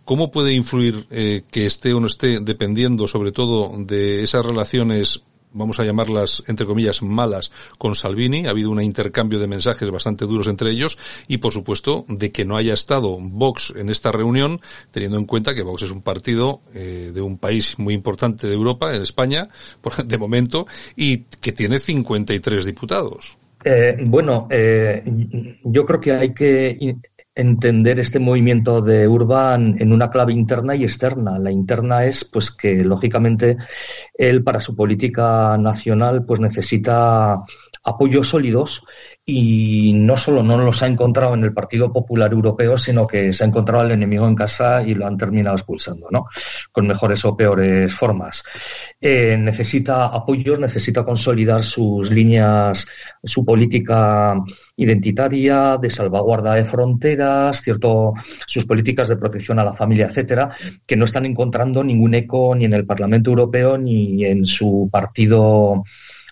¿Cómo 0.09 0.31
puede 0.31 0.53
influir 0.53 1.05
eh, 1.11 1.43
que 1.51 1.67
esté 1.67 1.93
o 1.93 1.99
no 1.99 2.07
esté 2.07 2.39
dependiendo 2.41 3.05
sobre 3.05 3.31
todo 3.31 3.71
de 3.77 4.23
esas 4.23 4.43
relaciones 4.43 5.21
vamos 5.53 5.79
a 5.79 5.83
llamarlas, 5.83 6.43
entre 6.47 6.65
comillas, 6.65 7.03
malas 7.03 7.51
con 7.77 7.93
Salvini. 7.93 8.47
Ha 8.47 8.49
habido 8.49 8.71
un 8.71 8.81
intercambio 8.81 9.37
de 9.37 9.47
mensajes 9.47 9.87
bastante 9.91 10.25
duros 10.25 10.47
entre 10.47 10.71
ellos 10.71 10.97
y, 11.27 11.37
por 11.37 11.53
supuesto, 11.53 12.05
de 12.07 12.31
que 12.31 12.43
no 12.43 12.57
haya 12.57 12.73
estado 12.73 13.17
Vox 13.19 13.71
en 13.77 13.89
esta 13.89 14.11
reunión, 14.11 14.59
teniendo 14.89 15.19
en 15.19 15.25
cuenta 15.25 15.53
que 15.53 15.61
Vox 15.61 15.83
es 15.83 15.91
un 15.91 16.01
partido 16.01 16.61
eh, 16.73 17.11
de 17.13 17.21
un 17.21 17.37
país 17.37 17.77
muy 17.77 17.93
importante 17.93 18.47
de 18.47 18.53
Europa, 18.53 18.95
en 18.95 19.03
España, 19.03 19.47
de 20.05 20.17
momento, 20.17 20.65
y 20.95 21.25
que 21.39 21.51
tiene 21.51 21.77
53 21.77 22.65
diputados. 22.65 23.37
Eh, 23.63 23.95
bueno, 24.05 24.47
eh, 24.49 25.03
yo 25.63 25.85
creo 25.85 25.99
que 25.99 26.11
hay 26.13 26.33
que 26.33 26.77
entender 27.39 27.99
este 27.99 28.19
movimiento 28.19 28.81
de 28.81 29.07
Urban 29.07 29.75
en 29.79 29.93
una 29.93 30.09
clave 30.09 30.33
interna 30.33 30.75
y 30.75 30.83
externa. 30.83 31.39
La 31.39 31.51
interna 31.51 32.05
es 32.05 32.25
pues 32.25 32.51
que 32.51 32.83
lógicamente 32.83 33.57
él 34.13 34.43
para 34.43 34.59
su 34.59 34.75
política 34.75 35.57
nacional 35.57 36.25
pues 36.25 36.41
necesita 36.41 37.41
apoyos 37.89 38.29
sólidos 38.29 38.83
y 39.25 39.93
no 39.93 40.17
solo 40.17 40.41
no 40.43 40.57
los 40.57 40.81
ha 40.81 40.87
encontrado 40.87 41.33
en 41.33 41.43
el 41.43 41.53
Partido 41.53 41.91
Popular 41.91 42.31
Europeo, 42.31 42.77
sino 42.77 43.05
que 43.05 43.33
se 43.33 43.43
ha 43.43 43.47
encontrado 43.47 43.83
al 43.83 43.91
enemigo 43.91 44.27
en 44.27 44.35
casa 44.35 44.81
y 44.81 44.95
lo 44.95 45.05
han 45.05 45.17
terminado 45.17 45.55
expulsando, 45.55 46.07
¿no? 46.11 46.25
Con 46.71 46.87
mejores 46.87 47.23
o 47.25 47.35
peores 47.35 47.93
formas. 47.93 48.43
Eh, 48.99 49.37
necesita 49.37 50.07
apoyos, 50.07 50.59
necesita 50.59 51.03
consolidar 51.03 51.63
sus 51.63 52.09
líneas, 52.09 52.87
su 53.23 53.45
política 53.45 54.35
identitaria, 54.75 55.77
de 55.77 55.89
salvaguarda 55.89 56.55
de 56.55 56.65
fronteras, 56.65 57.61
cierto, 57.61 58.13
sus 58.47 58.65
políticas 58.65 59.09
de 59.09 59.17
protección 59.17 59.59
a 59.59 59.63
la 59.63 59.73
familia, 59.73 60.07
etcétera, 60.07 60.55
que 60.85 60.95
no 60.95 61.05
están 61.05 61.25
encontrando 61.25 61.83
ningún 61.83 62.13
eco 62.13 62.55
ni 62.55 62.65
en 62.65 62.73
el 62.73 62.85
Parlamento 62.85 63.29
Europeo 63.29 63.77
ni 63.77 64.23
en 64.25 64.45
su 64.45 64.89
partido 64.91 65.83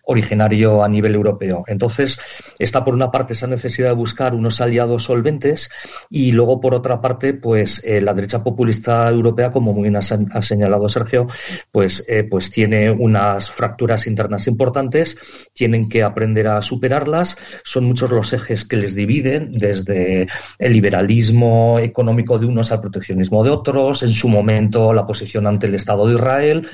originario 0.08 0.84
a 0.84 0.88
nivel 0.88 1.16
europeo. 1.16 1.64
Entonces, 1.68 2.20
está 2.58 2.84
por 2.84 2.94
una 2.94 3.12
parte 3.12 3.34
esa 3.34 3.48
necesidad 3.48 3.90
de 3.90 3.96
buscar 3.96 4.34
unos 4.34 4.62
aliados 4.62 5.04
solventes 5.04 5.70
y 6.10 6.32
luego 6.32 6.60
por 6.60 6.74
otra 6.74 7.02
parte, 7.02 7.34
pues 7.34 7.82
eh, 7.84 8.02
la 8.02 8.14
derecha 8.14 8.44
populista 8.44 9.08
europea, 9.10 9.52
como 9.52 9.74
muy 9.74 9.84
bien 9.84 9.98
ha, 9.98 10.42
señalado 10.42 10.88
Sergio, 10.88 11.28
pues, 11.72 12.06
eh, 12.08 12.24
pues 12.24 12.50
tiene 12.50 12.90
unas 12.90 13.52
fracturas 13.52 14.08
internas 14.08 14.48
importantes, 14.48 15.18
tienen 15.54 15.90
que 15.90 16.04
aprender 16.04 16.48
a 16.48 16.62
superarlas, 16.62 17.38
son 17.64 17.84
muchos 17.86 18.10
los 18.10 18.32
ejes 18.32 18.64
que 18.64 18.78
les 18.78 18.96
dividen, 18.96 19.58
desde 19.58 20.28
el 20.58 20.74
liberalismo 20.74 21.80
económico 21.80 22.40
de 22.40 22.46
unos 22.46 22.72
al 22.72 22.80
proteccionismo 22.80 23.44
de 23.44 23.50
otros, 23.50 24.04
en 24.04 24.10
su 24.10 24.30
momento 24.30 24.94
la 24.94 25.06
posición 25.06 25.48
ante 25.48 25.68
el 25.68 25.76
Estado 25.76 26.08
de 26.08 26.16
Israel, 26.16 26.68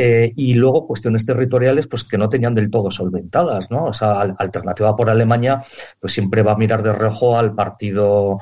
eh, 0.00 0.32
y 0.36 0.54
luego 0.54 0.86
cuestiones 0.86 1.26
territoriales 1.26 1.88
pues 1.88 2.04
que 2.04 2.16
no 2.16 2.28
tenían 2.28 2.54
del 2.54 2.70
todo 2.70 2.88
solventadas, 2.88 3.68
¿no? 3.68 3.86
O 3.86 3.92
sea, 3.92 4.20
alternativa 4.38 4.94
por 4.94 5.10
Alemania 5.10 5.64
pues 5.98 6.12
siempre 6.12 6.42
va 6.42 6.52
a 6.52 6.56
mirar 6.56 6.84
de 6.84 6.92
reojo 6.92 7.36
al 7.36 7.52
partido 7.52 8.38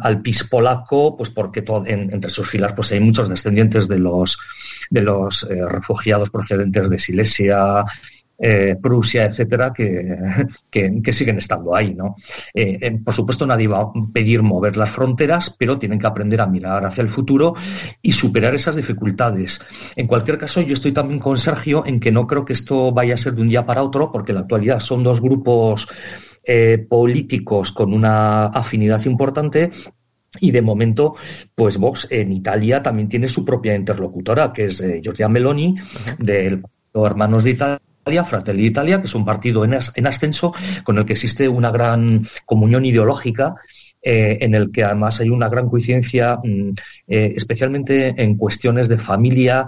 al 0.00 0.22
PIS 0.22 0.44
polaco, 0.44 1.16
pues 1.16 1.30
porque 1.30 1.64
entre 1.86 2.30
sus 2.30 2.48
filas 2.48 2.74
pues 2.74 2.92
hay 2.92 3.00
muchos 3.00 3.28
descendientes 3.28 3.88
de 3.88 3.98
los 3.98 4.38
de 4.88 5.00
los 5.00 5.42
eh, 5.50 5.66
refugiados 5.66 6.30
procedentes 6.30 6.88
de 6.88 7.00
Silesia, 7.00 7.82
eh, 8.36 8.76
Prusia, 8.82 9.26
etcétera, 9.26 9.72
que, 9.72 10.18
que, 10.70 11.12
siguen 11.12 11.38
estando 11.38 11.74
ahí, 11.74 11.94
¿no? 11.94 12.16
Eh, 12.52 12.78
eh, 12.80 12.98
por 13.04 13.14
supuesto, 13.14 13.46
nadie 13.46 13.68
va 13.68 13.82
a 13.82 13.92
pedir 14.12 14.42
mover 14.42 14.76
las 14.76 14.90
fronteras, 14.90 15.54
pero 15.56 15.78
tienen 15.78 16.00
que 16.00 16.06
aprender 16.08 16.40
a 16.40 16.46
mirar 16.46 16.84
hacia 16.84 17.02
el 17.02 17.10
futuro 17.10 17.54
y 18.02 18.10
superar 18.10 18.52
esas 18.54 18.74
dificultades. 18.74 19.60
En 19.94 20.08
cualquier 20.08 20.38
caso, 20.38 20.60
yo 20.62 20.72
estoy 20.72 20.90
también 20.92 21.20
con 21.20 21.36
Sergio 21.36 21.86
en 21.86 22.00
que 22.00 22.10
no 22.10 22.26
creo 22.26 22.44
que 22.44 22.54
esto 22.54 22.90
vaya 22.90 23.14
a 23.14 23.18
ser 23.18 23.34
de 23.34 23.42
un 23.42 23.48
día 23.48 23.64
para 23.64 23.84
otro, 23.84 24.10
porque 24.10 24.32
en 24.32 24.36
la 24.36 24.42
actualidad 24.42 24.80
son 24.80 25.02
dos 25.02 25.20
grupos 25.20 25.86
políticos 26.90 27.72
con 27.72 27.94
una 27.94 28.48
afinidad 28.48 29.02
importante 29.06 29.70
y 30.40 30.50
de 30.50 30.60
momento, 30.60 31.14
pues 31.54 31.78
Vox 31.78 32.06
en 32.10 32.32
Italia 32.32 32.82
también 32.82 33.08
tiene 33.08 33.28
su 33.28 33.46
propia 33.46 33.74
interlocutora, 33.74 34.52
que 34.52 34.66
es 34.66 34.84
Giorgia 35.00 35.26
Meloni, 35.30 35.76
del 36.18 36.62
Hermanos 36.92 37.44
de 37.44 37.50
Italia 37.50 37.80
Fratelli 38.24 38.66
Italia, 38.66 39.00
que 39.00 39.06
es 39.06 39.14
un 39.14 39.24
partido 39.24 39.64
en, 39.64 39.74
ascenso 40.06 40.52
con 40.84 40.98
el 40.98 41.04
que 41.04 41.14
existe 41.14 41.48
una 41.48 41.70
gran 41.70 42.28
comunión 42.44 42.84
ideológica 42.84 43.56
eh, 44.02 44.38
en 44.40 44.54
el 44.54 44.70
que 44.70 44.84
además 44.84 45.20
hay 45.20 45.30
una 45.30 45.48
gran 45.48 45.68
coincidencia, 45.68 46.36
mm, 46.42 46.70
eh, 47.08 47.32
especialmente 47.36 48.14
en 48.22 48.36
cuestiones 48.36 48.88
de 48.88 48.98
familia, 48.98 49.66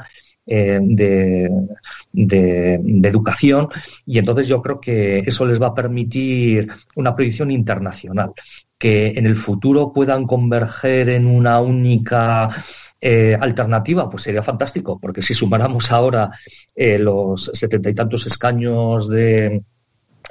eh, 0.48 0.78
de, 0.80 1.50
de, 2.12 3.08
educación, 3.08 3.68
y 4.06 4.18
entonces 4.18 4.46
yo 4.46 4.62
creo 4.62 4.80
que 4.80 5.18
eso 5.26 5.44
les 5.44 5.60
va 5.60 5.68
a 5.68 5.74
permitir 5.74 6.68
una 6.94 7.16
proyección 7.16 7.50
internacional, 7.50 8.32
que 8.78 9.08
en 9.16 9.26
el 9.26 9.36
futuro 9.36 9.92
puedan 9.92 10.24
converger 10.24 11.08
en 11.08 11.26
una 11.26 11.60
única 11.60 12.64
eh, 13.00 13.36
alternativa, 13.40 14.08
pues 14.08 14.22
sería 14.22 14.42
fantástico, 14.42 14.98
porque 14.98 15.22
si 15.22 15.34
sumáramos 15.34 15.92
ahora 15.92 16.30
eh, 16.74 16.98
los 16.98 17.50
setenta 17.52 17.90
y 17.90 17.94
tantos 17.94 18.26
escaños 18.26 19.08
de, 19.08 19.62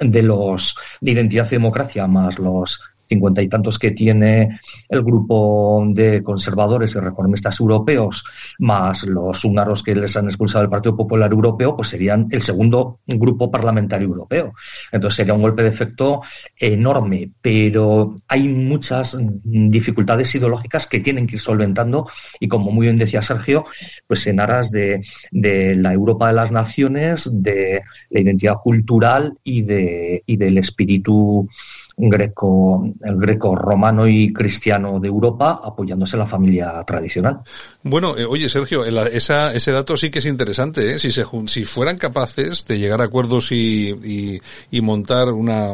de 0.00 0.22
los 0.22 0.76
de 1.00 1.10
identidad 1.12 1.46
y 1.46 1.50
democracia 1.50 2.06
más 2.06 2.38
los 2.38 2.80
cincuenta 3.08 3.42
y 3.42 3.48
tantos 3.48 3.78
que 3.78 3.90
tiene 3.90 4.60
el 4.88 5.02
grupo 5.02 5.84
de 5.88 6.22
conservadores 6.22 6.94
y 6.94 7.00
reformistas 7.00 7.60
europeos, 7.60 8.24
más 8.58 9.04
los 9.06 9.44
húngaros 9.44 9.82
que 9.82 9.94
les 9.94 10.16
han 10.16 10.26
expulsado 10.26 10.62
del 10.62 10.70
Partido 10.70 10.96
Popular 10.96 11.30
Europeo, 11.30 11.76
pues 11.76 11.88
serían 11.88 12.28
el 12.30 12.42
segundo 12.42 13.00
grupo 13.06 13.50
parlamentario 13.50 14.08
europeo. 14.08 14.54
Entonces 14.92 15.16
sería 15.16 15.34
un 15.34 15.42
golpe 15.42 15.62
de 15.62 15.68
efecto 15.68 16.22
enorme, 16.58 17.30
pero 17.40 18.16
hay 18.28 18.48
muchas 18.48 19.16
dificultades 19.44 20.34
ideológicas 20.34 20.86
que 20.86 21.00
tienen 21.00 21.26
que 21.26 21.36
ir 21.36 21.40
solventando 21.40 22.08
y 22.40 22.48
como 22.48 22.70
muy 22.70 22.86
bien 22.86 22.98
decía 22.98 23.22
Sergio, 23.22 23.64
pues 24.06 24.26
en 24.26 24.40
aras 24.40 24.70
de, 24.70 25.02
de 25.30 25.76
la 25.76 25.92
Europa 25.92 26.28
de 26.28 26.34
las 26.34 26.52
naciones, 26.52 27.30
de 27.32 27.82
la 28.10 28.20
identidad 28.20 28.56
cultural 28.62 29.34
y, 29.44 29.62
de, 29.62 30.22
y 30.26 30.36
del 30.36 30.58
espíritu 30.58 31.48
greco, 31.96 32.84
el 33.02 33.16
greco 33.16 33.56
romano 33.56 34.06
y 34.06 34.32
cristiano 34.32 35.00
de 35.00 35.08
Europa, 35.08 35.60
apoyándose 35.64 36.16
la 36.16 36.26
familia 36.26 36.84
tradicional. 36.86 37.40
Bueno, 37.82 38.16
eh, 38.18 38.24
oye 38.24 38.48
Sergio, 38.48 38.84
esa, 38.84 39.54
ese 39.54 39.72
dato 39.72 39.96
sí 39.96 40.10
que 40.10 40.18
es 40.18 40.26
interesante. 40.26 40.92
¿eh? 40.92 40.98
Si, 40.98 41.10
se, 41.10 41.24
si 41.46 41.64
fueran 41.64 41.96
capaces 41.96 42.66
de 42.66 42.78
llegar 42.78 43.00
a 43.00 43.04
acuerdos 43.04 43.50
y, 43.50 44.40
y, 44.70 44.80
montar 44.82 45.30
una, 45.30 45.70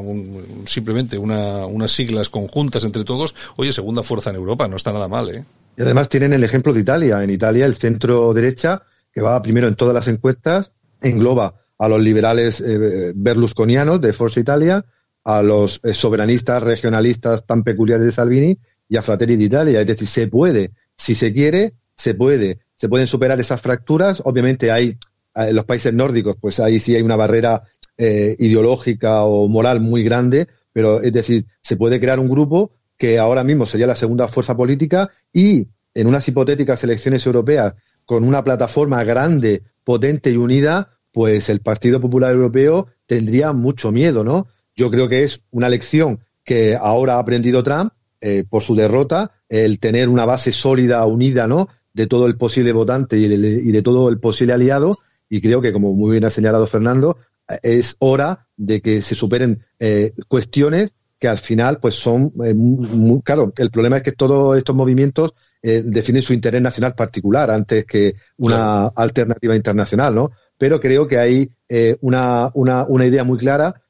simplemente 0.64 1.18
una, 1.18 1.66
unas 1.66 1.90
siglas 1.90 2.28
conjuntas 2.28 2.84
entre 2.84 3.04
todos, 3.04 3.34
oye, 3.56 3.72
segunda 3.72 4.02
fuerza 4.02 4.30
en 4.30 4.36
Europa, 4.36 4.68
no 4.68 4.76
está 4.76 4.92
nada 4.92 5.08
mal. 5.08 5.28
¿eh? 5.30 5.44
Y 5.76 5.82
además 5.82 6.08
tienen 6.08 6.32
el 6.32 6.44
ejemplo 6.44 6.72
de 6.72 6.80
Italia. 6.80 7.22
En 7.22 7.30
Italia 7.30 7.66
el 7.66 7.74
centro 7.74 8.32
derecha, 8.32 8.82
que 9.12 9.20
va 9.20 9.42
primero 9.42 9.66
en 9.66 9.74
todas 9.74 9.94
las 9.94 10.06
encuestas, 10.06 10.72
engloba 11.00 11.54
a 11.78 11.88
los 11.88 12.00
liberales 12.00 12.60
eh, 12.60 13.12
berlusconianos 13.14 14.00
de 14.00 14.12
Forza 14.12 14.38
Italia, 14.38 14.84
a 15.24 15.42
los 15.42 15.80
eh, 15.84 15.94
soberanistas 15.94 16.62
regionalistas 16.62 17.46
tan 17.46 17.62
peculiares 17.62 18.06
de 18.06 18.12
Salvini 18.12 18.58
y 18.88 18.96
a 18.96 19.02
Fratelli 19.02 19.36
d'Italia. 19.36 19.80
Es 19.80 19.86
decir, 19.86 20.08
se 20.08 20.26
puede, 20.28 20.72
si 20.96 21.14
se 21.14 21.32
quiere, 21.32 21.74
se 21.96 22.14
puede. 22.14 22.60
Se 22.74 22.88
pueden 22.88 23.06
superar 23.06 23.38
esas 23.40 23.60
fracturas. 23.60 24.22
Obviamente 24.24 24.72
hay, 24.72 24.88
eh, 24.88 24.98
en 25.34 25.56
los 25.56 25.64
países 25.64 25.94
nórdicos, 25.94 26.36
pues 26.40 26.60
ahí 26.60 26.80
sí 26.80 26.94
hay 26.94 27.02
una 27.02 27.16
barrera 27.16 27.62
eh, 27.96 28.36
ideológica 28.38 29.22
o 29.24 29.48
moral 29.48 29.80
muy 29.80 30.02
grande, 30.02 30.48
pero 30.72 31.02
es 31.02 31.12
decir, 31.12 31.46
se 31.60 31.76
puede 31.76 32.00
crear 32.00 32.18
un 32.18 32.28
grupo 32.28 32.72
que 32.96 33.18
ahora 33.18 33.44
mismo 33.44 33.66
sería 33.66 33.86
la 33.86 33.94
segunda 33.94 34.28
fuerza 34.28 34.56
política 34.56 35.10
y 35.32 35.68
en 35.94 36.06
unas 36.06 36.26
hipotéticas 36.26 36.82
elecciones 36.84 37.26
europeas 37.26 37.74
con 38.04 38.24
una 38.24 38.42
plataforma 38.42 39.04
grande, 39.04 39.62
potente 39.84 40.30
y 40.30 40.36
unida, 40.36 40.98
pues 41.12 41.48
el 41.48 41.60
Partido 41.60 42.00
Popular 42.00 42.32
Europeo 42.32 42.88
tendría 43.06 43.52
mucho 43.52 43.92
miedo, 43.92 44.24
¿no? 44.24 44.46
Yo 44.74 44.90
creo 44.90 45.08
que 45.08 45.24
es 45.24 45.42
una 45.50 45.68
lección 45.68 46.20
que 46.44 46.76
ahora 46.76 47.16
ha 47.16 47.18
aprendido 47.18 47.62
Trump 47.62 47.92
eh, 48.20 48.44
por 48.48 48.62
su 48.62 48.74
derrota, 48.74 49.32
el 49.48 49.78
tener 49.78 50.08
una 50.08 50.24
base 50.24 50.52
sólida, 50.52 51.04
unida, 51.06 51.46
¿no? 51.46 51.68
De 51.92 52.06
todo 52.06 52.26
el 52.26 52.36
posible 52.36 52.72
votante 52.72 53.18
y 53.18 53.28
de, 53.28 53.82
todo 53.82 54.08
el 54.08 54.18
posible 54.18 54.52
aliado. 54.52 54.98
Y 55.28 55.40
creo 55.40 55.60
que, 55.60 55.72
como 55.72 55.92
muy 55.94 56.12
bien 56.12 56.24
ha 56.24 56.30
señalado 56.30 56.66
Fernando, 56.66 57.18
es 57.62 57.96
hora 57.98 58.46
de 58.56 58.80
que 58.80 59.02
se 59.02 59.14
superen 59.14 59.64
eh, 59.78 60.12
cuestiones 60.28 60.92
que 61.18 61.28
al 61.28 61.38
final, 61.38 61.78
pues 61.80 61.94
son 61.94 62.32
eh, 62.44 62.54
muy, 62.54 63.22
claro. 63.22 63.52
El 63.56 63.70
problema 63.70 63.98
es 63.98 64.02
que 64.02 64.12
todos 64.12 64.56
estos 64.56 64.74
movimientos 64.74 65.34
definen 65.62 66.22
su 66.22 66.32
interés 66.32 66.60
nacional 66.60 66.96
particular 66.96 67.48
antes 67.48 67.84
que 67.84 68.16
una 68.36 68.86
alternativa 68.86 69.54
internacional, 69.54 70.12
¿no? 70.12 70.32
Pero 70.58 70.80
creo 70.80 71.06
que 71.06 71.18
hay 71.18 71.52
una, 72.00 72.50
una, 72.54 72.84
una 72.88 73.06
idea 73.06 73.22
muy 73.22 73.38
clara 73.38 73.80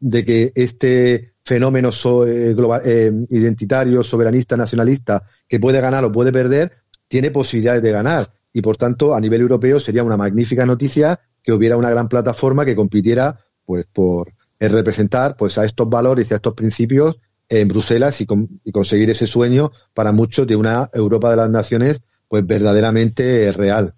de 0.00 0.24
que 0.24 0.52
este 0.54 1.34
fenómeno 1.44 1.90
eh, 2.26 2.54
global, 2.54 2.82
eh, 2.84 3.12
identitario, 3.30 4.02
soberanista, 4.02 4.56
nacionalista, 4.56 5.24
que 5.48 5.58
puede 5.58 5.80
ganar 5.80 6.04
o 6.04 6.12
puede 6.12 6.32
perder, 6.32 6.72
tiene 7.08 7.30
posibilidades 7.30 7.82
de 7.82 7.92
ganar. 7.92 8.32
Y 8.52 8.62
por 8.62 8.76
tanto, 8.76 9.14
a 9.14 9.20
nivel 9.20 9.40
europeo 9.40 9.80
sería 9.80 10.04
una 10.04 10.16
magnífica 10.16 10.64
noticia 10.64 11.20
que 11.42 11.52
hubiera 11.52 11.76
una 11.76 11.90
gran 11.90 12.08
plataforma 12.08 12.64
que 12.64 12.76
compitiera 12.76 13.38
pues 13.64 13.86
por 13.92 14.32
representar 14.58 15.36
pues 15.36 15.58
a 15.58 15.64
estos 15.64 15.88
valores 15.88 16.30
y 16.30 16.34
a 16.34 16.36
estos 16.36 16.54
principios 16.54 17.16
en 17.48 17.68
Bruselas 17.68 18.20
y, 18.20 18.26
y 18.64 18.72
conseguir 18.72 19.10
ese 19.10 19.26
sueño 19.26 19.70
para 19.94 20.12
muchos 20.12 20.46
de 20.46 20.56
una 20.56 20.88
Europa 20.92 21.30
de 21.30 21.36
las 21.36 21.50
naciones 21.50 22.00
pues 22.28 22.46
verdaderamente 22.46 23.52
real. 23.52 23.94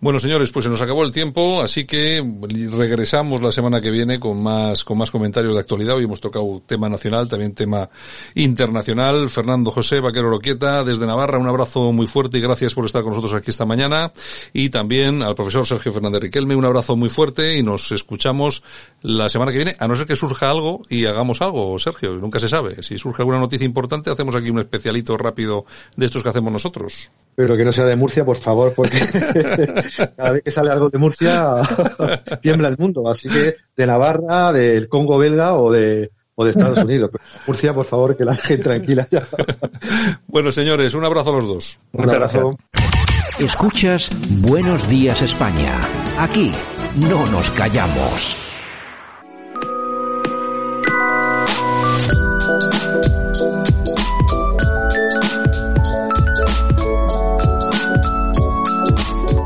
Bueno, 0.00 0.18
señores, 0.18 0.50
pues 0.50 0.64
se 0.64 0.70
nos 0.70 0.82
acabó 0.82 1.04
el 1.04 1.12
tiempo, 1.12 1.62
así 1.62 1.86
que 1.86 2.22
regresamos 2.76 3.40
la 3.40 3.52
semana 3.52 3.80
que 3.80 3.90
viene 3.90 4.18
con 4.18 4.42
más, 4.42 4.84
con 4.84 4.98
más 4.98 5.10
comentarios 5.10 5.54
de 5.54 5.60
actualidad. 5.60 5.96
Hoy 5.96 6.04
hemos 6.04 6.20
tocado 6.20 6.62
tema 6.66 6.88
nacional, 6.88 7.28
también 7.28 7.54
tema 7.54 7.88
internacional. 8.34 9.30
Fernando 9.30 9.70
José 9.70 10.00
Vaquero 10.00 10.28
Roquieta, 10.28 10.82
desde 10.82 11.06
Navarra, 11.06 11.38
un 11.38 11.46
abrazo 11.46 11.92
muy 11.92 12.06
fuerte 12.06 12.38
y 12.38 12.40
gracias 12.40 12.74
por 12.74 12.84
estar 12.84 13.02
con 13.02 13.10
nosotros 13.12 13.34
aquí 13.34 13.50
esta 13.50 13.64
mañana. 13.64 14.12
Y 14.52 14.68
también 14.68 15.22
al 15.22 15.34
profesor 15.34 15.66
Sergio 15.66 15.92
Fernández 15.92 16.20
Riquelme, 16.20 16.56
un 16.56 16.64
abrazo 16.64 16.96
muy 16.96 17.08
fuerte 17.08 17.56
y 17.56 17.62
nos 17.62 17.92
escuchamos 17.92 18.62
la 19.00 19.28
semana 19.28 19.52
que 19.52 19.58
viene, 19.58 19.76
a 19.78 19.88
no 19.88 19.94
ser 19.94 20.06
que 20.06 20.16
surja 20.16 20.50
algo 20.50 20.82
y 20.90 21.06
hagamos 21.06 21.40
algo, 21.40 21.78
Sergio, 21.78 22.14
nunca 22.16 22.40
se 22.40 22.48
sabe. 22.48 22.82
Si 22.82 22.98
surge 22.98 23.22
alguna 23.22 23.38
noticia 23.38 23.64
importante, 23.64 24.10
hacemos 24.10 24.36
aquí 24.36 24.50
un 24.50 24.58
especialito 24.58 25.16
rápido 25.16 25.64
de 25.96 26.06
estos 26.06 26.22
que 26.22 26.28
hacemos 26.28 26.52
nosotros. 26.52 27.10
Pero 27.36 27.56
que 27.56 27.64
no 27.64 27.72
sea 27.72 27.84
de 27.86 27.96
Murcia, 27.96 28.24
por 28.24 28.36
favor, 28.36 28.74
porque 28.74 28.98
cada 30.16 30.30
vez 30.32 30.42
que 30.42 30.50
sale 30.50 30.70
algo 30.70 30.90
de 30.90 30.98
Murcia 30.98 31.56
tiembla 32.42 32.68
el 32.68 32.78
mundo. 32.78 33.08
Así 33.08 33.28
que 33.28 33.56
de 33.76 33.86
Navarra, 33.86 34.52
del 34.52 34.88
Congo 34.88 35.18
belga 35.18 35.54
o 35.54 35.70
de, 35.70 36.10
o 36.34 36.44
de 36.44 36.50
Estados 36.50 36.78
Unidos. 36.78 37.10
Murcia, 37.46 37.74
por 37.74 37.86
favor, 37.86 38.16
que 38.16 38.24
la 38.24 38.36
gente 38.36 38.62
tranquila 38.64 39.06
ya. 39.10 39.26
bueno, 40.26 40.52
señores, 40.52 40.94
un 40.94 41.04
abrazo 41.04 41.30
a 41.30 41.34
los 41.34 41.46
dos. 41.46 41.78
Un 41.92 42.10
abrazo. 42.10 42.56
Escuchas 43.38 44.10
Buenos 44.28 44.88
Días 44.88 45.20
España. 45.22 45.88
Aquí 46.18 46.52
no 46.96 47.26
nos 47.26 47.50
callamos. 47.50 48.53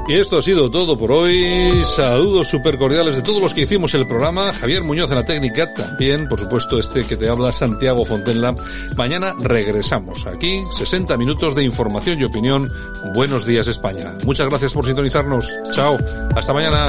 Y 0.09 0.15
esto 0.15 0.39
ha 0.39 0.43
sido 0.43 0.71
todo 0.71 0.97
por 0.97 1.13
hoy. 1.13 1.85
Saludos 1.85 2.49
súper 2.49 2.79
cordiales 2.79 3.17
de 3.17 3.23
todos 3.23 3.43
los 3.43 3.53
que 3.53 3.61
hicimos 3.61 3.93
el 3.93 4.07
programa. 4.07 4.55
Javier 4.55 4.83
Muñoz 4.83 5.11
en 5.11 5.17
la 5.17 5.25
técnica, 5.27 5.75
también, 5.75 6.27
por 6.29 6.41
supuesto, 6.41 6.79
este 6.79 7.05
que 7.05 7.19
te 7.19 7.29
habla, 7.29 7.53
Santiago 7.53 8.07
Fontenla. 8.07 8.55
Mañana 8.97 9.35
regresamos 9.39 10.27
aquí, 10.27 10.63
60 10.79 11.15
minutos 11.19 11.55
de 11.55 11.63
información 11.63 12.19
y 12.19 12.25
opinión. 12.25 12.73
Buenos 13.15 13.45
días, 13.45 13.69
España. 13.69 14.15
Muchas 14.25 14.49
gracias 14.49 14.73
por 14.73 14.87
sintonizarnos. 14.87 15.53
Chao. 15.73 15.99
Hasta 16.35 16.55
mañana. 16.55 16.89